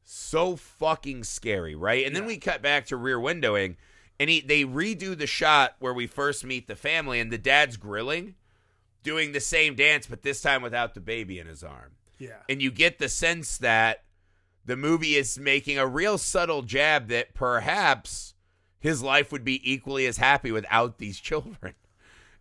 so 0.05 0.57
fucking 0.57 1.25
scary, 1.25 1.75
right? 1.75 2.07
And 2.07 2.15
then 2.15 2.27
we 2.27 2.37
cut 2.37 2.63
back 2.63 2.87
to 2.87 2.97
rear 2.97 3.19
windowing, 3.19 3.77
and 4.21 4.31
he 4.31 4.41
they 4.41 4.65
redo 4.65 5.17
the 5.17 5.27
shot 5.27 5.77
where 5.79 5.95
we 5.95 6.07
first 6.07 6.45
meet 6.45 6.69
the 6.69 6.77
family, 6.77 7.19
and 7.19 7.33
the 7.33 7.39
dad's 7.39 7.77
grilling, 7.77 8.35
doing 9.03 9.33
the 9.33 9.41
same 9.41 9.75
dance, 9.75 10.07
but 10.07 10.23
this 10.23 10.41
time 10.43 10.63
without 10.63 10.95
the 10.95 11.01
baby 11.01 11.39
in 11.39 11.47
his 11.47 11.63
arm. 11.65 11.93
yeah, 12.19 12.41
And 12.49 12.61
you 12.61 12.71
get 12.71 12.99
the 12.99 13.09
sense 13.09 13.59
that 13.59 14.05
the 14.65 14.77
movie 14.77 15.15
is 15.15 15.39
making 15.39 15.79
a 15.79 15.87
real 15.87 16.19
subtle 16.19 16.63
jab 16.63 17.09
that 17.09 17.35
perhaps 17.35 18.35
his 18.79 19.03
life 19.03 19.33
would 19.33 19.45
be 19.45 19.61
equally 19.71 20.07
as 20.07 20.19
happy 20.19 20.53
without 20.53 20.99
these 20.99 21.19
children. 21.21 21.75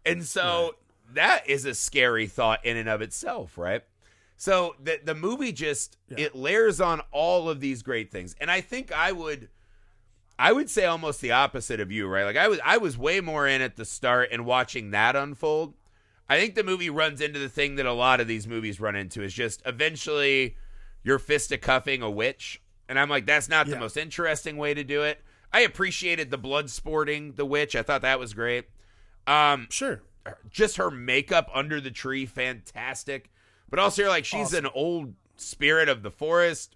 And 0.05 0.23
so 0.25 0.75
that 1.15 1.49
is 1.49 1.65
a 1.65 1.73
scary 1.73 2.27
thought 2.27 2.63
in 2.65 2.77
and 2.77 2.87
of 2.89 3.01
itself, 3.01 3.57
right? 3.57 3.83
So 4.37 4.75
the 4.81 4.99
the 5.03 5.15
movie 5.15 5.51
just 5.51 5.97
Yeah. 6.09 6.25
it 6.25 6.35
layers 6.35 6.79
on 6.81 7.01
all 7.11 7.49
of 7.49 7.59
these 7.59 7.81
great 7.83 8.11
things. 8.11 8.35
And 8.39 8.51
I 8.51 8.61
think 8.61 8.91
I 8.91 9.11
would 9.11 9.49
I 10.37 10.51
would 10.51 10.69
say 10.69 10.85
almost 10.85 11.21
the 11.21 11.31
opposite 11.31 11.79
of 11.79 11.91
you, 11.91 12.07
right? 12.07 12.25
Like 12.25 12.37
I 12.37 12.47
was 12.47 12.59
I 12.63 12.77
was 12.77 12.97
way 12.97 13.21
more 13.21 13.47
in 13.47 13.61
at 13.61 13.75
the 13.77 13.85
start 13.85 14.29
and 14.31 14.45
watching 14.45 14.91
that 14.91 15.15
unfold. 15.15 15.73
I 16.27 16.39
think 16.39 16.55
the 16.55 16.63
movie 16.63 16.89
runs 16.89 17.21
into 17.21 17.39
the 17.39 17.47
thing 17.49 17.75
that 17.75 17.85
a 17.85 17.93
lot 17.93 18.19
of 18.19 18.27
these 18.27 18.47
movies 18.47 18.79
run 18.79 18.95
into 18.95 19.21
is 19.21 19.33
just 19.33 19.61
eventually 19.65 20.57
you're 21.03 21.19
fisticuffing 21.19 22.01
a 22.01 22.09
witch. 22.09 22.61
And 22.89 22.99
I'm 22.99 23.09
like, 23.09 23.25
that's 23.25 23.47
not 23.49 23.67
the 23.67 23.77
most 23.77 23.95
interesting 23.97 24.57
way 24.57 24.73
to 24.73 24.83
do 24.83 25.03
it. 25.03 25.21
I 25.53 25.61
appreciated 25.61 26.29
the 26.31 26.37
blood 26.37 26.69
sporting 26.69 27.33
the 27.33 27.45
witch. 27.45 27.75
I 27.75 27.83
thought 27.83 28.01
that 28.01 28.19
was 28.19 28.33
great. 28.33 28.65
Um, 29.27 29.67
sure, 29.69 30.01
just 30.49 30.77
her 30.77 30.89
makeup 30.91 31.49
under 31.53 31.79
the 31.81 31.91
tree, 31.91 32.25
fantastic. 32.25 33.31
But 33.69 33.79
also, 33.79 34.03
you're 34.03 34.09
like, 34.11 34.25
she's 34.25 34.53
an 34.53 34.67
old 34.73 35.13
spirit 35.37 35.89
of 35.89 36.03
the 36.03 36.11
forest. 36.11 36.75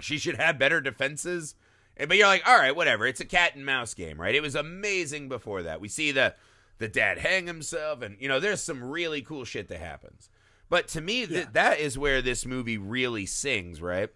She 0.00 0.18
should 0.18 0.36
have 0.36 0.58
better 0.58 0.80
defenses. 0.80 1.54
But 1.96 2.16
you're 2.16 2.26
like, 2.26 2.46
all 2.46 2.58
right, 2.58 2.74
whatever. 2.74 3.06
It's 3.06 3.20
a 3.20 3.24
cat 3.24 3.54
and 3.54 3.64
mouse 3.64 3.94
game, 3.94 4.20
right? 4.20 4.34
It 4.34 4.42
was 4.42 4.56
amazing 4.56 5.28
before 5.28 5.62
that. 5.62 5.80
We 5.80 5.88
see 5.88 6.10
the 6.12 6.34
the 6.78 6.88
dad 6.88 7.18
hang 7.18 7.46
himself, 7.46 8.02
and 8.02 8.16
you 8.20 8.26
know, 8.28 8.40
there's 8.40 8.60
some 8.60 8.82
really 8.82 9.22
cool 9.22 9.44
shit 9.44 9.68
that 9.68 9.78
happens. 9.78 10.28
But 10.68 10.88
to 10.88 11.00
me, 11.00 11.24
th- 11.26 11.30
Yeah. 11.44 11.50
that 11.52 11.78
is 11.78 11.96
where 11.96 12.20
this 12.20 12.44
movie 12.44 12.78
really 12.78 13.26
sings, 13.26 13.80
right? 13.80 14.10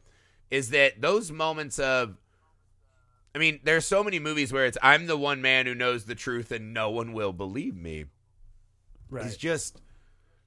Is 0.50 0.70
that 0.70 1.00
those 1.00 1.30
moments 1.30 1.78
of 1.78 2.16
I 3.34 3.38
mean, 3.38 3.60
there's 3.62 3.86
so 3.86 4.02
many 4.02 4.18
movies 4.18 4.52
where 4.52 4.66
it's 4.66 4.78
I'm 4.82 5.06
the 5.06 5.16
one 5.16 5.40
man 5.40 5.66
who 5.66 5.74
knows 5.74 6.04
the 6.06 6.14
truth 6.16 6.50
and 6.50 6.74
no 6.74 6.90
one 6.90 7.12
will 7.12 7.32
believe 7.32 7.76
me 7.76 8.06
right. 9.10 9.26
is 9.26 9.36
just 9.36 9.80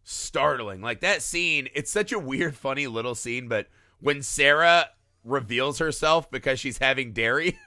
startling. 0.03 0.81
Like 0.81 1.01
that 1.01 1.21
scene, 1.21 1.69
it's 1.73 1.91
such 1.91 2.11
a 2.11 2.19
weird, 2.19 2.55
funny 2.55 2.87
little 2.87 3.15
scene, 3.15 3.47
but 3.47 3.67
when 3.99 4.21
Sarah 4.21 4.89
reveals 5.23 5.79
herself 5.79 6.29
because 6.31 6.59
she's 6.59 6.79
having 6.79 7.13
dairy 7.13 7.59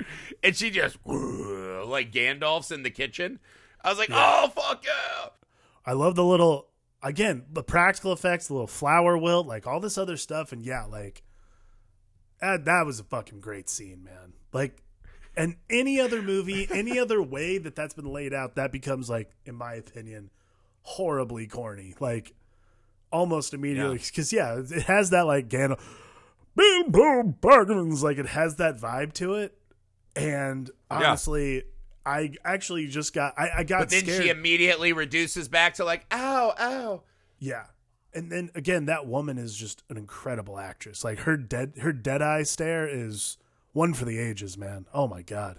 and 0.42 0.54
she 0.54 0.70
just 0.70 0.98
like 1.04 2.12
Gandalf's 2.12 2.70
in 2.70 2.82
the 2.82 2.90
kitchen, 2.90 3.38
I 3.82 3.90
was 3.90 3.98
like, 3.98 4.10
oh, 4.12 4.52
fuck 4.54 4.84
yeah. 4.84 5.28
I 5.84 5.92
love 5.92 6.14
the 6.14 6.24
little 6.24 6.68
again 7.02 7.44
the 7.50 7.62
practical 7.62 8.12
effects, 8.12 8.46
the 8.46 8.54
little 8.54 8.66
flower 8.66 9.18
wilt, 9.18 9.46
like 9.46 9.66
all 9.66 9.80
this 9.80 9.98
other 9.98 10.16
stuff, 10.16 10.52
and 10.52 10.62
yeah, 10.62 10.84
like 10.84 11.22
that, 12.42 12.64
that 12.64 12.84
was 12.84 12.98
a 13.00 13.04
fucking 13.04 13.40
great 13.40 13.68
scene, 13.68 14.02
man. 14.02 14.34
Like, 14.52 14.82
and 15.36 15.56
any 15.70 16.00
other 16.00 16.22
movie, 16.22 16.68
any 16.70 16.98
other 16.98 17.22
way 17.22 17.58
that 17.58 17.74
that's 17.74 17.94
been 17.94 18.12
laid 18.12 18.34
out, 18.34 18.56
that 18.56 18.72
becomes 18.72 19.08
like, 19.08 19.30
in 19.44 19.54
my 19.54 19.74
opinion, 19.74 20.30
horribly 20.82 21.46
corny. 21.46 21.94
Like, 22.00 22.34
almost 23.10 23.54
immediately 23.54 23.98
because 23.98 24.32
yeah. 24.32 24.58
it 24.58 24.82
has 24.82 25.10
that 25.10 25.26
like 25.26 25.48
Gandalf, 25.48 25.80
boom 26.54 26.90
boom 26.90 27.36
bargains, 27.40 28.02
like 28.02 28.18
it 28.18 28.26
has 28.26 28.56
that 28.56 28.78
vibe 28.78 29.12
to 29.14 29.34
it, 29.34 29.56
and 30.16 30.70
honestly. 30.90 31.64
I 32.04 32.32
actually 32.44 32.88
just 32.88 33.14
got 33.14 33.38
I, 33.38 33.50
I 33.58 33.62
got 33.62 33.82
But 33.82 33.90
then 33.90 34.00
scared. 34.00 34.24
she 34.24 34.28
immediately 34.28 34.92
reduces 34.92 35.46
back 35.48 35.74
to 35.74 35.84
like, 35.84 36.04
ow, 36.10 36.52
ow. 36.58 37.02
Yeah. 37.38 37.66
And 38.12 38.30
then 38.32 38.50
again, 38.56 38.86
that 38.86 39.06
woman 39.06 39.38
is 39.38 39.56
just 39.56 39.84
an 39.88 39.96
incredible 39.96 40.58
actress. 40.58 41.04
Like 41.04 41.20
her 41.20 41.36
dead 41.36 41.74
her 41.80 41.92
dead 41.92 42.20
eye 42.20 42.42
stare 42.42 42.88
is 42.88 43.38
one 43.72 43.94
for 43.94 44.04
the 44.04 44.18
ages, 44.18 44.56
man. 44.58 44.86
Oh 44.92 45.06
my 45.08 45.22
god. 45.22 45.58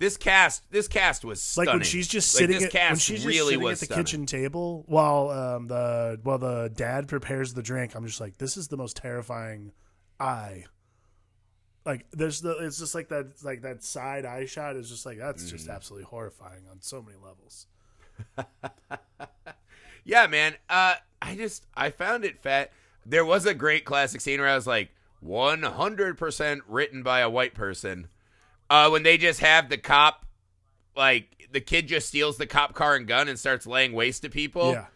This 0.00 0.16
cast, 0.16 0.70
this 0.72 0.88
cast 0.88 1.24
was 1.24 1.40
stunning. 1.40 1.66
Like 1.68 1.74
when 1.76 1.84
she's 1.84 2.08
just 2.08 2.34
Like, 2.34 2.40
sitting 2.40 2.60
this 2.60 2.74
at, 2.74 2.90
when 2.90 2.98
she's 2.98 3.22
just 3.22 3.26
really 3.26 3.52
sitting 3.54 3.62
was 3.62 3.82
at 3.82 3.88
the 3.88 3.94
stunning. 3.94 4.04
kitchen 4.04 4.26
table 4.26 4.84
while 4.86 5.30
um, 5.30 5.66
the 5.68 6.18
while 6.24 6.38
the 6.38 6.70
dad 6.74 7.06
prepares 7.08 7.54
the 7.54 7.62
drink. 7.62 7.94
I'm 7.94 8.04
just 8.06 8.20
like, 8.20 8.36
this 8.38 8.56
is 8.56 8.68
the 8.68 8.76
most 8.76 8.96
terrifying 8.96 9.72
eye. 10.18 10.64
Like 11.86 12.06
there's 12.12 12.40
the 12.40 12.56
it's 12.64 12.78
just 12.78 12.94
like 12.94 13.08
that 13.10 13.26
like 13.44 13.62
that 13.62 13.84
side 13.84 14.24
eye 14.24 14.46
shot 14.46 14.74
is 14.76 14.88
just 14.90 15.06
like 15.06 15.18
that's 15.18 15.48
just 15.50 15.68
Mm. 15.68 15.74
absolutely 15.74 16.06
horrifying 16.06 16.62
on 16.70 16.80
so 16.80 17.00
many 17.02 17.16
levels. 17.22 17.66
Yeah, 20.06 20.26
man. 20.26 20.54
Uh, 20.68 20.96
I 21.22 21.34
just 21.34 21.64
I 21.74 21.90
found 21.90 22.24
it 22.24 22.38
fat. 22.42 22.70
There 23.06 23.24
was 23.24 23.46
a 23.46 23.54
great 23.54 23.84
classic 23.86 24.20
scene 24.20 24.38
where 24.40 24.48
I 24.50 24.54
was 24.54 24.66
like, 24.66 24.90
100% 25.24 26.60
written 26.68 27.02
by 27.02 27.20
a 27.20 27.30
white 27.30 27.54
person. 27.54 28.08
Uh, 28.68 28.88
when 28.88 29.02
they 29.02 29.16
just 29.18 29.40
have 29.40 29.68
the 29.68 29.78
cop, 29.78 30.24
like 30.96 31.48
the 31.50 31.60
kid 31.60 31.86
just 31.86 32.08
steals 32.08 32.36
the 32.36 32.46
cop 32.46 32.74
car 32.74 32.96
and 32.96 33.06
gun 33.06 33.28
and 33.28 33.38
starts 33.38 33.66
laying 33.66 33.92
waste 33.92 34.22
to 34.22 34.30
people. 34.30 34.72
yeah, 34.72 34.86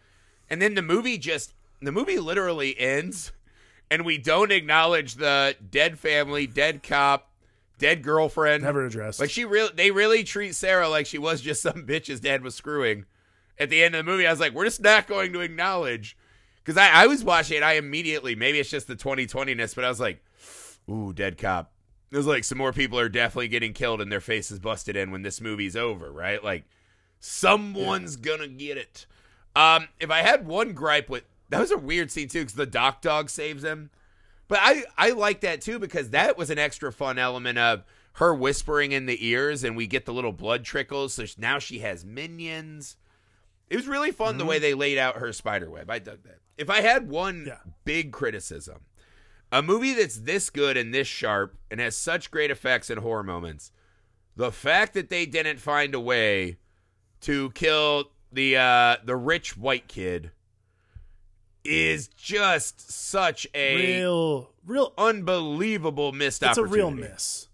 And 0.49 0.61
then 0.61 0.75
the 0.75 0.81
movie 0.81 1.17
just 1.17 1.53
the 1.81 1.91
movie 1.91 2.19
literally 2.19 2.77
ends 2.77 3.31
and 3.89 4.05
we 4.05 4.17
don't 4.17 4.51
acknowledge 4.51 5.15
the 5.15 5.55
dead 5.69 5.97
family, 5.97 6.45
dead 6.45 6.83
cop, 6.83 7.31
dead 7.77 8.03
girlfriend. 8.03 8.63
never 8.63 8.85
addressed. 8.85 9.19
Like 9.19 9.29
she 9.29 9.45
really 9.45 9.71
they 9.75 9.91
really 9.91 10.23
treat 10.23 10.55
Sarah 10.55 10.89
like 10.89 11.05
she 11.05 11.17
was 11.17 11.41
just 11.41 11.61
some 11.63 11.85
bitch 11.85 12.07
his 12.07 12.19
dad 12.19 12.43
was 12.43 12.55
screwing. 12.55 13.05
At 13.57 13.69
the 13.69 13.83
end 13.83 13.93
of 13.93 14.05
the 14.05 14.09
movie, 14.11 14.25
I 14.25 14.31
was 14.31 14.39
like, 14.39 14.53
we're 14.53 14.65
just 14.65 14.81
not 14.81 15.05
going 15.05 15.33
to 15.33 15.41
acknowledge. 15.41 16.15
Because 16.69 16.83
I, 16.83 17.05
I 17.05 17.07
was 17.07 17.23
watching 17.23 17.57
it, 17.57 17.63
I 17.63 17.77
immediately, 17.77 18.35
maybe 18.35 18.59
it's 18.59 18.69
just 18.69 18.85
the 18.85 18.95
2020ness, 18.95 19.73
but 19.73 19.83
I 19.83 19.89
was 19.89 19.99
like, 19.99 20.23
ooh, 20.87 21.11
dead 21.13 21.39
cop. 21.39 21.71
It 22.11 22.15
was 22.17 22.27
like 22.27 22.43
some 22.43 22.59
more 22.59 22.71
people 22.71 22.99
are 22.99 23.09
definitely 23.09 23.47
getting 23.47 23.73
killed 23.73 24.01
and 24.01 24.11
their 24.11 24.21
faces 24.21 24.59
busted 24.59 24.95
in 24.95 25.09
when 25.09 25.23
this 25.23 25.41
movie's 25.41 25.75
over, 25.75 26.11
right? 26.11 26.43
Like 26.43 26.65
someone's 27.19 28.17
gonna 28.17 28.47
get 28.47 28.77
it. 28.77 29.07
Um, 29.55 29.87
if 29.99 30.11
I 30.11 30.19
had 30.19 30.45
one 30.45 30.73
gripe 30.73 31.09
with 31.09 31.23
that 31.49 31.59
was 31.59 31.71
a 31.71 31.77
weird 31.77 32.11
scene 32.11 32.27
too, 32.27 32.41
because 32.41 32.53
the 32.53 32.67
doc 32.67 33.01
dog 33.01 33.31
saves 33.31 33.63
him. 33.63 33.89
But 34.47 34.59
I 34.61 34.83
I 34.95 35.09
like 35.09 35.41
that 35.41 35.61
too 35.61 35.79
because 35.79 36.11
that 36.11 36.37
was 36.37 36.51
an 36.51 36.59
extra 36.59 36.93
fun 36.93 37.17
element 37.17 37.57
of 37.57 37.83
her 38.13 38.31
whispering 38.31 38.91
in 38.91 39.07
the 39.07 39.25
ears, 39.25 39.63
and 39.63 39.75
we 39.75 39.87
get 39.87 40.05
the 40.05 40.13
little 40.13 40.33
blood 40.33 40.65
trickles. 40.65 41.15
So 41.15 41.25
now 41.39 41.57
she 41.57 41.79
has 41.79 42.05
minions. 42.05 42.95
It 43.71 43.75
was 43.75 43.87
really 43.87 44.11
fun 44.11 44.37
the 44.37 44.45
way 44.45 44.59
they 44.59 44.75
laid 44.75 44.99
out 44.99 45.17
her 45.17 45.33
spider 45.33 45.71
web. 45.71 45.89
I 45.89 45.97
dug 45.97 46.21
that. 46.25 46.37
If 46.59 46.69
I 46.69 46.81
had 46.81 47.09
one 47.09 47.45
Yeah. 47.47 47.59
big 47.85 48.11
criticism, 48.11 48.81
a 49.51 49.61
movie 49.61 49.93
that's 49.93 50.17
this 50.19 50.49
good 50.49 50.75
and 50.75 50.93
this 50.93 51.07
sharp 51.07 51.57
and 51.71 51.79
has 51.79 51.95
such 51.95 52.29
great 52.29 52.51
effects 52.51 52.89
and 52.89 52.99
horror 52.99 53.23
moments, 53.23 53.71
the 54.35 54.51
fact 54.51 54.93
that 54.93 55.07
they 55.09 55.25
didn't 55.25 55.59
find 55.59 55.95
a 55.95 55.99
way 56.01 56.57
to 57.21 57.49
kill 57.51 58.11
the 58.31 58.57
uh, 58.57 58.97
the 59.05 59.15
rich 59.15 59.55
white 59.57 59.87
kid 59.87 60.31
is 61.63 62.07
just 62.09 62.91
such 62.91 63.47
a 63.53 63.75
real, 63.75 64.51
real. 64.65 64.93
unbelievable 64.97 66.11
missed 66.11 66.43
It's 66.43 66.57
a 66.57 66.65
real 66.65 66.91
miss. 66.91 67.47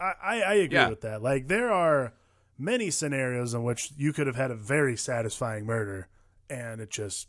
I, 0.00 0.12
I, 0.22 0.40
I 0.42 0.54
agree 0.54 0.78
Yeah. 0.78 0.88
with 0.88 1.00
that. 1.02 1.20
Like 1.22 1.48
there 1.48 1.70
are 1.72 2.12
many 2.58 2.90
scenarios 2.90 3.54
in 3.54 3.62
which 3.64 3.90
you 3.96 4.12
could 4.12 4.26
have 4.26 4.36
had 4.36 4.50
a 4.50 4.56
very 4.56 4.96
satisfying 4.96 5.64
murder, 5.66 6.08
and 6.50 6.80
it 6.80 6.90
just 6.90 7.28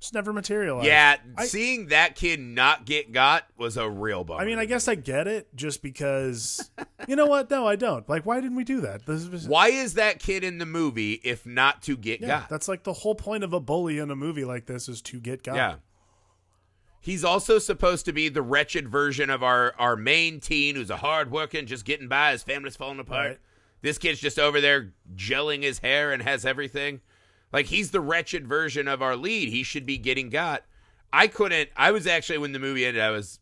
just 0.00 0.14
never 0.14 0.32
materialized. 0.32 0.86
Yeah, 0.86 1.16
I- 1.36 1.46
seeing 1.46 1.88
that 1.88 2.14
kid 2.14 2.40
not 2.40 2.84
get 2.84 3.12
got 3.12 3.44
was 3.56 3.76
a 3.76 3.88
real 3.88 4.24
bummer. 4.24 4.40
I 4.40 4.44
mean, 4.44 4.58
I 4.58 4.64
guess 4.64 4.86
I 4.86 4.94
get 4.94 5.26
it, 5.26 5.54
just 5.56 5.82
because. 5.82 6.70
you 7.08 7.16
know 7.16 7.26
what? 7.26 7.50
No, 7.50 7.66
I 7.66 7.76
don't. 7.76 8.08
Like, 8.08 8.24
why 8.24 8.40
didn't 8.40 8.56
we 8.56 8.64
do 8.64 8.80
that? 8.82 9.06
This 9.06 9.24
is, 9.24 9.48
why 9.48 9.68
is 9.68 9.94
that 9.94 10.20
kid 10.20 10.44
in 10.44 10.58
the 10.58 10.66
movie 10.66 11.14
if 11.24 11.44
not 11.44 11.82
to 11.82 11.96
get 11.96 12.20
yeah, 12.20 12.28
got? 12.28 12.48
that's 12.48 12.68
like 12.68 12.84
the 12.84 12.92
whole 12.92 13.14
point 13.14 13.42
of 13.42 13.52
a 13.52 13.60
bully 13.60 13.98
in 13.98 14.10
a 14.10 14.16
movie 14.16 14.44
like 14.44 14.66
this 14.66 14.88
is 14.88 15.02
to 15.02 15.20
get 15.20 15.42
got. 15.42 15.56
Yeah. 15.56 15.74
He's 17.00 17.24
also 17.24 17.58
supposed 17.58 18.04
to 18.06 18.12
be 18.12 18.28
the 18.28 18.42
wretched 18.42 18.88
version 18.88 19.30
of 19.30 19.42
our, 19.42 19.74
our 19.78 19.96
main 19.96 20.40
teen 20.40 20.74
who's 20.74 20.90
a 20.90 20.96
hard 20.96 21.30
working, 21.30 21.66
just 21.66 21.84
getting 21.84 22.08
by. 22.08 22.32
His 22.32 22.42
family's 22.42 22.76
falling 22.76 22.98
apart. 22.98 23.26
Right. 23.26 23.38
This 23.82 23.98
kid's 23.98 24.20
just 24.20 24.38
over 24.38 24.60
there 24.60 24.92
gelling 25.14 25.62
his 25.62 25.78
hair 25.78 26.12
and 26.12 26.22
has 26.22 26.44
everything. 26.44 27.00
Like 27.52 27.66
he's 27.66 27.90
the 27.90 28.00
wretched 28.00 28.46
version 28.46 28.88
of 28.88 29.02
our 29.02 29.16
lead. 29.16 29.48
He 29.48 29.62
should 29.62 29.86
be 29.86 29.98
getting 29.98 30.28
got. 30.28 30.64
I 31.12 31.26
couldn't. 31.26 31.70
I 31.76 31.90
was 31.92 32.06
actually 32.06 32.38
when 32.38 32.52
the 32.52 32.58
movie 32.58 32.84
ended. 32.84 33.02
I 33.02 33.10
was 33.10 33.40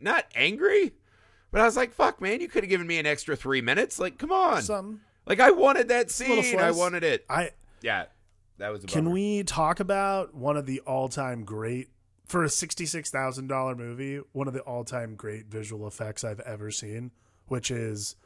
not 0.00 0.26
angry, 0.34 0.92
but 1.50 1.60
I 1.60 1.64
was 1.64 1.76
like, 1.76 1.92
"Fuck, 1.92 2.20
man! 2.20 2.40
You 2.40 2.48
could 2.48 2.64
have 2.64 2.70
given 2.70 2.86
me 2.86 2.98
an 2.98 3.06
extra 3.06 3.36
three 3.36 3.60
minutes. 3.60 3.98
Like, 3.98 4.18
come 4.18 4.32
on! 4.32 4.62
Something. 4.62 5.00
Like, 5.26 5.38
I 5.38 5.52
wanted 5.52 5.88
that 5.88 6.10
scene. 6.10 6.58
I 6.58 6.72
wanted 6.72 7.04
it. 7.04 7.24
I 7.30 7.50
Yeah, 7.82 8.06
that 8.58 8.70
was. 8.70 8.82
A 8.84 8.86
Can 8.88 9.10
we 9.10 9.44
talk 9.44 9.78
about 9.78 10.34
one 10.34 10.56
of 10.56 10.66
the 10.66 10.80
all-time 10.80 11.44
great 11.44 11.90
for 12.26 12.42
a 12.42 12.48
sixty-six 12.48 13.10
thousand 13.10 13.46
dollar 13.46 13.76
movie? 13.76 14.20
One 14.32 14.48
of 14.48 14.54
the 14.54 14.60
all-time 14.60 15.14
great 15.14 15.46
visual 15.46 15.86
effects 15.86 16.24
I've 16.24 16.40
ever 16.40 16.72
seen, 16.72 17.12
which 17.46 17.70
is 17.70 18.16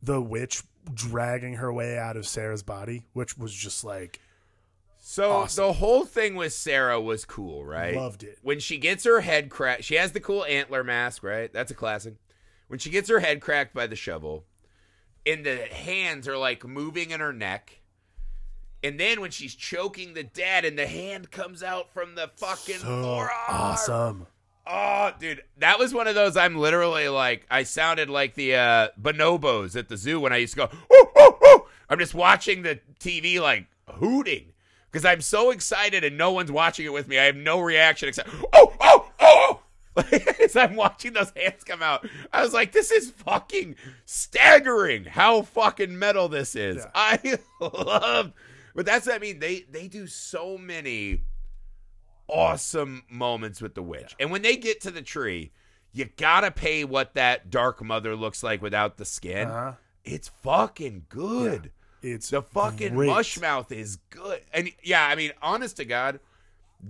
the 0.00 0.20
witch 0.20 0.62
dragging 0.94 1.54
her 1.54 1.72
way 1.72 1.96
out 1.98 2.16
of 2.16 2.26
Sarah's 2.26 2.62
body, 2.62 3.04
which 3.12 3.36
was 3.38 3.54
just 3.54 3.84
like 3.84 4.20
So 4.98 5.30
Awesome. 5.32 5.64
the 5.64 5.72
whole 5.74 6.04
thing 6.04 6.34
with 6.34 6.52
Sarah 6.52 7.00
was 7.00 7.24
cool, 7.24 7.64
right? 7.64 7.94
Loved 7.94 8.22
it. 8.22 8.38
When 8.42 8.60
she 8.60 8.78
gets 8.78 9.04
her 9.04 9.20
head 9.20 9.50
cracked, 9.50 9.84
she 9.84 9.94
has 9.96 10.12
the 10.12 10.20
cool 10.20 10.44
antler 10.44 10.84
mask, 10.84 11.22
right? 11.22 11.52
That's 11.52 11.70
a 11.70 11.74
classic. 11.74 12.14
When 12.68 12.78
she 12.78 12.90
gets 12.90 13.08
her 13.10 13.20
head 13.20 13.40
cracked 13.40 13.74
by 13.74 13.86
the 13.86 13.96
shovel, 13.96 14.44
and 15.26 15.44
the 15.44 15.56
hands 15.66 16.26
are 16.26 16.38
like 16.38 16.64
moving 16.66 17.10
in 17.10 17.20
her 17.20 17.32
neck. 17.32 17.80
And 18.84 18.98
then 18.98 19.20
when 19.20 19.30
she's 19.30 19.54
choking 19.54 20.14
the 20.14 20.24
dad 20.24 20.64
and 20.64 20.76
the 20.76 20.86
hand 20.88 21.30
comes 21.30 21.62
out 21.62 21.92
from 21.94 22.16
the 22.16 22.28
fucking 22.36 22.78
so 22.78 23.02
forearm. 23.02 23.30
awesome. 23.48 24.26
Oh, 24.66 25.12
dude, 25.18 25.42
that 25.58 25.78
was 25.78 25.92
one 25.92 26.06
of 26.06 26.14
those. 26.14 26.36
I'm 26.36 26.56
literally 26.56 27.08
like, 27.08 27.46
I 27.50 27.64
sounded 27.64 28.08
like 28.08 28.34
the 28.34 28.54
uh, 28.54 28.88
bonobos 29.00 29.76
at 29.76 29.88
the 29.88 29.96
zoo 29.96 30.20
when 30.20 30.32
I 30.32 30.36
used 30.36 30.54
to 30.54 30.68
go, 30.68 30.68
"Ooh, 30.92 31.20
ooh, 31.20 31.46
ooh." 31.46 31.64
I'm 31.90 31.98
just 31.98 32.14
watching 32.14 32.62
the 32.62 32.78
TV 33.00 33.40
like 33.40 33.66
hooting 33.88 34.52
because 34.90 35.04
I'm 35.04 35.20
so 35.20 35.50
excited 35.50 36.04
and 36.04 36.16
no 36.16 36.32
one's 36.32 36.52
watching 36.52 36.86
it 36.86 36.92
with 36.92 37.08
me. 37.08 37.18
I 37.18 37.24
have 37.24 37.36
no 37.36 37.60
reaction 37.60 38.08
except, 38.08 38.28
oh, 38.52 38.72
oh, 38.80 39.10
oh. 39.20 39.60
Like, 39.96 40.40
as 40.40 40.56
I'm 40.56 40.76
watching 40.76 41.12
those 41.12 41.32
hands 41.36 41.64
come 41.64 41.82
out, 41.82 42.06
I 42.32 42.42
was 42.42 42.54
like, 42.54 42.72
this 42.72 42.90
is 42.90 43.10
fucking 43.10 43.76
staggering 44.04 45.04
how 45.04 45.42
fucking 45.42 45.98
metal 45.98 46.28
this 46.28 46.54
is. 46.54 46.76
Yeah. 46.76 46.90
I 46.94 47.38
love, 47.60 48.32
but 48.74 48.86
that's, 48.86 49.08
I 49.08 49.18
mean, 49.18 49.38
they, 49.38 49.64
they 49.70 49.88
do 49.88 50.06
so 50.06 50.56
many 50.56 51.20
awesome 52.28 53.02
moments 53.10 53.60
with 53.60 53.74
the 53.74 53.82
witch. 53.82 54.14
And 54.18 54.30
when 54.30 54.42
they 54.42 54.56
get 54.56 54.80
to 54.82 54.90
the 54.90 55.02
tree, 55.02 55.52
you 55.92 56.06
gotta 56.16 56.50
pay 56.50 56.84
what 56.84 57.14
that 57.14 57.50
dark 57.50 57.82
mother 57.82 58.16
looks 58.16 58.42
like 58.42 58.62
without 58.62 58.96
the 58.96 59.04
skin. 59.04 59.48
Uh-huh. 59.48 59.72
It's 60.04 60.28
fucking 60.42 61.06
good. 61.08 61.70
It's 62.02 62.30
The 62.30 62.42
fucking 62.42 62.94
great. 62.94 63.06
mush 63.08 63.38
mouth 63.40 63.70
is 63.70 63.96
good. 64.10 64.40
And 64.52 64.70
yeah, 64.82 65.06
I 65.06 65.14
mean, 65.14 65.30
honest 65.40 65.76
to 65.76 65.84
God, 65.84 66.18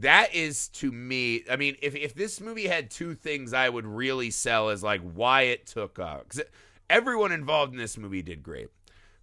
that 0.01 0.35
is 0.35 0.69
to 0.69 0.91
me. 0.91 1.45
I 1.51 1.57
mean, 1.57 1.77
if 1.83 1.95
if 1.95 2.15
this 2.15 2.41
movie 2.41 2.67
had 2.67 2.91
two 2.91 3.15
things 3.15 3.53
I 3.53 3.69
would 3.69 3.85
really 3.87 4.31
sell 4.31 4.71
is 4.71 4.83
like 4.83 5.03
why 5.03 5.43
it 5.43 5.67
took 5.67 5.99
off. 5.99 6.23
Because 6.23 6.43
everyone 6.89 7.33
involved 7.33 7.73
in 7.75 7.79
this 7.79 7.99
movie 7.99 8.23
did 8.23 8.43
great. 8.43 8.69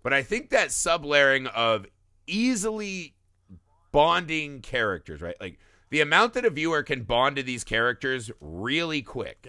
But 0.03 0.13
I 0.13 0.21
think 0.21 0.51
that 0.51 0.69
sublayering 0.69 1.47
of 1.47 1.87
easily 2.27 3.15
bonding 3.91 4.61
characters, 4.61 5.21
right? 5.21 5.35
Like 5.41 5.57
the 5.89 6.01
amount 6.01 6.33
that 6.33 6.45
a 6.45 6.49
viewer 6.49 6.83
can 6.83 7.03
bond 7.03 7.35
to 7.37 7.43
these 7.43 7.63
characters 7.63 8.31
really 8.39 9.01
quick 9.01 9.47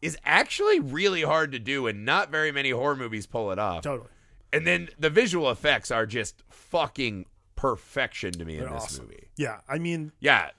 is 0.00 0.16
actually 0.24 0.80
really 0.80 1.22
hard 1.22 1.52
to 1.52 1.58
do, 1.58 1.86
and 1.86 2.04
not 2.04 2.30
very 2.30 2.50
many 2.52 2.70
horror 2.70 2.96
movies 2.96 3.26
pull 3.26 3.52
it 3.52 3.58
off. 3.58 3.82
totally. 3.82 4.08
And 4.52 4.66
then 4.66 4.88
the 4.98 5.08
visual 5.10 5.50
effects 5.50 5.90
are 5.90 6.04
just 6.04 6.42
fucking 6.50 7.24
perfection 7.56 8.32
to 8.32 8.44
me 8.44 8.54
in 8.58 8.60
They're 8.64 8.72
this 8.72 8.82
awesome. 8.82 9.04
movie. 9.06 9.28
Yeah, 9.36 9.60
I 9.68 9.78
mean, 9.78 10.12
Yeah. 10.20 10.50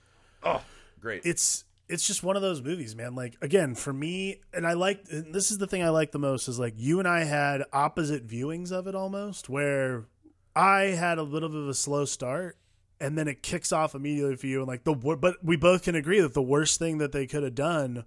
Oh, 0.44 0.62
great. 1.00 1.22
it's 1.26 1.66
it's 1.90 2.08
just 2.08 2.24
one 2.24 2.36
of 2.36 2.42
those 2.42 2.62
movies, 2.62 2.96
man. 2.96 3.14
Like 3.14 3.36
again, 3.42 3.76
for 3.76 3.94
me, 3.94 4.40
and 4.54 4.66
I 4.66 4.74
like 4.74 5.04
and 5.12 5.34
this 5.36 5.52
is 5.52 5.58
the 5.58 5.68
thing 5.68 5.84
I 5.84 5.90
like 5.90 6.12
the 6.12 6.20
most 6.20 6.48
is 6.48 6.58
like 6.58 6.74
you 6.78 6.98
and 7.00 7.08
I 7.08 7.26
had 7.26 7.64
opposite 7.74 8.26
viewings 8.28 8.72
of 8.72 8.88
it 8.88 8.96
almost, 8.96 9.48
where 9.50 10.06
I 10.56 10.82
had 10.98 11.18
a 11.18 11.24
little 11.24 11.50
bit 11.50 11.60
of 11.60 11.68
a 11.68 11.74
slow 11.74 12.06
start, 12.06 12.58
and 13.04 13.18
then 13.18 13.28
it 13.28 13.44
kicks 13.44 13.72
off 13.74 13.94
immediately 13.96 14.36
for 14.38 14.48
you, 14.48 14.60
and 14.60 14.68
like 14.68 14.84
the 14.86 14.94
but 14.96 15.44
we 15.44 15.56
both 15.58 15.84
can 15.84 15.94
agree 15.96 16.20
that 16.22 16.34
the 16.34 16.42
worst 16.42 16.80
thing 16.80 16.98
that 17.00 17.12
they 17.12 17.28
could 17.28 17.44
have 17.44 17.54
done 17.56 18.06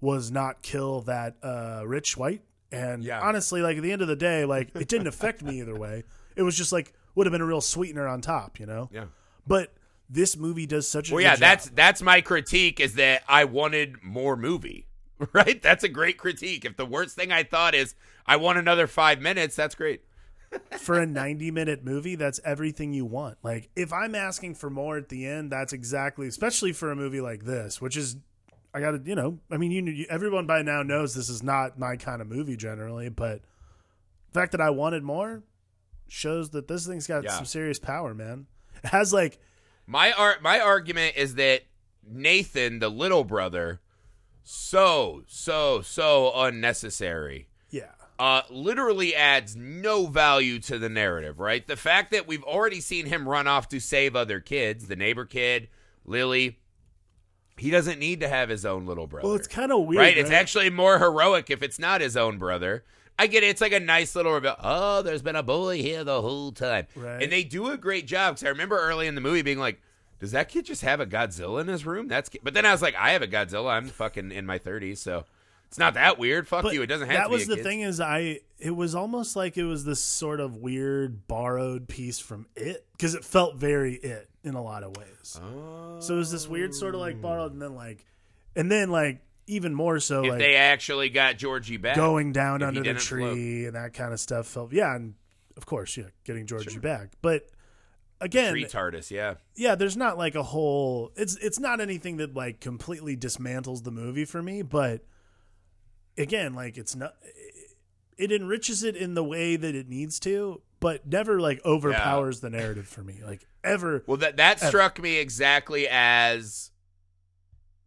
was 0.00 0.30
not 0.30 0.62
kill 0.62 1.00
that 1.02 1.34
uh, 1.42 1.82
rich 1.84 2.16
white. 2.16 2.42
And 2.70 3.02
Yeah. 3.02 3.20
honestly, 3.20 3.62
like 3.62 3.76
at 3.78 3.82
the 3.82 3.90
end 3.92 4.00
of 4.02 4.08
the 4.08 4.16
day, 4.16 4.44
like 4.44 4.70
it 4.76 4.88
didn't 4.88 5.08
affect 5.08 5.42
me 5.42 5.60
either 5.60 5.74
way. 5.74 6.04
It 6.36 6.42
was 6.42 6.56
just 6.56 6.70
like 6.72 6.92
would 7.14 7.26
have 7.26 7.32
been 7.32 7.40
a 7.40 7.46
real 7.46 7.60
sweetener 7.60 8.06
on 8.06 8.20
top, 8.20 8.60
you 8.60 8.66
know. 8.66 8.88
yeah. 8.92 9.06
But 9.46 9.72
this 10.08 10.36
movie 10.36 10.66
does 10.66 10.86
such 10.88 11.10
a 11.10 11.14
Well, 11.14 11.18
good 11.20 11.24
yeah, 11.24 11.32
job. 11.34 11.40
that's 11.40 11.68
that's 11.70 12.02
my 12.02 12.20
critique 12.20 12.78
is 12.80 12.94
that 12.94 13.22
I 13.28 13.44
wanted 13.44 14.02
more 14.02 14.36
movie. 14.36 14.86
right? 15.32 15.60
That's 15.60 15.82
a 15.82 15.88
great 15.88 16.16
critique. 16.16 16.64
If 16.64 16.76
the 16.76 16.86
worst 16.86 17.16
thing 17.16 17.32
I 17.32 17.42
thought 17.42 17.74
is 17.74 17.96
I 18.24 18.36
want 18.36 18.58
another 18.58 18.86
five 18.86 19.20
minutes, 19.20 19.56
that's 19.56 19.74
great. 19.74 20.02
For 20.78 20.98
a 21.00 21.06
90 21.06 21.50
minute 21.50 21.84
movie, 21.84 22.14
that's 22.14 22.40
everything 22.44 22.92
you 22.92 23.04
want. 23.04 23.38
Like, 23.42 23.68
if 23.76 23.92
I'm 23.92 24.14
asking 24.14 24.54
for 24.54 24.70
more 24.70 24.96
at 24.96 25.08
the 25.08 25.26
end, 25.26 25.52
that's 25.52 25.72
exactly, 25.72 26.26
especially 26.28 26.72
for 26.72 26.90
a 26.90 26.96
movie 26.96 27.20
like 27.20 27.44
this, 27.44 27.80
which 27.80 27.96
is, 27.96 28.16
I 28.74 28.80
got 28.80 28.90
to, 28.92 29.00
you 29.04 29.14
know, 29.14 29.38
I 29.50 29.56
mean, 29.56 29.70
you, 29.70 29.82
you, 29.84 30.06
everyone 30.08 30.46
by 30.46 30.62
now 30.62 30.82
knows 30.82 31.14
this 31.14 31.28
is 31.28 31.42
not 31.42 31.78
my 31.78 31.96
kind 31.96 32.20
of 32.22 32.28
movie 32.28 32.56
generally, 32.56 33.08
but 33.08 33.40
the 34.30 34.40
fact 34.40 34.52
that 34.52 34.60
I 34.60 34.70
wanted 34.70 35.02
more 35.02 35.42
shows 36.08 36.50
that 36.50 36.68
this 36.68 36.86
thing's 36.86 37.06
got 37.06 37.24
Yeah. 37.24 37.30
some 37.30 37.44
serious 37.44 37.78
power, 37.78 38.14
man. 38.14 38.46
It 38.84 38.88
has 38.90 39.12
like, 39.12 39.38
My 39.86 40.12
art, 40.12 40.40
my 40.42 40.60
argument 40.60 41.16
is 41.16 41.34
that 41.34 41.62
Nathan, 42.06 42.78
the 42.78 42.88
little 42.88 43.24
brother, 43.24 43.80
so 44.44 45.24
so 45.26 45.82
so 45.82 46.32
unnecessary. 46.34 47.47
Uh, 48.18 48.42
literally 48.50 49.14
adds 49.14 49.54
no 49.54 50.06
value 50.06 50.58
to 50.58 50.78
the 50.78 50.88
narrative. 50.88 51.38
Right, 51.38 51.66
the 51.66 51.76
fact 51.76 52.10
that 52.12 52.26
we've 52.26 52.42
already 52.44 52.80
seen 52.80 53.06
him 53.06 53.28
run 53.28 53.46
off 53.46 53.68
to 53.68 53.80
save 53.80 54.16
other 54.16 54.40
kids, 54.40 54.88
the 54.88 54.96
neighbor 54.96 55.24
kid, 55.24 55.68
Lily. 56.04 56.58
He 57.56 57.70
doesn't 57.70 57.98
need 57.98 58.20
to 58.20 58.28
have 58.28 58.48
his 58.48 58.64
own 58.64 58.86
little 58.86 59.08
brother. 59.08 59.26
well, 59.26 59.36
it's 59.36 59.48
kind 59.48 59.72
of 59.72 59.80
weird, 59.84 59.98
right? 60.00 60.16
It's 60.16 60.30
actually 60.30 60.70
more 60.70 60.96
heroic 61.00 61.50
if 61.50 61.60
it's 61.60 61.78
not 61.80 62.00
his 62.00 62.16
own 62.16 62.38
brother. 62.38 62.84
I 63.18 63.26
get 63.26 63.42
it. 63.42 63.48
It's 63.48 63.60
like 63.60 63.72
a 63.72 63.80
nice 63.80 64.14
little 64.14 64.32
reveal. 64.32 64.54
Oh, 64.62 65.02
there's 65.02 65.22
been 65.22 65.34
a 65.34 65.42
bully 65.42 65.82
here 65.82 66.04
the 66.04 66.22
whole 66.22 66.52
time. 66.52 66.86
Right. 66.94 67.20
And 67.20 67.32
they 67.32 67.42
do 67.42 67.68
a 67.70 67.76
great 67.76 68.06
job. 68.06 68.34
Because 68.36 68.46
I 68.46 68.50
remember 68.50 68.78
early 68.78 69.08
in 69.08 69.16
the 69.16 69.20
movie 69.20 69.42
being 69.42 69.58
like, 69.58 69.80
does 70.20 70.30
that 70.30 70.48
kid 70.48 70.66
just 70.66 70.82
have 70.82 71.00
a 71.00 71.06
Godzilla 71.06 71.60
in 71.60 71.66
his 71.66 71.84
room? 71.84 72.06
That's. 72.06 72.30
But 72.44 72.54
then 72.54 72.64
I 72.64 72.70
was 72.70 72.80
like, 72.80 72.94
I 72.94 73.10
have 73.10 73.22
a 73.22 73.26
Godzilla. 73.26 73.72
I'm 73.72 73.88
fucking 73.88 74.30
in 74.30 74.46
my 74.46 74.60
30s, 74.60 74.98
so 74.98 75.24
it's 75.68 75.78
not 75.78 75.94
that 75.94 76.18
weird. 76.18 76.48
Fuck 76.48 76.64
But 76.64 76.74
you. 76.74 76.82
It 76.82 76.86
doesn't 76.86 77.08
have 77.08 77.16
that 77.16 77.24
to 77.24 77.30
was 77.30 77.46
the 77.46 77.54
kid's. 77.56 77.66
thing 77.66 77.80
is 77.82 78.00
i 78.00 78.40
it 78.58 78.74
was 78.74 78.94
almost 78.94 79.36
like 79.36 79.56
it 79.56 79.64
was 79.64 79.84
this 79.84 80.00
sort 80.00 80.40
of 80.40 80.56
weird 80.56 81.28
borrowed 81.28 81.88
piece 81.88 82.18
from 82.18 82.46
it 82.56 82.84
because 82.92 83.14
it 83.14 83.24
felt 83.24 83.56
very 83.56 83.94
it 83.94 84.28
in 84.44 84.54
a 84.54 84.62
lot 84.62 84.82
of 84.82 84.96
ways 84.96 85.38
Oh. 85.42 86.00
so 86.00 86.14
it 86.14 86.18
was 86.18 86.32
this 86.32 86.48
weird 86.48 86.74
sort 86.74 86.94
of 86.94 87.00
like 87.00 87.20
borrowed 87.20 87.52
and 87.52 87.60
then 87.62 87.74
like 87.74 88.04
and 88.56 88.70
then 88.70 88.90
like 88.90 89.20
even 89.46 89.74
more 89.74 90.00
so 90.00 90.24
If 90.24 90.30
like 90.30 90.38
they 90.40 90.56
actually 90.56 91.08
got 91.10 91.36
Georgie 91.38 91.76
back. 91.76 91.96
going 91.96 92.32
down 92.32 92.62
under 92.62 92.82
the 92.82 92.94
tree 92.94 93.22
float. 93.22 93.36
and 93.38 93.74
that 93.76 93.94
kind 93.94 94.12
of 94.12 94.20
stuff 94.20 94.46
felt 94.46 94.72
yeah 94.72 94.94
and 94.94 95.14
of 95.56 95.64
course 95.66 95.96
yeah 95.96 96.04
getting 96.24 96.46
georgie 96.46 96.78
back 96.78 97.10
but 97.22 97.48
again 98.20 98.52
Tree 98.52 98.64
TARDIS, 98.64 99.10
yeah. 99.10 99.34
yeah 99.54 99.74
there's 99.74 99.96
not 99.96 100.18
like 100.18 100.34
a 100.34 100.42
whole 100.42 101.12
it's 101.16 101.36
it's 101.36 101.58
not 101.60 101.80
anything 101.80 102.16
that 102.18 102.34
like 102.34 102.60
completely 102.60 103.16
dismantles 103.16 103.84
the 103.84 103.90
movie 103.92 104.24
for 104.24 104.42
me 104.42 104.62
but 104.62 105.02
again 106.18 106.52
like 106.54 106.76
it's 106.76 106.94
not 106.96 107.14
it 108.16 108.32
enriches 108.32 108.82
it 108.82 108.96
in 108.96 109.14
the 109.14 109.24
way 109.24 109.56
that 109.56 109.74
it 109.74 109.88
needs 109.88 110.18
to 110.18 110.60
but 110.80 111.06
never 111.06 111.40
like 111.40 111.60
overpowers 111.64 112.40
the 112.40 112.50
narrative 112.50 112.86
for 112.86 113.02
me 113.02 113.20
like 113.24 113.46
ever 113.64 114.02
Well, 114.06 114.16
that 114.18 114.36
that 114.36 114.62
Ever. 114.62 114.68
struck 114.68 115.00
me 115.00 115.18
exactly 115.18 115.88
as 115.88 116.70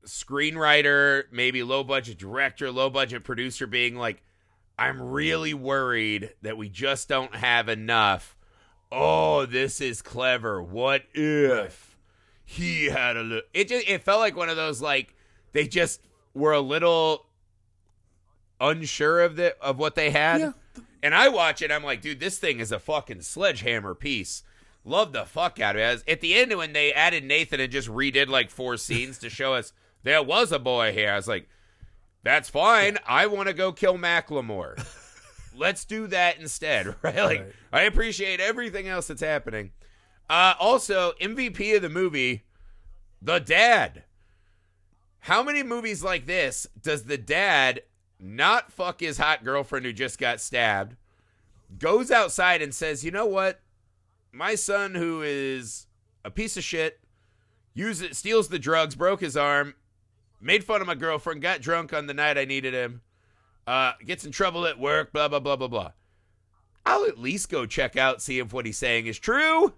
screenwriter, 0.06 1.24
maybe 1.32 1.64
low 1.64 1.84
budget 1.84 2.18
director, 2.18 2.72
low 2.72 2.90
budget 2.90 3.24
producer 3.24 3.68
being 3.68 3.96
like, 3.96 4.22
I'm 4.78 5.02
really 5.02 5.54
worried 5.54 6.34
that 6.42 6.58
we 6.58 6.70
just 6.70 7.08
don't 7.08 7.36
have 7.36 7.70
enough. 7.70 8.36
Oh, 8.92 9.46
this 9.46 9.80
is 9.80 10.02
clever. 10.02 10.62
What 10.62 11.04
if 11.14 11.98
he 12.44 12.86
had 12.88 13.16
a 13.16 13.22
little? 13.22 13.44
It 13.54 13.68
just 13.70 13.88
it 13.88 14.04
felt 14.04 14.20
like 14.20 14.36
one 14.36 14.50
of 14.50 14.56
those 14.58 14.82
like 14.82 15.16
they 15.54 15.68
just 15.68 16.02
were 16.34 16.54
a 16.54 16.60
little 16.62 17.26
unsure 18.62 19.20
of 19.22 19.36
the 19.36 19.58
of 19.62 19.78
what 19.78 19.96
they 19.96 20.12
had. 20.12 20.40
Yeah. 20.40 20.52
And 21.04 21.14
I 21.16 21.30
watch 21.30 21.62
it, 21.64 21.72
I'm 21.72 21.84
like, 21.84 22.02
dude, 22.02 22.20
this 22.20 22.38
thing 22.38 22.60
is 22.60 22.72
a 22.72 22.80
fucking 22.80 23.24
sledgehammer 23.24 23.96
piece. 23.96 24.44
Love 24.86 25.14
the 25.14 25.26
fuck 25.26 25.60
out 25.60 25.76
of 25.76 25.80
it. 25.82 25.84
As- 25.84 26.04
At 26.08 26.22
the 26.22 26.36
end, 26.36 26.56
when 26.58 26.74
they 26.74 26.94
added 26.94 27.24
Nathan 27.24 27.60
and 27.60 27.72
just 27.72 27.88
redid 27.90 28.28
like 28.28 28.50
four 28.52 28.78
scenes 28.78 29.18
to 29.20 29.30
show 29.30 29.54
us 29.56 29.74
there 30.04 30.22
was 30.24 30.52
a 30.52 30.60
boy 30.60 30.94
here, 30.94 31.12
I 31.12 31.16
was 31.16 31.28
like, 31.28 31.48
that's 32.24 32.50
fine. 32.50 32.98
I 33.08 33.26
want 33.28 33.48
to 33.48 33.54
go 33.54 33.72
kill 33.72 33.98
Macklemore. 33.98 34.84
Let's 35.56 35.86
do 35.86 36.06
that 36.08 36.40
instead, 36.40 36.88
right? 37.02 37.16
Like, 37.18 37.40
Right. 37.40 37.54
I 37.74 37.82
appreciate 37.84 38.40
everything 38.40 38.88
else 38.88 39.08
that's 39.08 39.22
happening. 39.22 39.72
Uh, 40.30 40.54
also, 40.60 41.14
MVP 41.20 41.76
of 41.76 41.82
the 41.82 41.90
movie, 41.90 42.44
the 43.22 43.40
dad. 43.40 44.04
How 45.20 45.44
many 45.44 45.62
movies 45.64 46.04
like 46.04 46.26
this 46.26 46.68
does 46.82 47.04
the 47.04 47.18
dad 47.18 47.82
not 48.22 48.72
fuck 48.72 49.00
his 49.00 49.18
hot 49.18 49.44
girlfriend 49.44 49.86
who 49.86 49.94
just 49.94 50.20
got 50.20 50.40
stabbed, 50.40 50.96
goes 51.80 52.12
outside 52.12 52.62
and 52.62 52.74
says, 52.74 53.04
you 53.04 53.12
know 53.12 53.26
what? 53.26 53.60
My 54.32 54.56
son, 54.56 54.96
who 54.96 55.22
is 55.24 55.88
a 56.24 56.32
piece 56.32 56.56
of 56.56 56.64
shit, 56.64 57.00
uses 57.74 58.18
steals 58.18 58.48
the 58.50 58.60
drugs, 58.60 58.96
broke 58.96 59.22
his 59.22 59.36
arm, 59.36 59.74
made 60.40 60.64
fun 60.64 60.82
of 60.82 60.88
my 60.88 60.96
girlfriend, 60.96 61.42
got 61.42 61.62
drunk 61.62 61.94
on 61.94 62.08
the 62.08 62.14
night 62.14 62.38
I 62.38 62.46
needed 62.46 62.74
him, 62.74 63.02
uh, 63.66 63.94
gets 64.06 64.24
in 64.24 64.32
trouble 64.32 64.66
at 64.66 64.80
work, 64.80 65.12
blah, 65.12 65.28
blah, 65.28 65.40
blah, 65.40 65.56
blah, 65.56 65.68
blah. 65.68 65.92
I'll 66.86 67.06
at 67.06 67.20
least 67.20 67.50
go 67.50 67.66
check 67.66 67.98
out, 67.98 68.22
see 68.22 68.40
if 68.40 68.54
what 68.54 68.66
he's 68.66 68.78
saying 68.78 69.08
is 69.08 69.20
true. 69.20 69.74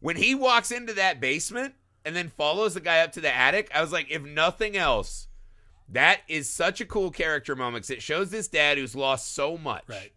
When 0.00 0.16
he 0.16 0.34
walks 0.34 0.70
into 0.70 0.92
that 0.94 1.20
basement 1.20 1.74
and 2.04 2.14
then 2.14 2.28
follows 2.28 2.74
the 2.74 2.80
guy 2.80 3.00
up 3.00 3.12
to 3.12 3.20
the 3.20 3.34
attic, 3.34 3.70
I 3.74 3.80
was 3.80 3.92
like, 3.92 4.10
if 4.10 4.22
nothing 4.22 4.76
else, 4.76 5.25
that 5.88 6.20
is 6.28 6.50
such 6.50 6.80
a 6.80 6.86
cool 6.86 7.10
character 7.10 7.54
moment 7.54 7.84
'cause 7.84 7.90
it 7.90 8.02
shows 8.02 8.30
this 8.30 8.48
dad 8.48 8.78
who's 8.78 8.94
lost 8.94 9.34
so 9.34 9.56
much. 9.56 9.84
Right. 9.88 10.12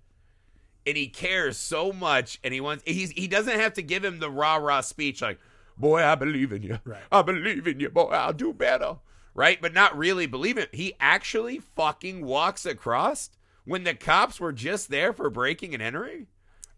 And 0.86 0.98
he 0.98 1.08
cares 1.08 1.58
so 1.58 1.92
much 1.94 2.40
and 2.44 2.54
he 2.54 2.62
wants 2.62 2.84
he's 2.86 3.12
he 3.12 3.28
doesn't 3.28 3.60
have 3.60 3.74
to 3.74 3.82
give 3.82 4.04
him 4.04 4.20
the 4.20 4.30
rah-rah 4.32 4.82
speech 4.82 5.22
like, 5.22 5.40
Boy, 5.78 6.04
I 6.04 6.16
believe 6.16 6.52
in 6.52 6.62
you. 6.64 6.80
Right. 6.84 7.04
I 7.12 7.22
believe 7.22 7.66
in 7.66 7.80
you, 7.80 7.90
boy, 7.90 8.10
I'll 8.10 8.34
do 8.34 8.52
better. 8.54 8.98
Right? 9.34 9.62
But 9.62 9.74
not 9.74 9.98
really 9.98 10.26
believe 10.26 10.58
it. 10.58 10.74
He 10.74 10.94
actually 11.00 11.60
fucking 11.60 12.26
walks 12.26 12.66
across 12.66 13.30
when 13.64 13.84
the 13.86 13.94
cops 13.94 14.40
were 14.40 14.52
just 14.52 14.90
there 14.90 15.14
for 15.14 15.30
breaking 15.30 15.74
and 15.74 15.82
entering. 15.82 16.28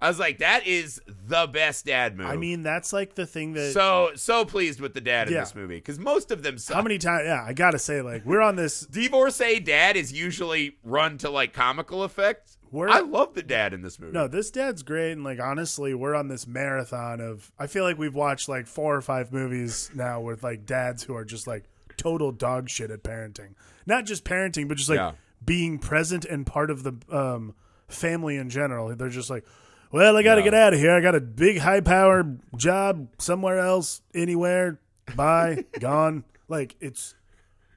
I 0.02 0.08
was 0.08 0.18
like, 0.20 0.40
that 0.40 0.66
is 0.66 1.00
the 1.28 1.48
best 1.48 1.86
dad 1.86 2.18
move. 2.18 2.26
i 2.28 2.36
mean 2.36 2.64
that's 2.64 2.92
like 2.92 3.14
the 3.16 3.26
thing 3.28 3.54
that 3.54 3.72
so 3.74 4.12
so 4.16 4.44
pleased 4.44 4.82
with 4.82 4.94
the 4.94 5.02
dad 5.02 5.28
in 5.28 5.34
Yeah. 5.36 5.42
this 5.42 5.54
movie 5.56 5.76
because 5.76 6.00
most 6.00 6.32
of 6.32 6.42
them 6.44 6.58
suck. 6.58 6.76
how 6.76 6.82
many 6.82 6.98
times 6.98 7.24
yeah 7.26 7.44
i 7.46 7.54
gotta 7.54 7.78
say 7.80 8.02
like 8.02 8.26
we're 8.26 8.42
on 8.42 8.56
this 8.56 8.82
divorcee 8.82 9.60
dad 9.60 9.96
is 9.96 10.12
usually 10.12 10.78
run 10.84 11.18
to 11.20 11.30
like 11.30 11.54
comical 11.54 12.04
effect. 12.04 12.58
We're- 12.72 12.92
I 12.92 13.02
love 13.02 13.34
the 13.34 13.44
dad 13.44 13.74
in 13.74 13.82
this 13.82 14.00
movie. 14.00 14.14
No, 14.14 14.30
this 14.30 14.50
dad's 14.50 14.82
great, 14.82 15.12
and 15.12 15.26
like 15.26 15.42
honestly, 15.42 15.94
we're 15.94 16.16
on 16.16 16.30
this 16.30 16.48
marathon 16.48 17.20
of. 17.20 17.52
I 17.60 17.68
feel 17.68 17.84
like 17.84 17.98
we've 17.98 18.16
watched 18.16 18.48
like 18.48 18.66
four 18.66 18.96
or 18.96 19.02
five 19.02 19.34
movies 19.34 19.92
now 19.94 20.22
with 20.22 20.42
like 20.42 20.66
dads 20.66 21.04
who 21.04 21.14
are 21.14 21.26
just 21.26 21.48
like 21.48 21.66
total 21.98 22.32
dog 22.32 22.70
shit 22.70 22.90
at 22.90 23.04
parenting. 23.04 23.56
Not 23.86 24.06
just 24.06 24.24
parenting, 24.24 24.70
but 24.70 24.78
just 24.78 24.90
like 24.90 25.00
Yeah. 25.00 25.12
being 25.44 25.80
present 25.80 26.24
and 26.24 26.46
part 26.46 26.72
of 26.72 26.84
the 26.84 26.94
um, 27.12 27.56
family 27.90 28.38
in 28.38 28.50
general. 28.50 28.96
They're 28.96 29.10
just 29.10 29.30
like, 29.30 29.46
well, 29.92 30.18
I 30.18 30.24
got 30.24 30.36
to 30.36 30.42
Yeah. 30.42 30.46
get 30.46 30.54
out 30.54 30.74
of 30.74 30.80
here. 30.80 30.92
I 30.92 31.02
got 31.02 31.16
a 31.16 31.22
big 31.22 31.60
high 31.60 31.82
powered 31.82 32.40
job 32.58 33.10
somewhere 33.18 33.60
else, 33.60 34.02
anywhere. 34.14 34.80
Bye, 35.16 35.66
gone. 35.80 36.24
Like 36.48 36.76
it's 36.80 37.16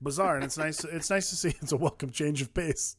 bizarre, 0.03 0.37
and 0.37 0.45
it's 0.45 0.59
nice. 0.59 0.85
It's 0.85 1.11
nice 1.11 1.31
to 1.31 1.37
see. 1.37 1.55
It's 1.61 1.73
a 1.73 1.77
welcome 1.77 2.11
change 2.11 2.43
of 2.43 2.53
pace. 2.55 2.97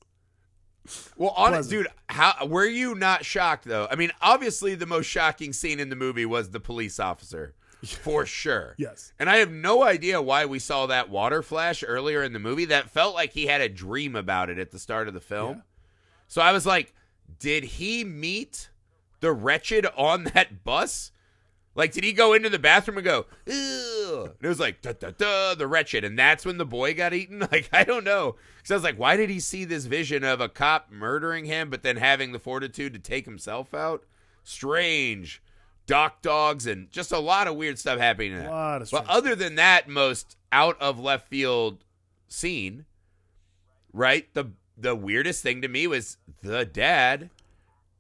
Well, 1.18 1.34
honest, 1.36 1.70
dude, 1.72 1.88
how 2.10 2.46
were 2.46 2.66
you 2.68 2.94
not 2.94 3.26
shocked 3.26 3.66
though? 3.66 3.88
I 3.90 3.96
mean, 3.96 4.12
obviously, 4.22 4.76
the 4.76 4.86
most 4.86 5.08
shocking 5.08 5.52
scene 5.52 5.80
in 5.80 5.90
the 5.90 5.96
movie 5.96 6.26
was 6.28 6.52
the 6.52 6.60
police 6.60 7.00
officer, 7.00 7.56
for 7.86 8.26
sure. 8.28 8.76
Yes. 8.78 9.12
And 9.18 9.28
I 9.30 9.38
have 9.38 9.50
no 9.52 9.84
idea 9.84 10.22
why 10.22 10.46
we 10.46 10.60
saw 10.60 10.86
that 10.86 11.10
water 11.10 11.42
flash 11.42 11.84
earlier 11.86 12.22
in 12.22 12.34
the 12.34 12.40
movie. 12.40 12.66
That 12.66 12.92
felt 12.92 13.16
like 13.16 13.32
he 13.34 13.48
had 13.48 13.62
a 13.62 13.70
dream 13.70 14.16
about 14.16 14.50
it 14.52 14.60
at 14.60 14.70
the 14.72 14.78
start 14.80 15.08
of 15.08 15.14
the 15.16 15.20
film. 15.22 15.58
Yeah. 15.58 15.62
So 16.28 16.42
I 16.42 16.52
was 16.52 16.66
like, 16.68 16.94
did 17.40 17.64
he 17.64 18.04
meet 18.04 18.70
the 19.20 19.32
wretched 19.32 19.86
on 19.96 20.26
that 20.34 20.64
bus? 20.64 21.12
Like, 21.76 21.92
did 21.92 22.06
he 22.06 22.14
go 22.14 22.34
into 22.34 22.50
the 22.50 22.58
bathroom 22.58 22.98
and 22.98 23.06
go, 23.06 23.26
Ew. 23.46 24.24
And 24.26 24.46
it 24.46 24.48
was 24.48 24.62
like, 24.62 24.82
da, 24.82 24.94
da, 24.94 25.12
da, 25.12 25.56
the 25.56 25.68
wretched. 25.68 26.06
And 26.06 26.18
that's 26.18 26.46
when 26.46 26.58
the 26.58 26.66
boy 26.66 26.94
got 26.94 27.14
eaten? 27.14 27.40
Like, 27.52 27.70
I 27.74 27.84
don't 27.84 28.06
know. 28.06 28.36
Because 28.58 28.72
I 28.72 28.76
was 28.76 28.84
like, 28.84 28.98
why 28.98 29.18
did 29.18 29.30
he 29.30 29.40
see 29.40 29.66
this 29.66 29.86
vision 29.86 30.24
of 30.24 30.40
a 30.40 30.50
cop 30.50 30.90
murdering 30.90 31.46
him, 31.46 31.70
but 31.70 31.84
then 31.84 31.98
having 31.98 32.32
the 32.32 32.40
fortitude 32.40 32.94
to 32.94 33.00
take 33.00 33.26
himself 33.26 33.74
out? 33.74 34.06
Strange. 34.44 35.42
Dock 35.86 36.22
dogs 36.22 36.66
and 36.66 36.90
just 36.92 37.12
a 37.12 37.20
lot 37.20 37.48
of 37.48 37.56
weird 37.56 37.78
stuff 37.78 38.00
happening 38.00 38.32
in 38.32 38.40
A 38.46 38.50
lot 38.50 38.82
of 38.82 38.90
But 38.90 39.08
other 39.08 39.36
than 39.36 39.56
that, 39.56 39.88
most 39.88 40.36
out 40.52 40.82
of 40.82 41.00
left 41.00 41.28
field 41.28 41.84
scene, 42.28 42.86
right? 43.94 44.34
The 44.34 44.52
the 44.78 44.96
weirdest 44.96 45.44
thing 45.44 45.62
to 45.62 45.68
me 45.68 45.86
was 45.88 46.18
the 46.42 46.66
dad 46.66 47.30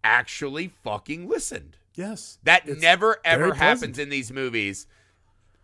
actually 0.05 0.71
fucking 0.83 1.27
listened. 1.27 1.77
Yes. 1.95 2.37
That 2.43 2.67
never 2.67 3.17
ever 3.25 3.45
very 3.45 3.51
pleasant. 3.57 3.61
happens 3.81 3.99
in 3.99 4.09
these 4.09 4.31
movies. 4.31 4.85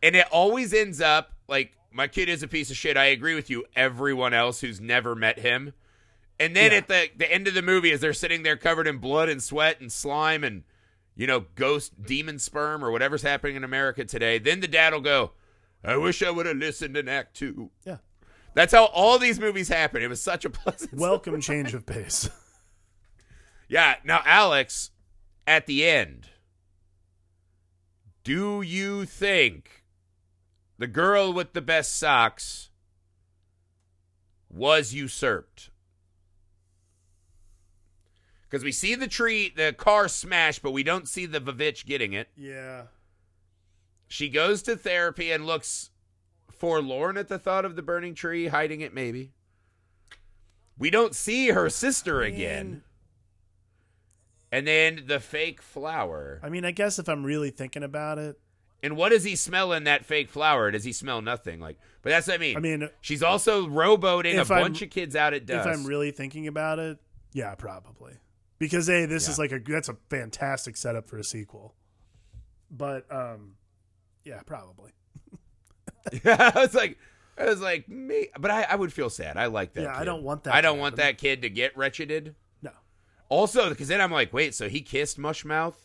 And 0.04 0.16
it 0.16 0.26
always 0.32 0.74
ends 0.74 1.00
up 1.00 1.32
like 1.48 1.74
my 1.92 2.08
kid 2.08 2.28
is 2.28 2.42
a 2.42 2.48
piece 2.48 2.72
of 2.72 2.78
shit. 2.78 2.98
I 2.98 3.06
agree 3.06 3.36
with 3.36 3.50
you. 3.50 3.66
Everyone 3.76 4.34
else 4.34 4.62
who's 4.62 4.82
never 4.82 5.14
met 5.16 5.40
him. 5.40 5.74
And 6.40 6.56
then 6.56 6.72
Yeah. 6.72 6.78
at 6.80 6.88
the 6.88 7.10
the 7.16 7.32
end 7.32 7.48
of 7.48 7.54
the 7.54 7.62
movie, 7.62 7.92
as 7.92 8.02
they're 8.02 8.14
sitting 8.14 8.42
there 8.44 8.58
covered 8.58 8.88
in 8.88 8.98
blood 8.98 9.30
and 9.30 9.44
sweat 9.44 9.80
and 9.80 9.92
slime 9.92 10.44
and 10.44 10.64
you 11.16 11.28
know 11.28 11.42
ghost 11.56 12.02
demon 12.04 12.40
sperm 12.40 12.84
or 12.84 12.90
whatever's 12.92 13.22
happening 13.22 13.56
in 13.58 13.64
America 13.64 14.04
today, 14.06 14.40
then 14.40 14.60
the 14.62 14.68
dad 14.68 14.94
will 14.94 15.02
go, 15.02 15.34
"I 15.84 15.98
wish 15.98 16.24
I 16.24 16.32
would 16.32 16.48
have 16.48 16.58
listened 16.58 16.98
in 16.98 17.08
Act 17.08 17.36
Two. 17.36 17.70
Yeah. 17.86 17.98
That's 18.54 18.74
how 18.74 18.86
all 18.86 19.20
these 19.20 19.40
movies 19.40 19.68
happen. 19.70 20.02
It 20.02 20.10
was 20.10 20.22
such 20.22 20.44
a 20.46 20.50
pleasant. 20.62 20.94
Welcome 20.94 21.40
change 21.42 21.74
of 21.76 21.86
pace. 21.86 22.28
Yeah. 23.72 23.96
Now, 24.04 24.22
Alex, 24.26 24.92
at 25.48 25.66
the 25.66 25.88
end, 25.88 26.28
do 28.26 28.62
you 28.62 29.06
think 29.06 29.86
the 30.78 30.88
girl 30.88 31.32
with 31.32 31.54
the 31.54 31.62
best 31.62 31.98
socks 31.98 32.70
was 34.50 34.94
usurped? 34.94 35.70
Because 38.44 38.66
we 38.66 38.74
see 38.74 38.94
the 38.96 39.08
tree, 39.08 39.54
the 39.56 39.72
car 39.72 40.10
smash, 40.10 40.60
but 40.60 40.72
we 40.72 40.84
don't 40.84 41.08
see 41.08 41.26
the 41.26 41.40
Vivitch 41.40 41.86
getting 41.86 42.12
it. 42.12 42.28
yeah. 42.36 42.84
She 44.10 44.28
goes 44.28 44.62
to 44.64 44.76
therapy 44.76 45.32
and 45.32 45.46
looks 45.46 45.92
forlorn 46.50 47.16
at 47.16 47.30
the 47.30 47.40
thought 47.40 47.64
of 47.64 47.78
the 47.78 47.82
burning 47.82 48.16
tree, 48.16 48.48
hiding 48.48 48.82
it 48.82 48.94
maybe. 48.94 49.32
We 50.78 50.90
don't 50.90 51.16
see 51.16 51.52
her 51.52 51.70
sister 51.70 52.22
again. 52.22 52.84
And 54.52 54.68
then 54.68 55.04
the 55.08 55.20
fake 55.20 55.62
flower. 55.62 56.40
I 56.44 56.50
mean, 56.50 56.66
I 56.66 56.72
guess 56.72 57.00
if 57.00 57.08
I'm 57.08 57.24
really 57.24 57.52
thinking 57.52 57.84
about 57.84 58.18
it, 58.18 58.38
And 58.84 58.98
what 58.98 59.10
does 59.10 59.24
he 59.24 59.36
smell 59.36 59.72
in 59.74 59.84
that 59.86 60.06
fake 60.06 60.30
flower? 60.30 60.72
Does 60.72 60.84
he 60.84 60.92
smell 60.92 61.22
nothing? 61.22 61.60
Like, 61.60 61.78
but 62.02 62.10
that's 62.10 62.28
what 62.28 62.34
I 62.34 62.38
mean. 62.38 62.58
I 62.58 62.60
mean, 62.60 62.90
she's 63.00 63.24
also 63.24 63.68
rowboating 63.68 64.36
a 64.36 64.42
if 64.42 64.52
I'm- 64.52 64.64
bunch 64.64 64.82
of 64.82 64.90
kids 64.90 65.16
out 65.16 65.34
at 65.34 65.46
dusk. 65.46 65.68
if 65.68 65.74
I'm 65.74 65.86
really 65.86 66.12
thinking 66.12 66.48
about 66.48 66.80
it, 66.80 66.98
yeah, 67.34 67.54
probably. 67.56 68.14
Because 68.60 68.88
hey, 68.88 69.06
this 69.06 69.28
is 69.30 69.40
like 69.40 69.52
a 69.52 69.60
that's 69.60 69.90
a 69.90 69.98
fantastic 70.10 70.76
setup 70.78 71.08
for 71.08 71.18
a 71.18 71.24
sequel. 71.24 71.74
But 72.70 73.06
um 73.12 73.54
yeah, 74.24 74.42
probably. 74.46 74.92
yeah, 76.24 76.52
I 76.56 76.60
was 76.60 76.74
like, 76.76 76.98
I 77.38 77.46
was 77.46 77.62
like, 77.62 77.88
me, 77.90 78.28
but 78.40 78.52
I, 78.52 78.64
I 78.64 78.76
would 78.76 78.92
feel 78.94 79.10
sad. 79.10 79.38
I 79.38 79.46
like 79.48 79.74
that. 79.74 79.84
Yeah, 79.84 79.98
I 79.98 80.04
don't 80.04 80.24
want 80.24 80.44
that 80.44 80.54
I 80.54 80.62
don't 80.62 80.78
want 80.80 80.98
happen. 80.98 81.08
that 81.16 81.18
kid 81.18 81.42
to 81.44 81.50
get 81.50 81.76
wretcheded. 81.78 82.36
Also, 83.32 83.70
because 83.70 83.88
then 83.88 84.02
I'm 84.02 84.12
like, 84.12 84.34
wait, 84.34 84.54
so 84.54 84.68
he 84.68 84.82
kissed 84.82 85.18
Mushmouth? 85.18 85.76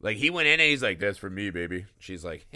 Like 0.00 0.16
he 0.16 0.30
went 0.30 0.48
in 0.48 0.54
and 0.54 0.68
he's 0.68 0.82
like, 0.82 0.98
"That's 0.98 1.16
for 1.16 1.30
me, 1.30 1.50
baby." 1.50 1.86
She's 2.00 2.24
like, 2.24 2.44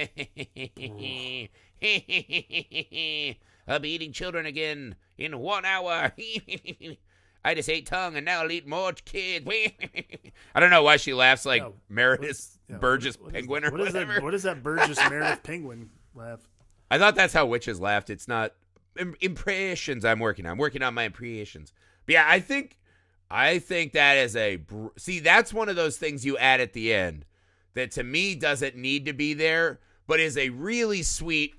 "I'll 3.68 3.78
be 3.78 3.90
eating 3.90 4.12
children 4.12 4.46
again 4.46 4.96
in 5.16 5.38
one 5.38 5.64
hour." 5.64 6.12
I 7.44 7.54
just 7.54 7.68
ate 7.68 7.86
tongue 7.86 8.16
and 8.16 8.24
now 8.24 8.42
I'll 8.42 8.50
eat 8.50 8.66
more 8.66 8.92
kids. 8.92 9.46
I 10.54 10.60
don't 10.60 10.70
know 10.70 10.82
why 10.82 10.96
she 10.96 11.14
laughs 11.14 11.44
like 11.46 11.62
No, 11.62 11.74
Meredith 11.88 12.58
Yeah, 12.68 12.78
Burgess 12.78 13.18
what 13.18 13.32
Penguin 13.32 13.64
or 13.64 13.70
what 13.70 13.80
is 13.80 13.86
whatever. 13.92 14.14
that 14.14 14.22
what 14.22 14.34
is 14.34 14.42
that 14.44 14.62
Burgess 14.62 14.98
Meredith 15.08 15.42
penguin 15.44 15.90
laugh? 16.14 16.40
I 16.90 16.98
thought 16.98 17.14
that's 17.16 17.32
how 17.32 17.46
witches 17.46 17.80
laughed. 17.80 18.10
It's 18.10 18.26
not 18.28 18.54
impressions 19.20 20.04
I'm 20.04 20.18
working 20.20 20.46
on. 20.46 20.52
I'm 20.52 20.58
working 20.58 20.82
on 20.82 20.94
my 20.94 21.04
impressions. 21.04 21.72
But 22.06 22.12
yeah, 22.14 22.24
I 22.28 22.38
think 22.40 22.78
I 23.32 23.58
think 23.58 23.92
that 23.92 24.18
is 24.18 24.36
a 24.36 24.56
br- 24.56 24.88
see. 24.98 25.20
That's 25.20 25.52
one 25.54 25.68
of 25.68 25.76
those 25.76 25.96
things 25.96 26.24
you 26.24 26.36
add 26.38 26.60
at 26.60 26.72
the 26.72 26.92
end 26.92 27.24
that 27.74 27.92
to 27.92 28.02
me 28.02 28.34
doesn't 28.34 28.76
need 28.76 29.06
to 29.06 29.12
be 29.12 29.34
there, 29.34 29.80
but 30.06 30.20
is 30.20 30.36
a 30.36 30.50
really 30.50 31.02
sweet 31.02 31.54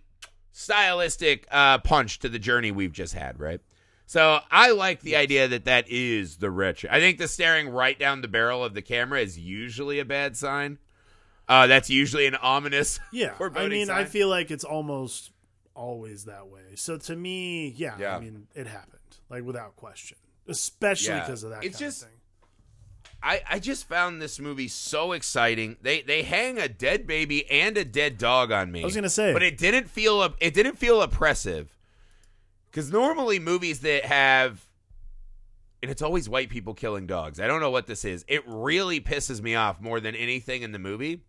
stylistic 0.52 1.48
uh, 1.52 1.80
punch 1.80 2.20
to 2.20 2.30
the 2.30 2.40
journey 2.40 2.72
we've 2.72 2.92
just 2.94 3.14
had. 3.14 3.40
Right. 3.40 3.60
So 4.06 4.40
I 4.52 4.72
like 4.72 5.02
the 5.02 5.16
idea 5.16 5.48
that 5.48 5.66
that 5.66 5.86
is 5.90 6.38
the 6.38 6.52
rich. 6.52 6.86
I 6.90 7.00
think 7.00 7.18
the 7.18 7.28
staring 7.28 7.70
right 7.70 7.98
down 7.98 8.22
the 8.22 8.28
barrel 8.28 8.64
of 8.64 8.74
the 8.74 8.82
camera 8.82 9.20
is 9.22 9.40
usually 9.40 10.00
a 10.00 10.06
bad 10.06 10.38
sign. 10.38 10.78
Uh, 11.48 11.68
that's 11.68 11.90
usually 11.90 12.26
an 12.28 12.36
ominous. 12.36 13.00
Yeah. 13.12 13.34
I 13.56 13.68
mean, 13.68 13.90
I 13.90 14.06
feel 14.06 14.28
like 14.30 14.52
it's 14.52 14.64
almost 14.64 15.32
always 15.76 16.26
that 16.26 16.48
way. 16.48 16.76
So 16.76 16.98
to 16.98 17.16
me, 17.16 17.70
yeah, 17.70 17.98
Yeah. 17.98 18.18
I 18.18 18.20
mean, 18.20 18.48
it 18.54 18.68
happened. 18.68 19.00
Like 19.30 19.44
without 19.44 19.76
question. 19.76 20.18
Especially 20.48 21.08
Yeah. 21.16 21.22
because 21.26 21.44
of 21.44 21.52
that 21.52 21.64
It's 21.64 21.80
just-. 21.80 22.08
I, 23.26 23.42
I 23.50 23.60
just 23.60 23.88
found 23.88 24.22
this 24.22 24.38
movie 24.38 24.68
so 24.68 25.14
exciting. 25.14 25.78
They 25.82 26.02
they 26.02 26.24
hang 26.24 26.60
a 26.60 26.68
dead 26.68 27.08
baby 27.08 27.50
and 27.50 27.78
a 27.78 27.86
dead 27.86 28.18
dog 28.18 28.52
on 28.52 28.70
me. 28.70 28.82
I 28.82 28.86
was 28.86 28.96
gonna 28.96 29.10
say. 29.10 29.32
but 29.32 29.42
it 29.42 29.58
didn't 29.58 29.90
feel 29.90 30.22
it 30.42 30.54
didn't 30.54 30.78
feel 30.78 31.02
oppressive. 31.02 31.74
Because 32.70 32.92
normally 32.92 33.40
movies 33.40 33.80
that 33.82 34.04
have, 34.04 34.68
and 35.82 35.90
it's 35.92 36.02
always 36.02 36.28
white 36.28 36.50
people 36.50 36.74
killing 36.74 37.06
dogs. 37.08 37.40
I 37.40 37.48
don't 37.48 37.62
know 37.62 37.70
what 37.70 37.86
this 37.88 38.04
is. 38.04 38.26
It 38.28 38.44
really 38.46 39.00
pisses 39.00 39.42
me 39.42 39.56
off 39.56 39.80
more 39.80 40.00
than 40.02 40.16
anything 40.16 40.64
in 40.64 40.72
the 40.74 40.80
movie. 40.80 41.22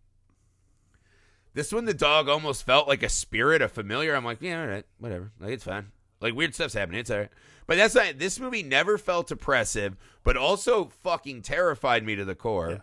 This 1.52 1.70
one, 1.70 1.84
the 1.84 1.94
dog 1.94 2.28
almost 2.28 2.64
felt 2.66 2.88
like 2.88 3.04
a 3.04 3.08
spirit, 3.08 3.62
a 3.62 3.68
familiar. 3.68 4.16
I'm 4.16 4.24
like, 4.24 4.38
yeah, 4.40 4.62
all 4.62 4.66
right, 4.66 4.84
whatever. 4.98 5.30
Like 5.38 5.50
it's 5.52 5.64
fine. 5.64 5.92
Like 6.20 6.34
weird 6.34 6.54
stuff's 6.54 6.74
happening. 6.74 7.00
It's 7.00 7.10
all 7.10 7.18
right. 7.18 7.30
But 7.66 7.76
that's 7.76 7.94
not. 7.94 8.18
This 8.18 8.38
movie 8.38 8.62
never 8.62 8.98
felt 8.98 9.30
oppressive, 9.30 9.96
but 10.22 10.36
also 10.36 10.86
fucking 11.02 11.42
terrified 11.42 12.04
me 12.04 12.14
to 12.16 12.24
the 12.24 12.34
core. 12.34 12.70
Yeah. 12.70 12.78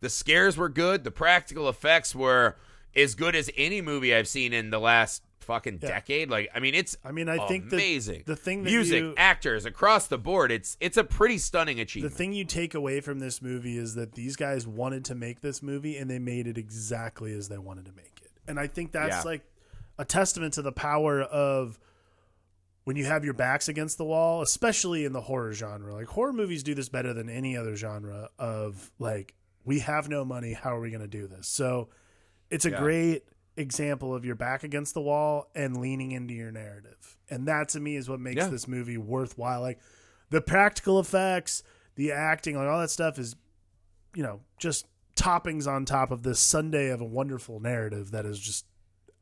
The 0.00 0.08
scares 0.10 0.56
were 0.56 0.68
good. 0.68 1.04
The 1.04 1.10
practical 1.10 1.68
effects 1.68 2.14
were 2.14 2.56
as 2.94 3.14
good 3.14 3.34
as 3.34 3.50
any 3.56 3.80
movie 3.80 4.14
I've 4.14 4.28
seen 4.28 4.52
in 4.52 4.70
the 4.70 4.78
last 4.78 5.22
fucking 5.40 5.80
Yeah. 5.82 5.88
decade. 5.88 6.30
Like, 6.30 6.48
I 6.54 6.60
mean, 6.60 6.74
it's 6.74 6.96
I 7.04 7.12
mean, 7.12 7.28
I 7.28 7.46
think 7.48 7.68
that 7.70 7.76
amazing. 7.76 8.22
the 8.26 8.36
thing 8.36 8.64
that 8.64 8.70
music, 8.70 9.00
you- 9.02 9.14
actors 9.16 9.64
across 9.66 10.06
the 10.06 10.16
board. 10.18 10.50
It's 10.52 10.76
it's 10.80 10.96
a 10.96 11.04
pretty 11.04 11.36
stunning 11.38 11.80
achievement. 11.80 12.12
the 12.12 12.16
thing 12.18 12.32
you 12.32 12.44
take 12.44 12.74
away 12.74 13.00
from 13.00 13.18
this 13.18 13.42
movie 13.42 13.76
is 13.76 13.94
that 13.94 14.14
these 14.14 14.36
guys 14.36 14.66
wanted 14.66 15.04
to 15.06 15.14
make 15.14 15.40
this 15.42 15.62
movie 15.62 15.96
and 15.98 16.10
they 16.10 16.18
made 16.18 16.46
it 16.46 16.56
exactly 16.56 17.32
as 17.34 17.48
they 17.48 17.58
wanted 17.58 17.84
to 17.86 17.92
make 17.92 18.20
it. 18.22 18.30
And 18.48 18.58
I 18.58 18.66
think 18.66 18.92
that's 18.92 19.16
Yeah. 19.16 19.22
like 19.22 19.42
a 19.98 20.04
testament 20.04 20.54
to 20.54 20.62
the 20.62 20.72
power 20.72 21.22
of 21.22 21.78
when 22.84 22.96
you 22.96 23.04
have 23.06 23.24
your 23.24 23.34
backs 23.34 23.68
against 23.68 23.96
the 23.98 24.04
wall, 24.04 24.42
especially 24.42 25.04
in 25.04 25.12
the 25.12 25.22
horror 25.22 25.52
genre. 25.54 25.94
Like 25.94 26.06
horror 26.06 26.32
movies 26.32 26.62
do 26.62 26.74
this 26.74 26.88
better 26.88 27.14
than 27.14 27.28
any 27.30 27.56
other 27.56 27.76
genre 27.76 28.28
of 28.38 28.90
like 28.98 29.34
we 29.64 29.78
have 29.80 30.08
no 30.08 30.24
money, 30.24 30.52
how 30.52 30.76
are 30.76 30.80
we 30.80 30.90
going 30.90 31.00
to 31.00 31.06
do 31.08 31.26
this? 31.26 31.46
So 31.48 31.88
it's 32.50 32.66
a 32.66 32.70
Yeah. 32.70 32.80
great 32.80 33.24
example 33.56 34.14
of 34.14 34.24
your 34.24 34.34
back 34.34 34.64
against 34.64 34.92
the 34.94 35.00
wall 35.00 35.48
and 35.54 35.78
leaning 35.80 36.12
into 36.12 36.34
your 36.34 36.50
narrative. 36.50 37.16
And 37.30 37.48
that 37.48 37.70
to 37.70 37.80
me 37.80 37.96
is 37.96 38.08
what 38.08 38.20
makes 38.20 38.36
Yeah. 38.42 38.48
this 38.48 38.68
movie 38.68 38.98
worthwhile. 38.98 39.62
Like 39.62 39.78
the 40.28 40.42
practical 40.42 40.98
effects, 41.00 41.62
the 41.94 42.12
acting, 42.12 42.56
like 42.56 42.66
all 42.68 42.80
that 42.80 42.90
stuff 42.90 43.18
is, 43.18 43.36
you 44.14 44.22
know, 44.22 44.40
just 44.58 44.86
toppings 45.16 45.66
on 45.66 45.84
top 45.86 46.10
of 46.10 46.22
this 46.24 46.40
sundae 46.40 46.88
of 46.88 47.00
a 47.00 47.04
wonderful 47.04 47.60
narrative 47.60 48.10
that 48.10 48.26
is 48.26 48.38
just 48.40 48.66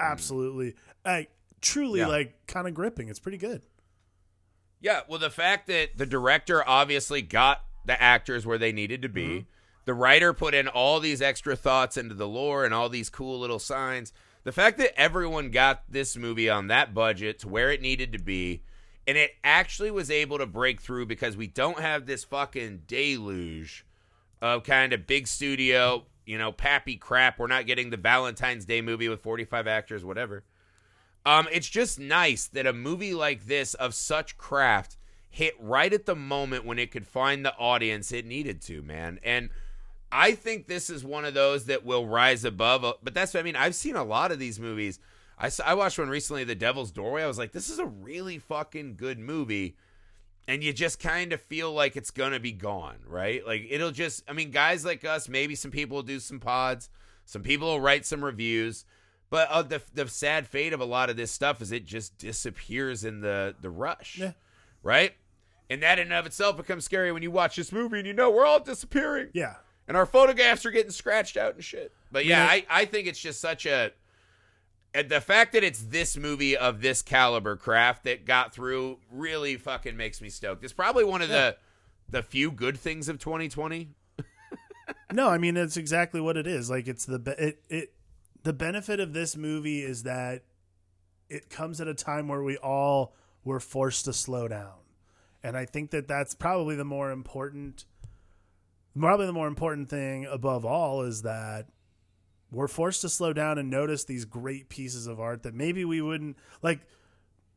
absolutely, 0.02 0.74
like, 1.04 1.30
truly, 1.60 2.00
Yeah. 2.00 2.08
like, 2.08 2.46
kind 2.46 2.66
of 2.66 2.74
gripping. 2.74 3.08
It's 3.08 3.20
pretty 3.20 3.38
good. 3.38 3.62
Yeah, 4.80 5.00
well, 5.08 5.18
the 5.18 5.30
fact 5.30 5.68
that 5.68 5.96
the 5.96 6.06
director 6.06 6.66
obviously 6.68 7.22
got 7.22 7.64
the 7.84 8.00
actors 8.00 8.44
where 8.44 8.58
they 8.58 8.72
needed 8.72 9.02
to 9.02 9.08
be, 9.08 9.26
Mm-hmm. 9.28 9.46
the 9.84 9.94
writer 9.94 10.32
put 10.32 10.54
in 10.54 10.66
all 10.68 10.98
these 11.00 11.22
extra 11.22 11.54
thoughts 11.56 11.96
into 11.96 12.14
the 12.14 12.28
lore 12.28 12.64
and 12.64 12.74
all 12.74 12.88
these 12.88 13.08
cool 13.10 13.38
little 13.38 13.58
signs. 13.58 14.12
The 14.44 14.52
fact 14.52 14.78
that 14.78 14.98
everyone 15.00 15.50
got 15.50 15.84
this 15.88 16.16
movie 16.16 16.50
on 16.50 16.66
that 16.66 16.92
budget 16.94 17.38
to 17.40 17.48
where 17.48 17.70
it 17.70 17.80
needed 17.80 18.12
to 18.12 18.18
be, 18.18 18.62
and 19.06 19.16
it 19.16 19.32
actually 19.44 19.90
was 19.92 20.10
able 20.10 20.38
to 20.38 20.46
break 20.46 20.80
through 20.80 21.06
because 21.06 21.36
we 21.36 21.46
don't 21.46 21.78
have 21.80 22.06
this 22.06 22.24
fucking 22.24 22.82
deluge 22.88 23.84
of 24.40 24.64
kind 24.64 24.92
of 24.92 25.06
big 25.06 25.28
studio, 25.28 26.06
you 26.26 26.38
know, 26.38 26.52
pappy 26.52 26.96
crap. 26.96 27.38
We're 27.38 27.46
not 27.46 27.66
getting 27.66 27.90
the 27.90 27.96
Valentine's 27.96 28.64
Day 28.64 28.80
movie 28.80 29.08
with 29.08 29.22
45 29.22 29.66
actors, 29.66 30.04
whatever. 30.04 30.44
Um, 31.24 31.46
it's 31.52 31.68
just 31.68 31.98
nice 31.98 32.46
that 32.48 32.66
a 32.66 32.72
movie 32.72 33.14
like 33.14 33.46
this 33.46 33.74
of 33.74 33.94
such 33.94 34.36
craft 34.36 34.96
hit 35.30 35.54
right 35.58 35.92
at 35.92 36.06
the 36.06 36.16
moment 36.16 36.64
when 36.64 36.78
it 36.78 36.90
could 36.90 37.06
find 37.06 37.44
the 37.44 37.56
audience 37.56 38.12
it 38.12 38.26
needed 38.26 38.60
to, 38.62 38.82
man. 38.82 39.18
And 39.22 39.50
I 40.10 40.32
think 40.34 40.66
this 40.66 40.90
is 40.90 41.04
one 41.04 41.24
of 41.24 41.32
those 41.32 41.64
that 41.66 41.84
will 41.84 42.06
rise 42.06 42.44
above. 42.44 42.82
But 43.02 43.14
that's 43.14 43.32
what 43.32 43.40
I 43.40 43.44
mean. 43.44 43.56
I've 43.56 43.74
seen 43.74 43.96
a 43.96 44.04
lot 44.04 44.30
of 44.30 44.38
these 44.38 44.60
movies. 44.60 44.98
I, 45.38 45.48
saw, 45.48 45.64
I 45.64 45.74
watched 45.74 45.98
one 45.98 46.10
recently, 46.10 46.44
The 46.44 46.54
Devil's 46.54 46.90
Doorway. 46.90 47.22
I 47.22 47.26
was 47.26 47.38
like, 47.38 47.52
this 47.52 47.70
is 47.70 47.78
a 47.78 47.86
really 47.86 48.38
fucking 48.38 48.96
good 48.96 49.18
movie. 49.18 49.76
And 50.48 50.62
you 50.64 50.72
just 50.72 50.98
kind 50.98 51.32
of 51.32 51.40
feel 51.40 51.72
like 51.72 51.96
it's 51.96 52.10
going 52.10 52.32
to 52.32 52.40
be 52.40 52.50
gone, 52.52 52.96
right? 53.06 53.46
Like, 53.46 53.66
it'll 53.70 53.92
just, 53.92 54.24
I 54.28 54.32
mean, 54.32 54.50
guys 54.50 54.84
like 54.84 55.04
us, 55.04 55.28
maybe 55.28 55.54
some 55.54 55.70
people 55.70 55.96
will 55.96 56.02
do 56.02 56.18
some 56.18 56.40
pods, 56.40 56.90
some 57.24 57.42
people 57.42 57.68
will 57.68 57.80
write 57.80 58.04
some 58.04 58.24
reviews. 58.24 58.84
But 59.30 59.48
uh, 59.50 59.62
the 59.62 59.80
the 59.94 60.08
sad 60.08 60.46
fate 60.46 60.72
of 60.74 60.80
a 60.80 60.84
lot 60.84 61.08
of 61.08 61.16
this 61.16 61.30
stuff 61.30 61.62
is 61.62 61.72
it 61.72 61.86
just 61.86 62.18
disappears 62.18 63.02
in 63.04 63.20
the 63.22 63.54
the 63.60 63.70
rush, 63.70 64.18
Yeah. 64.18 64.32
right? 64.82 65.14
And 65.70 65.82
that 65.82 65.98
in 65.98 66.08
and 66.08 66.12
of 66.12 66.26
itself 66.26 66.56
becomes 66.58 66.84
scary 66.84 67.12
when 67.12 67.22
you 67.22 67.30
watch 67.30 67.56
this 67.56 67.72
movie 67.72 67.98
and 67.98 68.06
you 68.06 68.12
know 68.12 68.30
we're 68.30 68.44
all 68.44 68.60
disappearing, 68.60 69.28
Yeah. 69.32 69.54
and 69.88 69.96
our 69.96 70.04
photographs 70.04 70.66
are 70.66 70.70
getting 70.70 70.90
scratched 70.90 71.38
out 71.38 71.54
and 71.54 71.64
shit. 71.64 71.92
But 72.10 72.26
yeah, 72.26 72.44
Yeah. 72.44 72.50
I 72.50 72.66
I 72.82 72.84
think 72.84 73.06
it's 73.06 73.20
just 73.20 73.40
such 73.40 73.64
a 73.64 73.92
the 74.94 75.20
fact 75.20 75.52
that 75.54 75.64
it's 75.64 75.82
this 75.82 76.16
movie 76.16 76.56
of 76.56 76.82
this 76.82 77.00
caliber 77.02 77.56
craft 77.56 78.04
that 78.04 78.26
got 78.26 78.52
through 78.52 78.98
really 79.10 79.56
fucking 79.56 79.96
makes 79.96 80.20
me 80.20 80.28
stoked. 80.28 80.64
It's 80.64 80.72
probably 80.72 81.04
one 81.04 81.22
of 81.22 81.28
the 81.28 81.56
the 82.08 82.22
few 82.22 82.50
good 82.50 82.78
things 82.78 83.08
of 83.08 83.18
2020. 83.18 83.88
no, 85.12 85.28
I 85.28 85.38
mean 85.38 85.56
it's 85.56 85.76
exactly 85.76 86.20
what 86.20 86.36
it 86.36 86.46
is. 86.46 86.68
Like 86.68 86.88
it's 86.88 87.06
the 87.06 87.18
be- 87.18 87.32
it 87.32 87.64
it 87.70 87.94
the 88.42 88.52
benefit 88.52 89.00
of 89.00 89.12
this 89.12 89.36
movie 89.36 89.82
is 89.82 90.02
that 90.02 90.42
it 91.30 91.48
comes 91.48 91.80
at 91.80 91.88
a 91.88 91.94
time 91.94 92.28
where 92.28 92.42
we 92.42 92.58
all 92.58 93.14
were 93.44 93.60
forced 93.60 94.04
to 94.04 94.12
slow 94.12 94.48
down. 94.48 94.74
And 95.42 95.56
I 95.56 95.64
think 95.64 95.90
that 95.90 96.06
that's 96.06 96.34
probably 96.34 96.76
the 96.76 96.84
more 96.84 97.10
important 97.10 97.86
probably 98.98 99.26
the 99.26 99.32
more 99.32 99.48
important 99.48 99.88
thing 99.88 100.26
above 100.26 100.66
all 100.66 101.00
is 101.00 101.22
that 101.22 101.66
we're 102.52 102.68
forced 102.68 103.00
to 103.00 103.08
slow 103.08 103.32
down 103.32 103.58
and 103.58 103.70
notice 103.70 104.04
these 104.04 104.24
great 104.24 104.68
pieces 104.68 105.06
of 105.06 105.18
art 105.18 105.42
that 105.42 105.54
maybe 105.54 105.84
we 105.84 106.00
wouldn't 106.00 106.36
like 106.60 106.80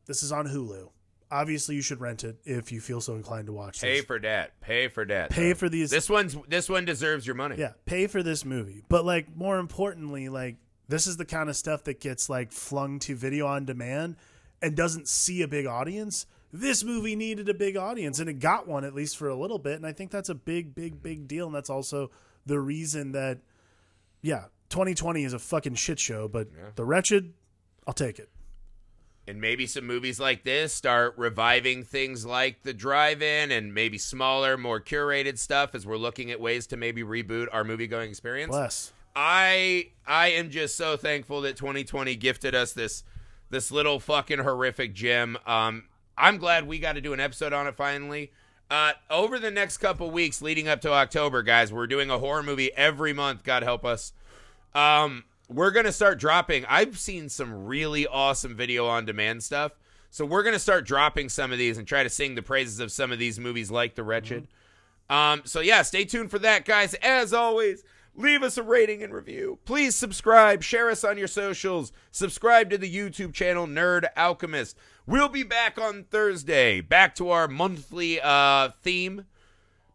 this 0.06 0.22
is 0.22 0.32
on 0.32 0.46
Hulu. 0.48 0.88
Obviously 1.30 1.74
you 1.74 1.82
should 1.82 2.00
rent 2.00 2.24
it 2.24 2.36
if 2.44 2.70
you 2.72 2.80
feel 2.80 3.00
so 3.00 3.14
inclined 3.14 3.46
to 3.46 3.52
watch 3.52 3.78
it. 3.78 3.86
Pay 3.86 3.96
this. 3.96 4.04
for 4.04 4.18
that. 4.20 4.60
Pay 4.60 4.88
for 4.88 5.04
that. 5.04 5.30
Pay 5.30 5.48
though. 5.48 5.54
for 5.58 5.68
these 5.68 5.90
This 5.90 6.08
one's 6.08 6.36
this 6.48 6.68
one 6.68 6.84
deserves 6.84 7.26
your 7.26 7.34
money. 7.36 7.56
yeah, 7.58 7.72
pay 7.84 8.06
for 8.06 8.22
this 8.22 8.44
movie. 8.44 8.82
But 8.88 9.04
like 9.04 9.36
more 9.36 9.58
importantly, 9.58 10.28
like 10.28 10.56
this 10.88 11.06
is 11.06 11.16
the 11.16 11.24
kind 11.24 11.50
of 11.50 11.56
stuff 11.56 11.84
that 11.84 12.00
gets 12.00 12.30
like 12.30 12.52
flung 12.52 12.98
to 13.00 13.14
video 13.16 13.46
on 13.46 13.64
demand 13.64 14.16
and 14.62 14.76
doesn't 14.76 15.08
see 15.08 15.42
a 15.42 15.48
big 15.48 15.66
audience. 15.66 16.26
This 16.52 16.84
movie 16.84 17.16
needed 17.16 17.48
a 17.48 17.54
big 17.54 17.76
audience 17.76 18.18
and 18.20 18.30
it 18.30 18.38
got 18.38 18.66
one 18.68 18.84
at 18.84 18.94
least 18.94 19.16
for 19.18 19.28
a 19.28 19.36
little 19.36 19.58
bit 19.58 19.74
and 19.74 19.84
I 19.84 19.92
think 19.92 20.10
that's 20.10 20.28
a 20.28 20.34
big 20.34 20.74
big 20.74 21.02
big 21.02 21.28
deal 21.28 21.46
and 21.46 21.54
that's 21.54 21.68
also 21.68 22.10
the 22.46 22.60
reason 22.60 23.12
that 23.12 23.40
yeah, 24.22 24.44
2020 24.68 25.24
is 25.24 25.32
a 25.32 25.38
fucking 25.38 25.74
shit 25.74 25.98
show, 25.98 26.28
but 26.28 26.48
The 26.76 26.84
Wretched 26.84 27.32
I'll 27.86 27.94
take 27.94 28.18
it. 28.18 28.28
and 29.28 29.40
maybe 29.40 29.66
some 29.66 29.86
movies 29.86 30.18
like 30.20 30.42
this 30.44 30.72
start 30.72 31.14
reviving 31.16 31.82
things 31.84 32.26
like 32.26 32.62
the 32.62 32.72
drive-in 32.74 33.50
and 33.52 33.72
maybe 33.74 33.98
smaller 33.98 34.56
more 34.56 34.80
curated 34.80 35.38
stuff 35.38 35.74
as 35.74 35.86
we're 35.86 35.96
looking 35.96 36.30
at 36.30 36.40
ways 36.40 36.66
to 36.68 36.76
maybe 36.76 37.02
reboot 37.02 37.46
our 37.52 37.64
movie 37.64 37.86
going 37.86 38.08
experience. 38.10 38.50
Bless. 38.50 38.92
i 39.14 39.88
i 40.06 40.28
am 40.28 40.50
just 40.50 40.76
so 40.76 40.96
thankful 40.96 41.40
that 41.42 41.56
2020 41.56 42.14
gifted 42.16 42.54
us 42.54 42.72
this 42.72 43.02
this 43.50 43.70
little 43.70 44.00
fucking 44.00 44.40
horrific 44.40 44.92
gem. 44.94 45.38
Um 45.46 45.84
i'm 46.18 46.38
glad 46.38 46.66
we 46.66 46.78
got 46.80 46.94
to 46.94 47.00
do 47.00 47.12
an 47.12 47.20
episode 47.20 47.52
on 47.52 47.66
it 47.68 47.76
finally. 47.76 48.32
Uh 48.68 48.92
over 49.10 49.38
the 49.38 49.50
next 49.52 49.76
couple 49.78 50.10
weeks 50.10 50.42
leading 50.42 50.66
up 50.66 50.80
to 50.80 50.92
october 50.92 51.42
guys 51.44 51.72
we're 51.72 51.86
doing 51.86 52.10
a 52.10 52.18
horror 52.18 52.42
movie 52.42 52.72
every 52.74 53.12
month. 53.12 53.44
God 53.44 53.62
help 53.62 53.84
us 53.84 54.12
um, 54.76 55.24
we're 55.48 55.70
gonna 55.70 55.92
start 55.92 56.18
dropping. 56.18 56.64
I've 56.66 56.98
seen 56.98 57.28
some 57.28 57.66
really 57.66 58.06
awesome 58.06 58.54
video 58.54 58.86
on 58.86 59.04
demand 59.04 59.42
stuff, 59.42 59.72
so 60.10 60.24
we're 60.24 60.42
gonna 60.42 60.58
start 60.58 60.86
dropping 60.86 61.28
some 61.28 61.52
of 61.52 61.58
these 61.58 61.78
and 61.78 61.86
try 61.86 62.02
to 62.02 62.10
sing 62.10 62.34
the 62.34 62.42
praises 62.42 62.80
of 62.80 62.92
some 62.92 63.12
of 63.12 63.18
these 63.18 63.38
movies, 63.40 63.70
like 63.70 63.94
The 63.94 64.02
Wretched. 64.02 64.48
Um, 65.08 65.42
so 65.44 65.60
yeah, 65.60 65.82
stay 65.82 66.04
tuned 66.04 66.30
for 66.30 66.38
that, 66.40 66.64
guys. 66.64 66.94
As 66.94 67.32
always, 67.32 67.84
leave 68.14 68.42
us 68.42 68.58
a 68.58 68.62
rating 68.62 69.02
and 69.02 69.14
review. 69.14 69.58
Please 69.64 69.94
subscribe, 69.94 70.62
share 70.62 70.90
us 70.90 71.04
on 71.04 71.16
your 71.16 71.28
socials, 71.28 71.92
subscribe 72.10 72.70
to 72.70 72.78
the 72.78 72.92
YouTube 72.92 73.32
channel 73.32 73.66
Nerd 73.66 74.06
Alchemist. 74.16 74.76
We'll 75.06 75.28
be 75.28 75.44
back 75.44 75.78
on 75.78 76.04
Thursday, 76.04 76.80
back 76.80 77.14
to 77.16 77.30
our 77.30 77.48
monthly 77.48 78.20
uh 78.20 78.70
theme 78.82 79.26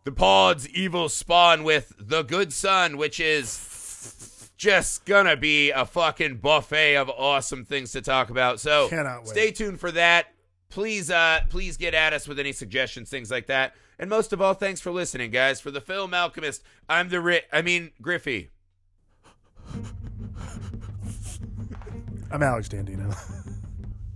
the 0.03 0.11
pod's 0.11 0.67
evil 0.69 1.09
spawn 1.09 1.63
with 1.63 1.93
the 1.99 2.23
good 2.23 2.51
son, 2.51 2.97
which 2.97 3.19
is 3.19 4.30
just 4.61 5.05
gonna 5.05 5.35
be 5.35 5.71
a 5.71 5.83
fucking 5.83 6.37
buffet 6.37 6.95
of 6.95 7.09
awesome 7.09 7.65
things 7.65 7.91
to 7.93 7.99
talk 7.99 8.29
about. 8.29 8.59
So 8.59 8.89
Cannot 8.89 9.21
wait. 9.21 9.27
stay 9.27 9.51
tuned 9.51 9.79
for 9.79 9.91
that. 9.93 10.27
Please, 10.69 11.09
uh, 11.09 11.39
please 11.49 11.77
get 11.77 11.95
at 11.95 12.13
us 12.13 12.27
with 12.27 12.39
any 12.39 12.51
suggestions, 12.51 13.09
things 13.09 13.31
like 13.31 13.47
that. 13.47 13.73
And 13.97 14.07
most 14.07 14.33
of 14.33 14.39
all, 14.41 14.53
thanks 14.53 14.79
for 14.79 14.91
listening, 14.91 15.31
guys. 15.31 15.59
For 15.59 15.71
the 15.71 15.81
film 15.81 16.13
Alchemist, 16.13 16.61
I'm 16.87 17.09
the 17.09 17.19
Ri- 17.19 17.41
I 17.51 17.63
mean 17.63 17.89
Griffey. 18.03 18.51
I'm 22.29 22.43
Alex 22.43 22.69
Dandino. 22.69 23.17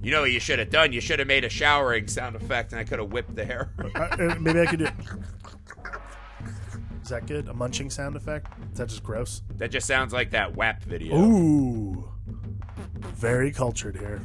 You 0.02 0.12
know 0.12 0.22
what 0.22 0.32
you 0.32 0.40
should 0.40 0.60
have 0.60 0.70
done? 0.70 0.94
You 0.94 1.02
should 1.02 1.18
have 1.18 1.28
made 1.28 1.44
a 1.46 1.50
showering 1.50 2.08
sound 2.08 2.36
effect, 2.36 2.72
and 2.74 2.80
I 2.80 2.84
could 2.84 3.00
have 3.00 3.12
whipped 3.12 3.36
the 3.36 3.44
hair. 3.44 3.72
Uh, 3.96 4.36
maybe 4.40 4.60
I 4.62 4.68
could 4.68 4.78
do 4.78 4.88
Is 7.06 7.10
that 7.10 7.28
good? 7.28 7.48
A 7.50 7.54
munching 7.54 7.92
sound 7.92 8.16
effect? 8.16 8.52
Is 8.72 8.80
that 8.80 8.90
just 8.90 9.04
gross? 9.04 9.44
that 9.58 9.70
just 9.70 9.86
sounds 9.86 10.12
like 10.12 10.32
that 10.32 10.56
WAP 10.56 10.82
video. 10.82 11.16
Ooh. 11.16 12.10
Very 13.14 13.52
cultured 13.52 13.96
here. 13.96 14.24